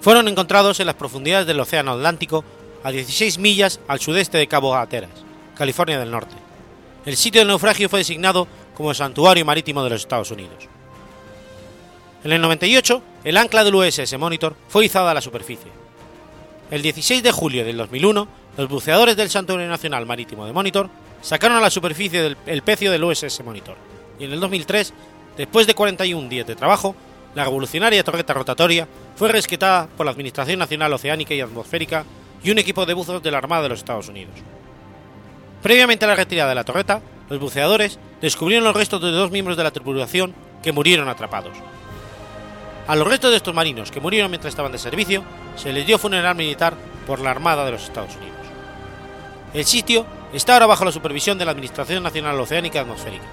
fueron 0.00 0.28
encontrados 0.28 0.80
en 0.80 0.86
las 0.86 0.94
profundidades 0.94 1.46
del 1.46 1.60
Océano 1.60 1.92
Atlántico 1.92 2.44
a 2.82 2.90
16 2.90 3.38
millas 3.38 3.80
al 3.88 4.00
sudeste 4.00 4.38
de 4.38 4.46
Cabo 4.46 4.74
Hatteras, 4.74 5.10
California 5.56 5.98
del 5.98 6.10
Norte. 6.10 6.34
El 7.04 7.16
sitio 7.16 7.40
del 7.40 7.48
naufragio 7.48 7.88
fue 7.88 8.00
designado 8.00 8.46
como 8.74 8.94
Santuario 8.94 9.44
Marítimo 9.44 9.82
de 9.82 9.90
los 9.90 10.02
Estados 10.02 10.30
Unidos. 10.30 10.68
En 12.24 12.32
el 12.32 12.40
98, 12.40 13.02
el 13.24 13.36
ancla 13.36 13.64
del 13.64 13.74
USS 13.74 14.18
Monitor 14.18 14.56
fue 14.68 14.86
izada 14.86 15.10
a 15.10 15.14
la 15.14 15.20
superficie, 15.20 15.70
el 16.70 16.82
16 16.82 17.22
de 17.22 17.32
julio 17.32 17.64
del 17.64 17.76
2001, 17.76 18.28
los 18.56 18.68
buceadores 18.68 19.16
del 19.16 19.30
Santuario 19.30 19.68
Nacional 19.68 20.06
Marítimo 20.06 20.46
de 20.46 20.52
Monitor 20.52 20.90
sacaron 21.22 21.56
a 21.56 21.60
la 21.60 21.70
superficie 21.70 22.36
el 22.46 22.62
pecio 22.62 22.90
del 22.92 23.04
USS 23.04 23.42
Monitor, 23.44 23.76
y 24.18 24.24
en 24.24 24.32
el 24.32 24.40
2003, 24.40 24.92
después 25.36 25.66
de 25.66 25.74
41 25.74 26.28
días 26.28 26.46
de 26.46 26.56
trabajo, 26.56 26.94
la 27.34 27.44
revolucionaria 27.44 28.04
torreta 28.04 28.34
rotatoria 28.34 28.88
fue 29.16 29.28
rescatada 29.28 29.86
por 29.86 30.06
la 30.06 30.12
Administración 30.12 30.58
Nacional 30.58 30.92
Oceánica 30.92 31.34
y 31.34 31.40
Atmosférica 31.40 32.04
y 32.42 32.50
un 32.50 32.58
equipo 32.58 32.86
de 32.86 32.94
buzos 32.94 33.22
de 33.22 33.30
la 33.30 33.38
Armada 33.38 33.62
de 33.62 33.68
los 33.70 33.78
Estados 33.78 34.08
Unidos. 34.08 34.34
Previamente 35.62 36.04
a 36.04 36.08
la 36.08 36.14
retirada 36.14 36.50
de 36.50 36.54
la 36.54 36.64
torreta, 36.64 37.02
los 37.28 37.38
buceadores 37.38 37.98
descubrieron 38.20 38.64
los 38.64 38.76
restos 38.76 39.00
de 39.02 39.10
dos 39.10 39.30
miembros 39.30 39.56
de 39.56 39.64
la 39.64 39.70
tripulación 39.70 40.34
que 40.62 40.72
murieron 40.72 41.08
atrapados, 41.08 41.56
a 42.88 42.96
los 42.96 43.06
restos 43.06 43.30
de 43.30 43.36
estos 43.36 43.54
marinos 43.54 43.90
que 43.90 44.00
murieron 44.00 44.30
mientras 44.30 44.50
estaban 44.50 44.72
de 44.72 44.78
servicio 44.78 45.22
se 45.56 45.72
les 45.72 45.86
dio 45.86 45.98
funeral 45.98 46.34
militar 46.34 46.74
por 47.06 47.20
la 47.20 47.30
Armada 47.30 47.64
de 47.64 47.72
los 47.72 47.84
Estados 47.84 48.16
Unidos. 48.16 48.38
El 49.52 49.64
sitio 49.66 50.06
está 50.32 50.54
ahora 50.54 50.66
bajo 50.66 50.86
la 50.86 50.92
supervisión 50.92 51.38
de 51.38 51.44
la 51.44 51.50
Administración 51.50 52.02
Nacional 52.02 52.40
Oceánica 52.40 52.78
y 52.78 52.80
Atmosférica. 52.80 53.24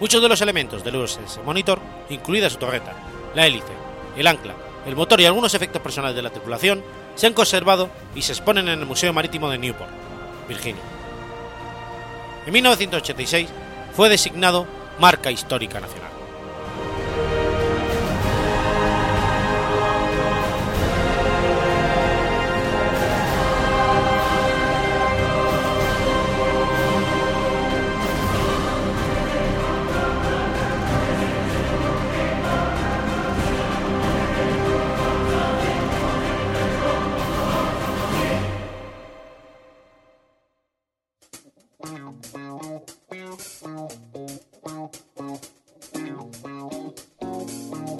Muchos 0.00 0.20
de 0.20 0.28
los 0.28 0.40
elementos 0.40 0.82
del 0.82 0.96
USS 0.96 1.40
Monitor, 1.44 1.78
incluida 2.08 2.50
su 2.50 2.56
torreta, 2.56 2.92
la 3.34 3.46
hélice, 3.46 3.72
el 4.16 4.26
ancla, 4.26 4.54
el 4.84 4.96
motor 4.96 5.20
y 5.20 5.26
algunos 5.26 5.54
efectos 5.54 5.80
personales 5.80 6.16
de 6.16 6.22
la 6.22 6.30
tripulación, 6.30 6.82
se 7.14 7.28
han 7.28 7.34
conservado 7.34 7.90
y 8.14 8.22
se 8.22 8.32
exponen 8.32 8.68
en 8.68 8.80
el 8.80 8.86
Museo 8.86 9.12
Marítimo 9.12 9.48
de 9.50 9.58
Newport, 9.58 9.90
Virginia. 10.48 10.82
en 12.44 12.52
1986 12.52 13.48
fue 13.94 14.08
designado 14.08 14.66
Marca 14.98 15.30
Histórica 15.30 15.78
Nacional. 15.78 16.09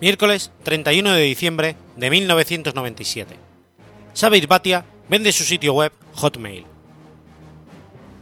Miércoles 0.00 0.52
31 0.62 1.12
de 1.12 1.22
diciembre 1.22 1.74
de 1.96 2.08
1997. 2.08 3.34
Sabir 4.12 4.46
Bhatia 4.46 4.84
vende 5.08 5.32
su 5.32 5.42
sitio 5.42 5.72
web 5.74 5.92
Hotmail. 6.14 6.64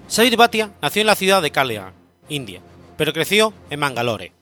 Sabir 0.09 0.39
Bhatia 0.39 0.73
nació 0.81 1.03
en 1.03 1.07
la 1.07 1.15
ciudad 1.15 1.43
de 1.43 1.51
Kalyan, 1.51 1.93
India, 2.31 2.63
pero 2.97 3.13
creció 3.13 3.53
en 3.69 3.81
Mangalore. 3.81 4.33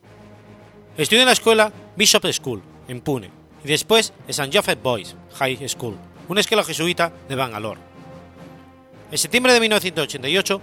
Estudió 0.96 1.22
en 1.22 1.26
la 1.26 1.32
escuela 1.32 1.72
Bishop 1.96 2.24
School, 2.32 2.62
en 2.86 3.00
Pune, 3.00 3.30
y 3.64 3.66
después 3.68 4.12
en 4.28 4.30
St. 4.30 4.56
Joseph 4.56 4.80
Boys 4.80 5.16
High 5.34 5.68
School, 5.68 5.96
una 6.28 6.40
escuela 6.40 6.62
jesuita 6.62 7.12
de 7.28 7.34
Bangalore. 7.34 7.80
En 9.10 9.18
septiembre 9.18 9.54
de 9.54 9.60
1988, 9.60 10.60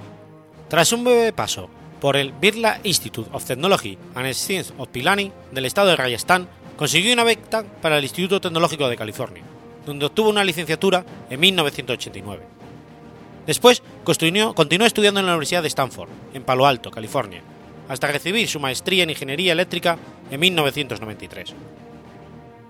tras 0.70 0.94
un 0.94 1.04
breve 1.04 1.34
paso 1.34 1.70
por 2.00 2.16
el 2.16 2.32
Birla 2.32 2.80
Institute 2.84 3.30
of 3.34 3.44
Technology 3.44 3.98
and 4.16 4.34
Science 4.34 4.74
of 4.78 4.88
Pilani 4.88 5.34
del 5.52 5.66
estado 5.66 5.90
de 5.90 5.98
Rajasthan, 5.98 6.48
consiguió 6.82 7.14
una 7.14 7.24
beca 7.24 7.64
para 7.80 8.00
el 8.00 8.04
Instituto 8.04 8.42
Tecnológico 8.42 8.90
de 8.90 8.98
California, 8.98 9.44
donde 9.86 10.08
obtuvo 10.08 10.32
una 10.32 10.44
licenciatura 10.44 11.06
en 11.30 11.40
1989. 11.40 12.44
Después 13.46 13.84
continuó, 14.04 14.56
estudiando 14.88 15.20
en 15.20 15.28
la 15.28 15.34
Universidad 15.34 15.62
de 15.62 15.68
Stanford, 15.68 16.10
en 16.34 16.42
Palo 16.42 16.66
Alto, 16.66 16.90
California, 16.90 17.44
hasta 17.88 18.08
recibir 18.08 18.48
su 18.48 18.60
maestría 18.60 19.04
en 19.04 19.12
Ingeniería 19.12 19.52
Eléctrica 19.52 19.96
en 20.32 20.40
1993. 20.40 21.54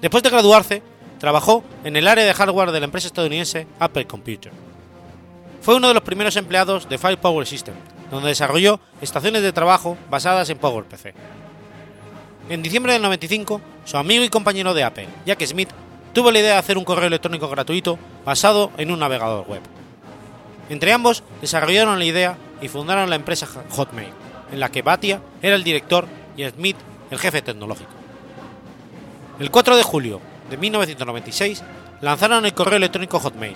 Después 0.01 0.23
de 0.23 0.29
graduarse, 0.29 0.83
trabajó 1.17 1.63
en 1.85 1.95
el 1.95 2.05
área 2.05 2.25
de 2.25 2.33
hardware 2.33 2.71
de 2.71 2.81
la 2.81 2.87
empresa 2.87 3.07
estadounidense 3.07 3.65
Apple 3.79 4.07
Computer. 4.07 4.51
Fue 5.61 5.75
uno 5.75 5.87
de 5.87 5.93
los 5.93 6.03
primeros 6.03 6.35
empleados 6.35 6.89
de 6.89 6.97
Firepower 6.97 7.47
System, 7.47 7.75
donde 8.11 8.27
desarrolló 8.27 8.81
estaciones 8.99 9.41
de 9.41 9.53
trabajo 9.53 9.97
basadas 10.09 10.49
en 10.49 10.57
PowerPC. 10.57 11.13
En 12.49 12.61
diciembre 12.61 12.93
del 12.93 13.01
95, 13.01 13.61
su 13.85 13.97
amigo 13.97 14.23
y 14.23 14.29
compañero 14.29 14.73
de 14.73 14.83
Apple, 14.83 15.07
Jack 15.25 15.45
Smith, 15.45 15.69
tuvo 16.13 16.31
la 16.31 16.39
idea 16.39 16.53
de 16.53 16.59
hacer 16.59 16.77
un 16.77 16.83
correo 16.83 17.07
electrónico 17.07 17.47
gratuito 17.49 17.97
basado 18.25 18.71
en 18.77 18.91
un 18.91 18.99
navegador 18.99 19.47
web. 19.47 19.61
Entre 20.69 20.93
ambos 20.93 21.23
desarrollaron 21.41 21.99
la 21.99 22.05
idea 22.05 22.37
y 22.61 22.67
fundaron 22.67 23.09
la 23.09 23.15
empresa 23.15 23.47
Hotmail, 23.69 24.09
en 24.51 24.59
la 24.59 24.69
que 24.69 24.81
Batia 24.81 25.21
era 25.41 25.55
el 25.55 25.63
director 25.63 26.07
y 26.35 26.47
Smith 26.47 26.77
el 27.09 27.19
jefe 27.19 27.41
tecnológico. 27.41 27.91
El 29.39 29.51
4 29.51 29.75
de 29.75 29.83
julio 29.83 30.21
de 30.49 30.57
1996 30.57 31.63
lanzaron 32.01 32.45
el 32.45 32.53
correo 32.53 32.77
electrónico 32.77 33.19
Hotmail, 33.19 33.55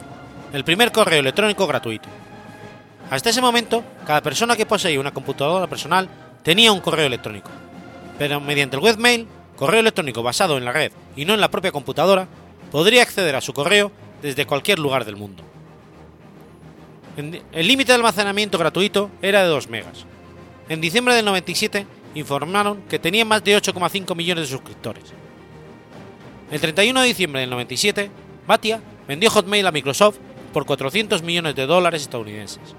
el 0.53 0.63
primer 0.63 0.91
correo 0.91 1.19
electrónico 1.19 1.67
gratuito. 1.67 2.07
Hasta 3.09 3.29
ese 3.29 3.41
momento, 3.41 3.83
cada 4.05 4.21
persona 4.21 4.55
que 4.55 4.65
poseía 4.65 4.99
una 4.99 5.13
computadora 5.13 5.67
personal 5.67 6.09
tenía 6.43 6.71
un 6.71 6.81
correo 6.81 7.05
electrónico, 7.05 7.51
pero 8.17 8.39
mediante 8.39 8.75
el 8.77 8.83
webmail, 8.83 9.27
correo 9.55 9.79
electrónico 9.79 10.23
basado 10.23 10.57
en 10.57 10.65
la 10.65 10.71
red 10.71 10.91
y 11.15 11.25
no 11.25 11.33
en 11.33 11.41
la 11.41 11.51
propia 11.51 11.71
computadora, 11.71 12.27
podría 12.71 13.03
acceder 13.03 13.35
a 13.35 13.41
su 13.41 13.53
correo 13.53 13.91
desde 14.21 14.45
cualquier 14.45 14.79
lugar 14.79 15.05
del 15.05 15.15
mundo. 15.15 15.43
El 17.17 17.67
límite 17.67 17.91
de 17.93 17.95
almacenamiento 17.95 18.57
gratuito 18.57 19.09
era 19.21 19.43
de 19.43 19.47
2 19.47 19.69
megas. 19.69 20.05
En 20.67 20.81
diciembre 20.81 21.15
del 21.15 21.25
97 21.25 21.87
informaron 22.15 22.81
que 22.89 22.99
tenía 22.99 23.23
más 23.23 23.43
de 23.43 23.55
8,5 23.57 24.15
millones 24.15 24.49
de 24.49 24.55
suscriptores. 24.55 25.03
El 26.51 26.59
31 26.59 27.01
de 27.01 27.07
diciembre 27.07 27.41
del 27.41 27.49
97, 27.49 28.11
Batia 28.45 28.81
vendió 29.07 29.29
Hotmail 29.29 29.65
a 29.65 29.71
Microsoft 29.71 30.17
por 30.53 30.65
400 30.65 31.21
millones 31.23 31.55
de 31.55 31.65
dólares 31.65 32.01
estadounidenses. 32.01 32.75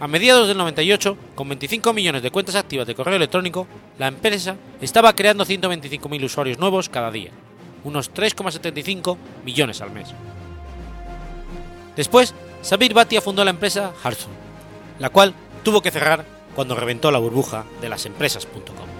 A 0.00 0.08
mediados 0.08 0.48
del 0.48 0.56
98, 0.56 1.16
con 1.34 1.50
25 1.50 1.92
millones 1.92 2.22
de 2.22 2.30
cuentas 2.30 2.54
activas 2.54 2.86
de 2.86 2.94
correo 2.94 3.16
electrónico, 3.16 3.66
la 3.98 4.08
empresa 4.08 4.56
estaba 4.80 5.14
creando 5.14 5.44
125.000 5.44 6.24
usuarios 6.24 6.58
nuevos 6.58 6.88
cada 6.88 7.10
día, 7.10 7.32
unos 7.84 8.10
3,75 8.10 9.18
millones 9.44 9.82
al 9.82 9.90
mes. 9.90 10.08
Después, 11.96 12.34
Sabir 12.62 12.94
Bhatia 12.94 13.20
fundó 13.20 13.44
la 13.44 13.50
empresa 13.50 13.92
Hearthstone, 14.02 14.34
la 14.98 15.10
cual 15.10 15.34
tuvo 15.62 15.82
que 15.82 15.90
cerrar 15.90 16.24
cuando 16.54 16.74
reventó 16.74 17.10
la 17.10 17.18
burbuja 17.18 17.66
de 17.82 17.90
las 17.90 18.06
empresas.com. 18.06 18.99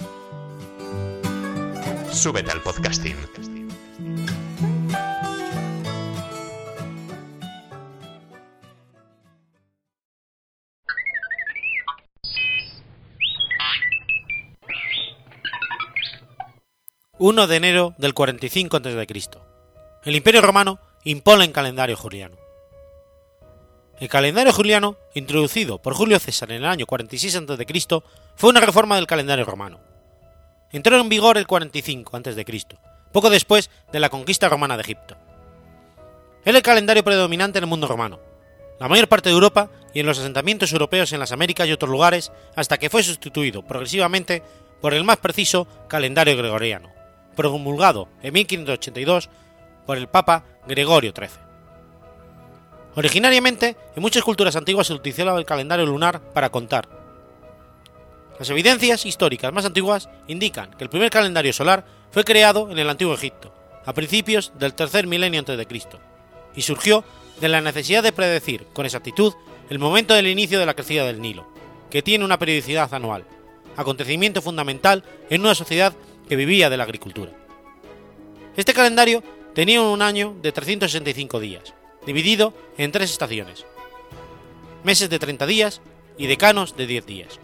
Súbete 2.11 2.51
al 2.51 2.61
podcasting. 2.61 3.15
1 17.17 17.47
de 17.47 17.55
enero 17.55 17.93
del 17.97 18.13
45 18.15 18.77
a.C. 18.77 19.07
El 20.05 20.15
Imperio 20.15 20.41
Romano 20.41 20.79
impone 21.03 21.45
el 21.45 21.51
calendario 21.51 21.95
juliano. 21.95 22.35
El 23.99 24.09
calendario 24.09 24.51
juliano, 24.51 24.97
introducido 25.13 25.77
por 25.79 25.93
Julio 25.93 26.19
César 26.19 26.51
en 26.51 26.63
el 26.63 26.65
año 26.65 26.87
46 26.87 27.35
a.C., 27.35 28.01
fue 28.35 28.49
una 28.49 28.59
reforma 28.59 28.95
del 28.95 29.05
calendario 29.05 29.45
romano. 29.45 29.90
Entró 30.71 30.99
en 30.99 31.09
vigor 31.09 31.37
el 31.37 31.47
45 31.47 32.17
a.C., 32.17 32.45
poco 33.11 33.29
después 33.29 33.69
de 33.91 33.99
la 33.99 34.09
conquista 34.09 34.47
romana 34.47 34.77
de 34.77 34.83
Egipto. 34.83 35.17
Era 36.45 36.57
el 36.57 36.63
calendario 36.63 37.03
predominante 37.03 37.59
en 37.59 37.65
el 37.65 37.69
mundo 37.69 37.87
romano, 37.87 38.19
la 38.79 38.87
mayor 38.87 39.07
parte 39.07 39.29
de 39.29 39.35
Europa 39.35 39.69
y 39.93 39.99
en 39.99 40.05
los 40.05 40.17
asentamientos 40.17 40.71
europeos 40.71 41.13
en 41.13 41.19
las 41.19 41.31
Américas 41.31 41.67
y 41.67 41.71
otros 41.71 41.91
lugares, 41.91 42.31
hasta 42.55 42.77
que 42.77 42.89
fue 42.89 43.03
sustituido 43.03 43.61
progresivamente 43.61 44.41
por 44.81 44.93
el 44.93 45.03
más 45.03 45.17
preciso 45.17 45.67
calendario 45.87 46.35
gregoriano, 46.35 46.89
promulgado 47.35 48.07
en 48.23 48.33
1582 48.33 49.29
por 49.85 49.97
el 49.97 50.07
Papa 50.07 50.45
Gregorio 50.67 51.13
XIII. 51.15 51.29
Originariamente, 52.95 53.77
en 53.95 54.01
muchas 54.01 54.23
culturas 54.23 54.55
antiguas 54.55 54.87
se 54.87 54.93
utilizaba 54.93 55.37
el 55.37 55.45
calendario 55.45 55.85
lunar 55.85 56.19
para 56.33 56.49
contar. 56.49 57.00
Las 58.39 58.49
evidencias 58.49 59.05
históricas 59.05 59.53
más 59.53 59.65
antiguas 59.65 60.09
indican 60.27 60.71
que 60.71 60.83
el 60.83 60.89
primer 60.89 61.09
calendario 61.09 61.53
solar 61.53 61.85
fue 62.11 62.23
creado 62.23 62.71
en 62.71 62.79
el 62.79 62.89
antiguo 62.89 63.13
Egipto, 63.13 63.53
a 63.85 63.93
principios 63.93 64.51
del 64.57 64.73
tercer 64.73 65.07
milenio 65.07 65.39
antes 65.39 65.57
de 65.57 65.67
Cristo, 65.67 65.99
y 66.55 66.61
surgió 66.61 67.03
de 67.39 67.49
la 67.49 67.61
necesidad 67.61 68.03
de 68.03 68.11
predecir 68.11 68.67
con 68.73 68.85
exactitud 68.85 69.33
el 69.69 69.79
momento 69.79 70.13
del 70.13 70.27
inicio 70.27 70.59
de 70.59 70.65
la 70.65 70.73
crecida 70.73 71.05
del 71.05 71.21
Nilo, 71.21 71.47
que 71.89 72.01
tiene 72.01 72.25
una 72.25 72.39
periodicidad 72.39 72.93
anual, 72.93 73.25
acontecimiento 73.77 74.41
fundamental 74.41 75.03
en 75.29 75.41
una 75.41 75.55
sociedad 75.55 75.93
que 76.27 76.35
vivía 76.35 76.69
de 76.69 76.77
la 76.77 76.83
agricultura. 76.83 77.31
Este 78.55 78.73
calendario 78.73 79.23
tenía 79.53 79.81
un 79.81 80.01
año 80.01 80.35
de 80.41 80.51
365 80.51 81.39
días, 81.39 81.73
dividido 82.05 82.53
en 82.77 82.91
tres 82.91 83.11
estaciones, 83.11 83.65
meses 84.83 85.09
de 85.09 85.19
30 85.19 85.45
días 85.45 85.81
y 86.17 86.27
decanos 86.27 86.75
de 86.75 86.87
10 86.87 87.05
días. 87.05 87.39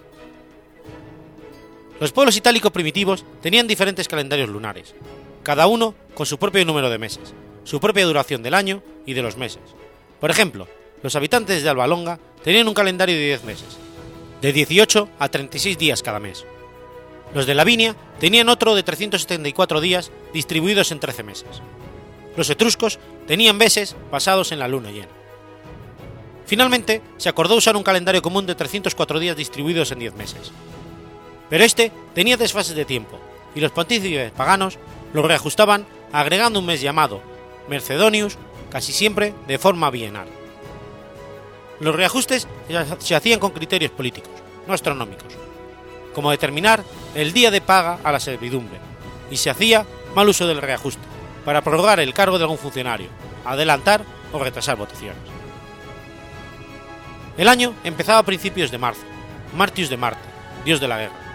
Los 1.99 2.11
pueblos 2.11 2.37
itálicos 2.37 2.71
primitivos 2.71 3.25
tenían 3.41 3.65
diferentes 3.65 4.07
calendarios 4.07 4.49
lunares, 4.49 4.93
cada 5.41 5.65
uno 5.65 5.95
con 6.13 6.27
su 6.27 6.37
propio 6.37 6.63
número 6.63 6.91
de 6.91 6.99
meses, 6.99 7.33
su 7.63 7.79
propia 7.79 8.05
duración 8.05 8.43
del 8.43 8.53
año 8.53 8.83
y 9.05 9.13
de 9.13 9.23
los 9.23 9.35
meses. 9.35 9.63
Por 10.19 10.29
ejemplo, 10.29 10.67
los 11.01 11.15
habitantes 11.15 11.63
de 11.63 11.69
Albalonga 11.69 12.19
tenían 12.43 12.67
un 12.67 12.75
calendario 12.75 13.15
de 13.15 13.25
10 13.25 13.43
meses, 13.45 13.77
de 14.41 14.53
18 14.53 15.09
a 15.17 15.29
36 15.29 15.77
días 15.77 16.03
cada 16.03 16.19
mes. 16.19 16.45
Los 17.33 17.47
de 17.47 17.55
Lavinia 17.55 17.95
tenían 18.19 18.49
otro 18.49 18.75
de 18.75 18.83
374 18.83 19.81
días 19.81 20.11
distribuidos 20.33 20.91
en 20.91 20.99
13 20.99 21.23
meses. 21.23 21.61
Los 22.35 22.49
etruscos 22.51 22.99
tenían 23.25 23.57
meses 23.57 23.95
basados 24.11 24.51
en 24.51 24.59
la 24.59 24.67
luna 24.67 24.91
llena. 24.91 25.09
Finalmente, 26.45 27.01
se 27.17 27.27
acordó 27.27 27.55
usar 27.55 27.75
un 27.75 27.83
calendario 27.83 28.21
común 28.21 28.45
de 28.45 28.55
304 28.55 29.19
días 29.19 29.35
distribuidos 29.35 29.91
en 29.91 29.99
10 29.99 30.15
meses. 30.15 30.51
Pero 31.49 31.63
este 31.63 31.91
tenía 32.13 32.37
desfases 32.37 32.75
de 32.75 32.85
tiempo, 32.85 33.19
y 33.55 33.59
los 33.59 33.71
pontífices 33.71 34.31
paganos 34.31 34.77
lo 35.13 35.23
reajustaban 35.23 35.85
agregando 36.11 36.59
un 36.59 36.65
mes 36.65 36.81
llamado 36.81 37.21
Mercedonius, 37.69 38.37
casi 38.69 38.91
siempre 38.91 39.33
de 39.47 39.57
forma 39.57 39.89
bienal. 39.89 40.27
Los 41.79 41.95
reajustes 41.95 42.47
se 42.99 43.15
hacían 43.15 43.39
con 43.39 43.51
criterios 43.51 43.91
políticos, 43.91 44.31
no 44.67 44.73
astronómicos, 44.73 45.33
como 46.13 46.31
determinar 46.31 46.83
el 47.15 47.33
día 47.33 47.51
de 47.51 47.61
paga 47.61 47.99
a 48.03 48.11
la 48.11 48.19
servidumbre, 48.19 48.79
y 49.29 49.37
se 49.37 49.49
hacía 49.49 49.85
mal 50.15 50.27
uso 50.27 50.47
del 50.47 50.61
reajuste, 50.61 51.03
para 51.45 51.61
prorrogar 51.61 51.99
el 51.99 52.13
cargo 52.13 52.37
de 52.37 52.43
algún 52.43 52.57
funcionario, 52.57 53.07
adelantar 53.45 54.03
o 54.33 54.39
retrasar 54.39 54.75
votaciones. 54.75 55.21
El 57.37 57.47
año 57.47 57.73
empezaba 57.83 58.19
a 58.19 58.23
principios 58.23 58.71
de 58.71 58.77
marzo, 58.77 59.03
Martius 59.55 59.89
de 59.89 59.97
Marte, 59.97 60.27
dios 60.65 60.79
de 60.79 60.87
la 60.87 60.97
guerra, 60.97 61.26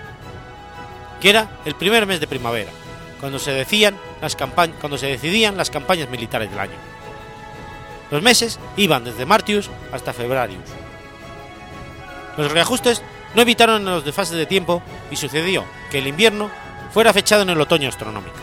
que 1.22 1.30
era 1.30 1.48
el 1.64 1.76
primer 1.76 2.04
mes 2.04 2.18
de 2.18 2.26
primavera, 2.26 2.72
cuando 3.20 3.38
se, 3.38 3.52
decían 3.52 3.96
las 4.20 4.34
cuando 4.34 4.98
se 4.98 5.06
decidían 5.06 5.56
las 5.56 5.70
campañas 5.70 6.10
militares 6.10 6.50
del 6.50 6.58
año. 6.58 6.74
Los 8.10 8.22
meses 8.22 8.58
iban 8.76 9.04
desde 9.04 9.24
Martius 9.24 9.70
hasta 9.92 10.12
Febrarius. 10.12 10.64
Los 12.36 12.50
reajustes 12.50 13.02
no 13.36 13.42
evitaron 13.42 13.84
los 13.84 14.04
desfases 14.04 14.36
de 14.36 14.46
tiempo 14.46 14.82
y 15.12 15.16
sucedió 15.16 15.64
que 15.92 15.98
el 15.98 16.08
invierno 16.08 16.50
fuera 16.90 17.12
fechado 17.12 17.42
en 17.42 17.50
el 17.50 17.60
otoño 17.60 17.88
astronómico. 17.88 18.36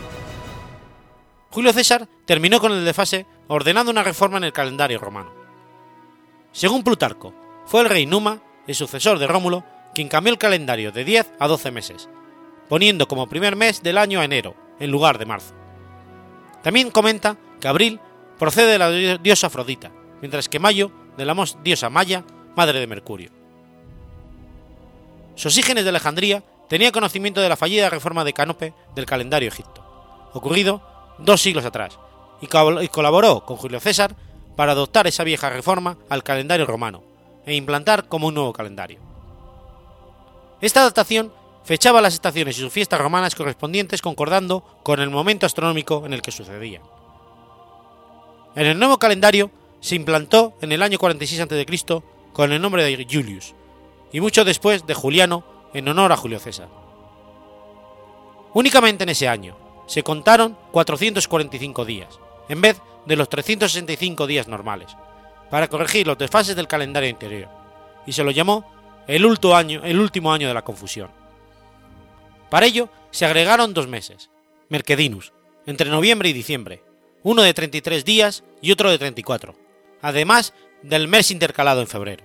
Julio 1.50 1.74
César 1.74 2.08
terminó 2.24 2.60
con 2.60 2.72
el 2.72 2.84
desfase 2.84 3.26
ordenando 3.48 3.92
una 3.92 4.02
reforma 4.02 4.38
en 4.38 4.44
el 4.44 4.52
calendario 4.52 4.98
romano. 4.98 5.30
Según 6.52 6.82
Plutarco, 6.82 7.34
fue 7.66 7.82
el 7.82 7.90
rey 7.90 8.06
Numa, 8.06 8.40
el 8.66 8.74
sucesor 8.74 9.18
de 9.18 9.26
Rómulo, 9.26 9.64
quien 9.94 10.08
cambió 10.08 10.32
el 10.32 10.38
calendario 10.38 10.92
de 10.92 11.04
10 11.04 11.32
a 11.38 11.46
12 11.46 11.70
meses, 11.70 12.08
poniendo 12.70 13.08
como 13.08 13.28
primer 13.28 13.56
mes 13.56 13.82
del 13.82 13.98
año 13.98 14.22
enero, 14.22 14.54
en 14.78 14.92
lugar 14.92 15.18
de 15.18 15.26
marzo. 15.26 15.54
También 16.62 16.92
comenta 16.92 17.36
que 17.60 17.66
abril 17.66 17.98
procede 18.38 18.70
de 18.72 18.78
la 18.78 19.18
diosa 19.18 19.48
Afrodita, 19.48 19.90
mientras 20.20 20.48
que 20.48 20.60
mayo 20.60 20.92
de 21.16 21.24
la 21.24 21.34
diosa 21.64 21.90
Maya, 21.90 22.24
madre 22.54 22.78
de 22.78 22.86
Mercurio. 22.86 23.30
Sosígenes 25.34 25.82
de 25.82 25.90
Alejandría 25.90 26.44
tenía 26.68 26.92
conocimiento 26.92 27.40
de 27.40 27.48
la 27.48 27.56
fallida 27.56 27.90
reforma 27.90 28.22
de 28.22 28.34
Cánope 28.34 28.72
del 28.94 29.04
calendario 29.04 29.48
egipto, 29.48 30.30
ocurrido 30.32 30.80
dos 31.18 31.42
siglos 31.42 31.64
atrás, 31.64 31.98
y 32.40 32.46
colaboró 32.46 33.44
con 33.44 33.56
Julio 33.56 33.80
César 33.80 34.14
para 34.54 34.72
adoptar 34.72 35.08
esa 35.08 35.24
vieja 35.24 35.50
reforma 35.50 35.98
al 36.08 36.22
calendario 36.22 36.66
romano 36.66 37.02
e 37.44 37.56
implantar 37.56 38.06
como 38.06 38.28
un 38.28 38.34
nuevo 38.34 38.52
calendario. 38.52 39.00
Esta 40.60 40.82
adaptación 40.82 41.32
fechaba 41.64 42.00
las 42.00 42.14
estaciones 42.14 42.58
y 42.58 42.60
sus 42.60 42.72
fiestas 42.72 43.00
romanas 43.00 43.34
correspondientes 43.34 44.02
concordando 44.02 44.64
con 44.82 45.00
el 45.00 45.10
momento 45.10 45.46
astronómico 45.46 46.04
en 46.06 46.12
el 46.12 46.22
que 46.22 46.32
sucedían. 46.32 46.82
En 48.54 48.66
el 48.66 48.78
nuevo 48.78 48.98
calendario 48.98 49.50
se 49.80 49.94
implantó 49.94 50.54
en 50.60 50.72
el 50.72 50.82
año 50.82 50.98
46 50.98 51.40
a.C. 51.40 52.02
con 52.32 52.52
el 52.52 52.60
nombre 52.60 52.84
de 52.84 53.06
Julius, 53.10 53.54
y 54.12 54.20
mucho 54.20 54.44
después 54.44 54.86
de 54.86 54.94
Juliano 54.94 55.44
en 55.72 55.88
honor 55.88 56.12
a 56.12 56.16
Julio 56.16 56.38
César. 56.38 56.68
Únicamente 58.52 59.04
en 59.04 59.10
ese 59.10 59.28
año 59.28 59.56
se 59.86 60.02
contaron 60.02 60.56
445 60.72 61.84
días, 61.84 62.18
en 62.48 62.60
vez 62.60 62.80
de 63.06 63.16
los 63.16 63.28
365 63.28 64.26
días 64.26 64.48
normales, 64.48 64.96
para 65.50 65.68
corregir 65.68 66.06
los 66.06 66.18
desfases 66.18 66.56
del 66.56 66.68
calendario 66.68 67.08
interior, 67.08 67.48
y 68.06 68.12
se 68.12 68.24
lo 68.24 68.30
llamó 68.30 68.64
el 69.06 69.24
último 69.24 69.54
año, 69.54 69.82
el 69.84 69.98
último 69.98 70.32
año 70.32 70.48
de 70.48 70.54
la 70.54 70.62
confusión. 70.62 71.19
Para 72.50 72.66
ello 72.66 72.88
se 73.10 73.24
agregaron 73.24 73.74
dos 73.74 73.86
meses, 73.86 74.30
Mercedinus, 74.68 75.32
entre 75.66 75.90
noviembre 75.90 76.28
y 76.28 76.32
diciembre, 76.32 76.82
uno 77.22 77.42
de 77.42 77.54
33 77.54 78.04
días 78.04 78.44
y 78.60 78.72
otro 78.72 78.90
de 78.90 78.98
34, 78.98 79.54
además 80.02 80.52
del 80.82 81.08
mes 81.08 81.30
intercalado 81.30 81.80
en 81.80 81.86
febrero. 81.86 82.24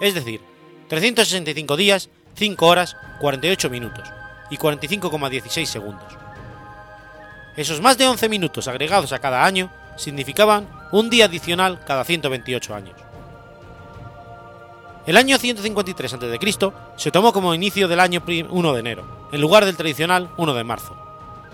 es 0.02 0.14
decir, 0.14 0.42
365 0.88 1.78
días, 1.78 2.10
5 2.36 2.68
horas, 2.68 2.96
48 3.20 3.70
minutos 3.70 4.08
y 4.50 4.58
45,16 4.58 5.66
segundos. 5.66 6.23
Esos 7.56 7.82
más 7.82 7.98
de 7.98 8.08
11 8.08 8.30
minutos 8.30 8.68
agregados 8.68 9.14
a 9.14 9.20
cada 9.20 9.46
año 9.46 9.72
significaban 9.96 10.68
un 10.92 11.10
día 11.10 11.26
adicional 11.26 11.80
cada 11.86 12.04
128 12.04 12.74
años. 12.74 12.96
El 15.06 15.18
año 15.18 15.38
153 15.38 16.14
a.C. 16.14 16.56
se 16.96 17.12
tomó 17.12 17.34
como 17.34 17.54
inicio 17.54 17.88
del 17.88 18.00
año 18.00 18.24
1 18.26 18.74
de 18.74 18.80
enero, 18.80 19.28
en 19.32 19.42
lugar 19.42 19.66
del 19.66 19.76
tradicional 19.76 20.30
1 20.38 20.54
de 20.54 20.64
marzo, 20.64 20.96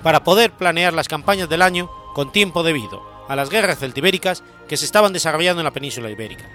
para 0.04 0.24
poder 0.24 0.52
planear 0.52 0.93
las 0.93 1.08
campañas 1.08 1.50
del 1.50 1.64
año 1.64 1.89
con 2.14 2.32
tiempo 2.32 2.64
debido 2.64 3.02
a 3.28 3.36
las 3.36 3.50
guerras 3.50 3.80
celtibéricas 3.80 4.43
que 4.68 4.78
se 4.78 4.86
estaban 4.86 5.14
desarrollando 5.14 5.62
en 5.62 5.66
la 5.66 5.72
península 5.72 6.10
ibérica, 6.10 6.45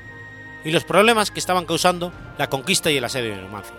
y 0.64 0.70
los 0.70 0.84
problemas 0.84 1.30
que 1.30 1.40
estaban 1.40 1.66
causando 1.66 2.12
la 2.38 2.48
conquista 2.48 2.90
y 2.90 2.96
el 2.96 3.04
asedio 3.04 3.36
de 3.36 3.42
Numancia. 3.42 3.76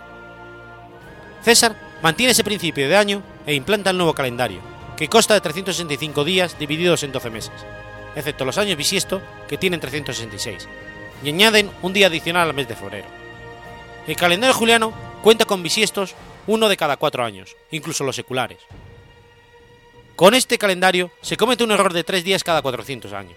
César 1.42 1.74
mantiene 2.02 2.32
ese 2.32 2.44
principio 2.44 2.88
de 2.88 2.96
año 2.96 3.22
e 3.46 3.54
implanta 3.54 3.90
el 3.90 3.96
nuevo 3.96 4.14
calendario, 4.14 4.60
que 4.96 5.08
consta 5.08 5.34
de 5.34 5.40
365 5.40 6.24
días 6.24 6.58
divididos 6.58 7.02
en 7.02 7.12
12 7.12 7.30
meses, 7.30 7.52
excepto 8.14 8.44
los 8.44 8.58
años 8.58 8.76
bisiesto, 8.76 9.20
que 9.48 9.58
tienen 9.58 9.80
366, 9.80 10.68
y 11.22 11.28
añaden 11.28 11.70
un 11.82 11.92
día 11.92 12.06
adicional 12.06 12.48
al 12.48 12.54
mes 12.54 12.68
de 12.68 12.76
febrero. 12.76 13.06
El 14.06 14.16
calendario 14.16 14.54
juliano 14.54 14.92
cuenta 15.22 15.44
con 15.44 15.62
bisiestos 15.62 16.14
uno 16.46 16.68
de 16.68 16.76
cada 16.76 16.96
cuatro 16.96 17.24
años, 17.24 17.56
incluso 17.70 18.04
los 18.04 18.16
seculares. 18.16 18.58
Con 20.14 20.34
este 20.34 20.56
calendario 20.56 21.10
se 21.20 21.36
comete 21.36 21.64
un 21.64 21.72
error 21.72 21.92
de 21.92 22.04
tres 22.04 22.24
días 22.24 22.42
cada 22.42 22.62
400 22.62 23.12
años. 23.12 23.36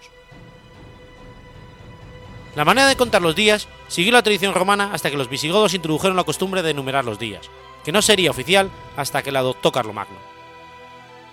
La 2.55 2.65
manera 2.65 2.87
de 2.87 2.95
contar 2.95 3.21
los 3.21 3.35
días 3.35 3.67
siguió 3.87 4.13
la 4.13 4.23
tradición 4.23 4.53
romana 4.53 4.91
hasta 4.93 5.11
que 5.11 5.17
los 5.17 5.29
visigodos 5.29 5.73
introdujeron 5.73 6.15
la 6.15 6.23
costumbre 6.23 6.61
de 6.61 6.71
enumerar 6.71 7.03
los 7.03 7.19
días, 7.19 7.49
que 7.83 7.91
no 7.91 8.01
sería 8.01 8.31
oficial 8.31 8.69
hasta 8.95 9.21
que 9.21 9.31
la 9.31 9.39
adoptó 9.39 9.71
Carlomagno. 9.71 10.28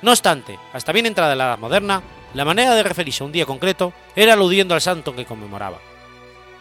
No 0.02 0.10
obstante, 0.10 0.58
hasta 0.72 0.92
bien 0.92 1.06
entrada 1.06 1.34
la 1.34 1.44
Edad 1.44 1.58
Moderna, 1.58 2.02
la 2.34 2.44
manera 2.44 2.74
de 2.74 2.82
referirse 2.82 3.22
a 3.22 3.26
un 3.26 3.32
día 3.32 3.46
concreto 3.46 3.92
era 4.14 4.34
aludiendo 4.34 4.74
al 4.74 4.80
santo 4.80 5.14
que 5.14 5.24
conmemoraba. 5.24 5.78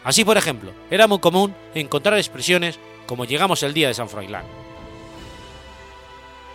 Así, 0.04 0.24
por 0.24 0.36
ejemplo, 0.36 0.72
era 0.90 1.06
muy 1.06 1.18
común 1.18 1.54
encontrar 1.74 2.16
expresiones 2.16 2.78
como 3.06 3.24
llegamos 3.24 3.62
el 3.62 3.74
día 3.74 3.88
de 3.88 3.94
San 3.94 4.08
Froilán. 4.08 4.44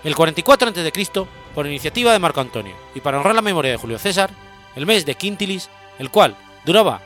El 0.04 0.16
44 0.16 0.70
a.C., 0.70 1.28
por 1.54 1.68
iniciativa 1.68 2.14
de 2.14 2.20
Marco 2.20 2.42
Antonio 2.42 2.76
y 2.96 3.02
para 3.02 3.18
honrar 3.18 3.36
la 3.36 3.42
memoria 3.42 3.72
de 3.72 3.78
Julio 3.78 4.00
César, 4.00 4.32
el 4.76 4.86
mes 4.86 5.06
de 5.06 5.16
Quintilis, 5.16 5.70
el 6.00 6.10
cual 6.10 6.36
duraba 6.66 7.02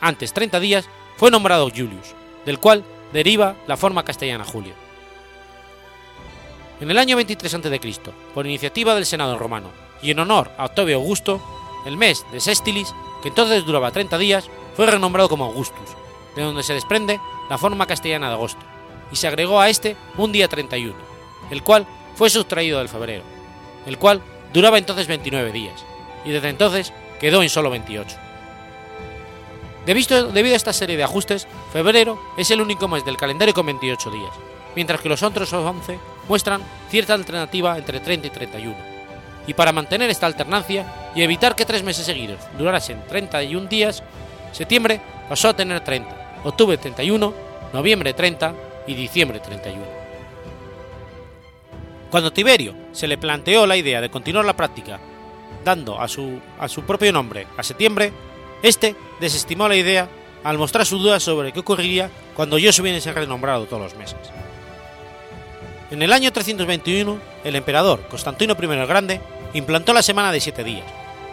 antes 0.00 0.32
30 0.32 0.60
días, 0.60 0.88
fue 1.16 1.30
nombrado 1.30 1.70
Julius, 1.70 2.14
del 2.44 2.58
cual 2.58 2.84
deriva 3.12 3.56
la 3.66 3.76
forma 3.76 4.04
castellana 4.04 4.44
Julio. 4.44 4.74
En 6.78 6.90
el 6.90 6.98
año 6.98 7.16
23 7.16 7.54
a.C., 7.54 7.90
por 8.34 8.46
iniciativa 8.46 8.94
del 8.94 9.06
Senado 9.06 9.38
romano 9.38 9.70
y 10.02 10.10
en 10.10 10.18
honor 10.18 10.50
a 10.58 10.66
Octavio 10.66 10.96
Augusto, 10.96 11.40
el 11.86 11.96
mes 11.96 12.26
de 12.32 12.40
Sestilis, 12.40 12.94
que 13.22 13.28
entonces 13.28 13.64
duraba 13.64 13.90
30 13.90 14.18
días, 14.18 14.50
fue 14.74 14.84
renombrado 14.84 15.30
como 15.30 15.46
Augustus, 15.46 15.88
de 16.34 16.42
donde 16.42 16.62
se 16.62 16.74
desprende 16.74 17.18
la 17.48 17.56
forma 17.56 17.86
castellana 17.86 18.28
de 18.28 18.34
agosto, 18.34 18.60
y 19.10 19.16
se 19.16 19.26
agregó 19.26 19.58
a 19.58 19.70
este 19.70 19.96
un 20.18 20.32
día 20.32 20.48
31, 20.48 20.94
el 21.50 21.62
cual 21.62 21.86
fue 22.14 22.28
sustraído 22.28 22.78
del 22.78 22.90
febrero, 22.90 23.22
el 23.86 23.96
cual 23.96 24.20
duraba 24.52 24.76
entonces 24.76 25.06
29 25.06 25.52
días, 25.52 25.82
y 26.26 26.30
desde 26.30 26.50
entonces 26.50 26.92
quedó 27.18 27.42
en 27.42 27.48
solo 27.48 27.70
28. 27.70 28.16
Debido 29.86 30.28
a 30.34 30.56
esta 30.56 30.74
serie 30.74 30.98
de 30.98 31.04
ajustes, 31.04 31.48
febrero 31.72 32.20
es 32.36 32.50
el 32.50 32.60
único 32.60 32.86
mes 32.86 33.02
del 33.06 33.16
calendario 33.16 33.54
con 33.54 33.64
28 33.64 34.10
días, 34.10 34.32
mientras 34.74 35.00
que 35.00 35.08
los 35.08 35.22
otros 35.22 35.50
11 35.54 35.98
muestran 36.28 36.62
cierta 36.90 37.14
alternativa 37.14 37.76
entre 37.78 38.00
30 38.00 38.26
y 38.26 38.30
31. 38.30 38.76
Y 39.46 39.54
para 39.54 39.72
mantener 39.72 40.10
esta 40.10 40.26
alternancia 40.26 40.86
y 41.14 41.22
evitar 41.22 41.54
que 41.54 41.64
tres 41.64 41.82
meses 41.82 42.06
seguidos 42.06 42.40
durasen 42.58 43.02
31 43.08 43.68
días, 43.68 44.02
septiembre 44.52 45.00
pasó 45.28 45.48
a 45.48 45.56
tener 45.56 45.80
30, 45.80 46.40
octubre 46.44 46.76
31, 46.76 47.32
noviembre 47.72 48.12
30 48.12 48.54
y 48.86 48.94
diciembre 48.94 49.40
31. 49.40 49.84
Cuando 52.10 52.32
Tiberio 52.32 52.74
se 52.92 53.06
le 53.06 53.18
planteó 53.18 53.66
la 53.66 53.76
idea 53.76 54.00
de 54.00 54.10
continuar 54.10 54.44
la 54.44 54.56
práctica, 54.56 54.98
dando 55.64 56.00
a 56.00 56.08
su, 56.08 56.40
a 56.58 56.68
su 56.68 56.82
propio 56.82 57.12
nombre 57.12 57.46
a 57.56 57.62
septiembre, 57.62 58.12
este 58.62 58.96
desestimó 59.20 59.68
la 59.68 59.76
idea 59.76 60.08
al 60.44 60.58
mostrar 60.58 60.86
su 60.86 60.98
duda 60.98 61.18
sobre 61.18 61.52
qué 61.52 61.60
ocurriría 61.60 62.10
cuando 62.34 62.58
yo 62.58 62.72
se 62.72 62.80
hubiese 62.80 63.12
renombrado 63.12 63.66
todos 63.66 63.82
los 63.82 63.96
meses. 63.96 64.18
En 65.90 66.02
el 66.02 66.12
año 66.12 66.32
321, 66.32 67.20
el 67.44 67.54
emperador 67.54 68.08
Constantino 68.08 68.56
I 68.60 68.64
el 68.64 68.86
Grande 68.86 69.20
implantó 69.54 69.92
la 69.92 70.02
semana 70.02 70.32
de 70.32 70.40
siete 70.40 70.64
días, 70.64 70.84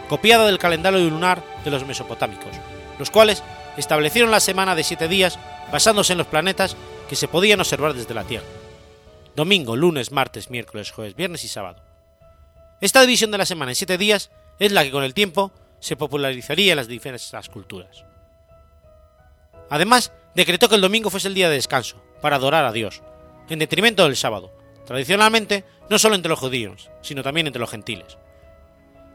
copiada 0.08 0.46
del 0.46 0.58
calendario 0.58 1.00
lunar 1.00 1.42
de 1.64 1.72
los 1.72 1.84
mesopotámicos, 1.84 2.54
los 2.98 3.10
cuales 3.10 3.42
establecieron 3.76 4.30
la 4.30 4.38
semana 4.38 4.76
de 4.76 4.84
siete 4.84 5.08
días 5.08 5.40
basándose 5.72 6.12
en 6.12 6.18
los 6.18 6.28
planetas 6.28 6.76
que 7.08 7.16
se 7.16 7.26
podían 7.26 7.58
observar 7.58 7.94
desde 7.94 8.14
la 8.14 8.22
Tierra. 8.22 8.46
Domingo, 9.34 9.74
lunes, 9.74 10.12
martes, 10.12 10.50
miércoles, 10.50 10.92
jueves, 10.92 11.16
viernes 11.16 11.42
y 11.42 11.48
sábado. 11.48 11.82
Esta 12.80 13.00
división 13.00 13.32
de 13.32 13.38
la 13.38 13.46
semana 13.46 13.72
en 13.72 13.76
siete 13.76 13.98
días 13.98 14.30
es 14.60 14.70
la 14.70 14.84
que 14.84 14.92
con 14.92 15.02
el 15.02 15.14
tiempo 15.14 15.50
se 15.80 15.96
popularizaría 15.96 16.74
en 16.74 16.76
las 16.76 16.86
diversas 16.86 17.48
culturas. 17.48 18.04
Además, 19.68 20.12
decretó 20.36 20.68
que 20.68 20.76
el 20.76 20.80
domingo 20.80 21.10
fuese 21.10 21.26
el 21.26 21.34
día 21.34 21.48
de 21.48 21.56
descanso, 21.56 22.00
para 22.20 22.36
adorar 22.36 22.64
a 22.64 22.72
Dios, 22.72 23.02
en 23.48 23.58
detrimento 23.58 24.04
del 24.04 24.16
sábado, 24.16 24.52
tradicionalmente 24.86 25.64
no 25.90 25.98
solo 25.98 26.14
entre 26.14 26.30
los 26.30 26.38
judíos, 26.38 26.90
sino 27.02 27.22
también 27.22 27.46
entre 27.46 27.60
los 27.60 27.70
gentiles. 27.70 28.18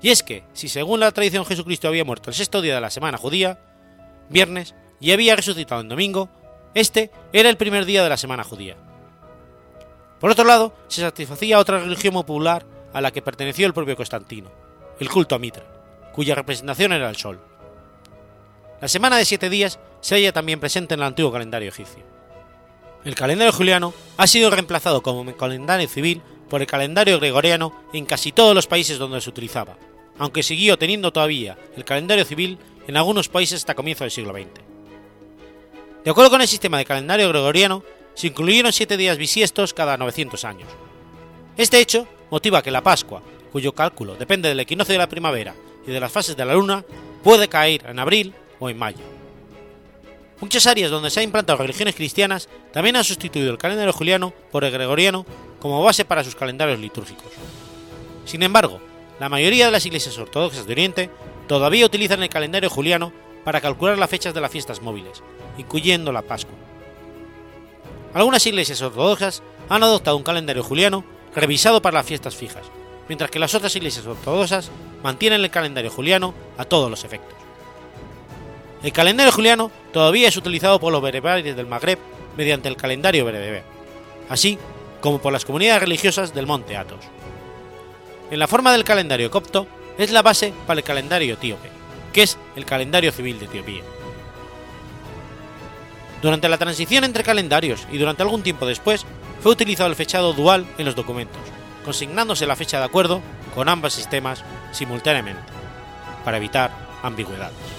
Y 0.01 0.09
es 0.09 0.23
que, 0.23 0.43
si 0.53 0.69
según 0.69 0.99
la 0.99 1.11
tradición 1.11 1.45
Jesucristo 1.45 1.87
había 1.87 2.05
muerto 2.05 2.29
el 2.29 2.35
sexto 2.35 2.61
día 2.61 2.75
de 2.75 2.81
la 2.81 2.89
semana 2.89 3.17
judía, 3.17 3.59
viernes, 4.29 4.75
y 4.99 5.11
había 5.11 5.35
resucitado 5.35 5.81
en 5.81 5.89
domingo, 5.89 6.29
este 6.73 7.11
era 7.33 7.49
el 7.49 7.57
primer 7.57 7.85
día 7.85 8.03
de 8.03 8.09
la 8.09 8.17
semana 8.17 8.43
judía. 8.43 8.77
Por 10.19 10.31
otro 10.31 10.45
lado, 10.45 10.73
se 10.87 11.01
satisfacía 11.01 11.59
otra 11.59 11.79
religión 11.79 12.13
popular 12.13 12.65
a 12.93 13.01
la 13.01 13.11
que 13.11 13.21
perteneció 13.21 13.65
el 13.65 13.73
propio 13.73 13.95
Constantino, 13.95 14.51
el 14.99 15.09
culto 15.09 15.35
a 15.35 15.39
Mitra, 15.39 15.63
cuya 16.13 16.35
representación 16.35 16.91
era 16.91 17.09
el 17.09 17.15
sol. 17.15 17.39
La 18.81 18.87
semana 18.87 19.17
de 19.17 19.25
siete 19.25 19.49
días 19.49 19.79
se 20.01 20.15
halla 20.15 20.31
también 20.31 20.59
presente 20.59 20.93
en 20.93 21.01
el 21.01 21.07
antiguo 21.07 21.31
calendario 21.31 21.69
egipcio. 21.69 22.03
El 23.05 23.15
calendario 23.15 23.53
juliano 23.53 23.93
ha 24.17 24.27
sido 24.27 24.49
reemplazado 24.49 25.01
como 25.01 25.25
calendario 25.37 25.87
civil 25.87 26.21
por 26.49 26.61
el 26.61 26.67
calendario 26.67 27.19
gregoriano 27.19 27.73
en 27.93 28.05
casi 28.05 28.31
todos 28.33 28.53
los 28.53 28.67
países 28.67 28.97
donde 28.97 29.21
se 29.21 29.29
utilizaba, 29.29 29.77
aunque 30.17 30.43
siguió 30.43 30.77
teniendo 30.77 31.13
todavía 31.13 31.57
el 31.77 31.85
calendario 31.85 32.25
civil 32.25 32.57
en 32.87 32.97
algunos 32.97 33.29
países 33.29 33.59
hasta 33.59 33.75
comienzo 33.75 34.03
del 34.03 34.11
siglo 34.11 34.33
XX. 34.33 34.47
De 36.03 36.11
acuerdo 36.11 36.29
con 36.29 36.41
el 36.41 36.47
sistema 36.47 36.77
de 36.77 36.85
calendario 36.85 37.29
gregoriano, 37.29 37.83
se 38.15 38.27
incluyeron 38.27 38.73
siete 38.73 38.97
días 38.97 39.17
bisiestos 39.17 39.73
cada 39.73 39.95
900 39.95 40.43
años. 40.43 40.67
Este 41.55 41.79
hecho 41.79 42.05
motiva 42.29 42.61
que 42.61 42.71
la 42.71 42.83
Pascua, 42.83 43.21
cuyo 43.51 43.73
cálculo 43.73 44.15
depende 44.15 44.49
del 44.49 44.59
equinoccio 44.59 44.93
de 44.93 44.99
la 44.99 45.09
primavera 45.09 45.55
y 45.87 45.91
de 45.91 45.99
las 45.99 46.11
fases 46.11 46.35
de 46.35 46.45
la 46.45 46.53
luna, 46.53 46.83
puede 47.23 47.47
caer 47.47 47.85
en 47.87 47.99
abril 47.99 48.33
o 48.59 48.69
en 48.69 48.77
mayo. 48.77 49.18
Muchas 50.41 50.67
áreas 50.67 50.89
donde 50.89 51.09
se 51.09 51.19
han 51.19 51.25
implantado 51.25 51.57
religiones 51.57 51.95
cristianas 51.95 52.47
también 52.71 52.95
han 52.95 53.03
sustituido 53.03 53.51
el 53.51 53.57
calendario 53.57 53.91
juliano 53.91 54.33
por 54.51 54.63
el 54.63 54.71
gregoriano 54.71 55.25
como 55.59 55.83
base 55.83 56.05
para 56.05 56.23
sus 56.23 56.35
calendarios 56.35 56.79
litúrgicos. 56.79 57.31
Sin 58.25 58.43
embargo, 58.43 58.79
la 59.19 59.27
mayoría 59.27 59.65
de 59.65 59.71
las 59.71 59.85
iglesias 59.85 60.17
ortodoxas 60.17 60.65
de 60.65 60.71
Oriente 60.71 61.09
todavía 61.47 61.85
utilizan 61.85 62.23
el 62.23 62.29
calendario 62.29 62.69
juliano 62.69 63.11
para 63.43 63.59
calcular 63.59 63.97
las 63.97 64.09
fechas 64.09 64.33
de 64.33 64.39
las 64.39 64.51
fiestas 64.51 64.81
móviles, 64.81 65.21
incluyendo 65.57 66.11
la 66.13 66.21
Pascua. 66.21 66.55
Algunas 68.13 68.45
iglesias 68.45 68.81
ortodoxas 68.81 69.43
han 69.67 69.83
adoptado 69.83 70.15
un 70.15 70.23
calendario 70.23 70.63
juliano 70.63 71.03
revisado 71.35 71.81
para 71.81 71.97
las 71.97 72.05
fiestas 72.05 72.35
fijas, 72.35 72.63
mientras 73.09 73.29
que 73.29 73.39
las 73.39 73.53
otras 73.55 73.75
iglesias 73.75 74.05
ortodoxas 74.05 74.71
mantienen 75.03 75.41
el 75.41 75.51
calendario 75.51 75.91
juliano 75.91 76.33
a 76.57 76.63
todos 76.63 76.89
los 76.89 77.03
efectos. 77.03 77.48
El 78.81 78.93
calendario 78.93 79.31
juliano 79.31 79.71
todavía 79.91 80.29
es 80.29 80.37
utilizado 80.37 80.79
por 80.79 80.93
los 80.93 81.01
bereberes 81.01 81.55
del 81.55 81.67
Magreb 81.67 81.99
mediante 82.37 82.69
el 82.69 82.77
calendario 82.77 83.25
bereber, 83.25 83.63
así 84.29 84.57
como 85.01 85.19
por 85.19 85.33
las 85.33 85.43
comunidades 85.43 85.81
religiosas 85.81 86.33
del 86.33 86.47
monte 86.47 86.77
Athos. 86.77 87.05
En 88.31 88.39
la 88.39 88.47
forma 88.47 88.71
del 88.71 88.85
calendario 88.85 89.29
copto 89.29 89.67
es 89.97 90.11
la 90.11 90.21
base 90.21 90.53
para 90.65 90.79
el 90.79 90.85
calendario 90.85 91.33
etíope, 91.33 91.69
que 92.13 92.23
es 92.23 92.37
el 92.55 92.65
calendario 92.65 93.11
civil 93.11 93.37
de 93.37 93.45
Etiopía. 93.45 93.81
Durante 96.21 96.47
la 96.47 96.57
transición 96.57 97.03
entre 97.03 97.23
calendarios 97.23 97.85
y 97.91 97.97
durante 97.97 98.23
algún 98.23 98.43
tiempo 98.43 98.65
después, 98.65 99.05
fue 99.41 99.53
utilizado 99.53 99.89
el 99.89 99.95
fechado 99.95 100.33
dual 100.33 100.65
en 100.77 100.85
los 100.85 100.95
documentos, 100.95 101.41
consignándose 101.83 102.45
la 102.45 102.57
fecha 102.57 102.79
de 102.79 102.85
acuerdo 102.85 103.21
con 103.55 103.67
ambos 103.67 103.93
sistemas 103.93 104.43
simultáneamente, 104.71 105.41
para 106.23 106.37
evitar 106.37 106.71
ambigüedades. 107.03 107.78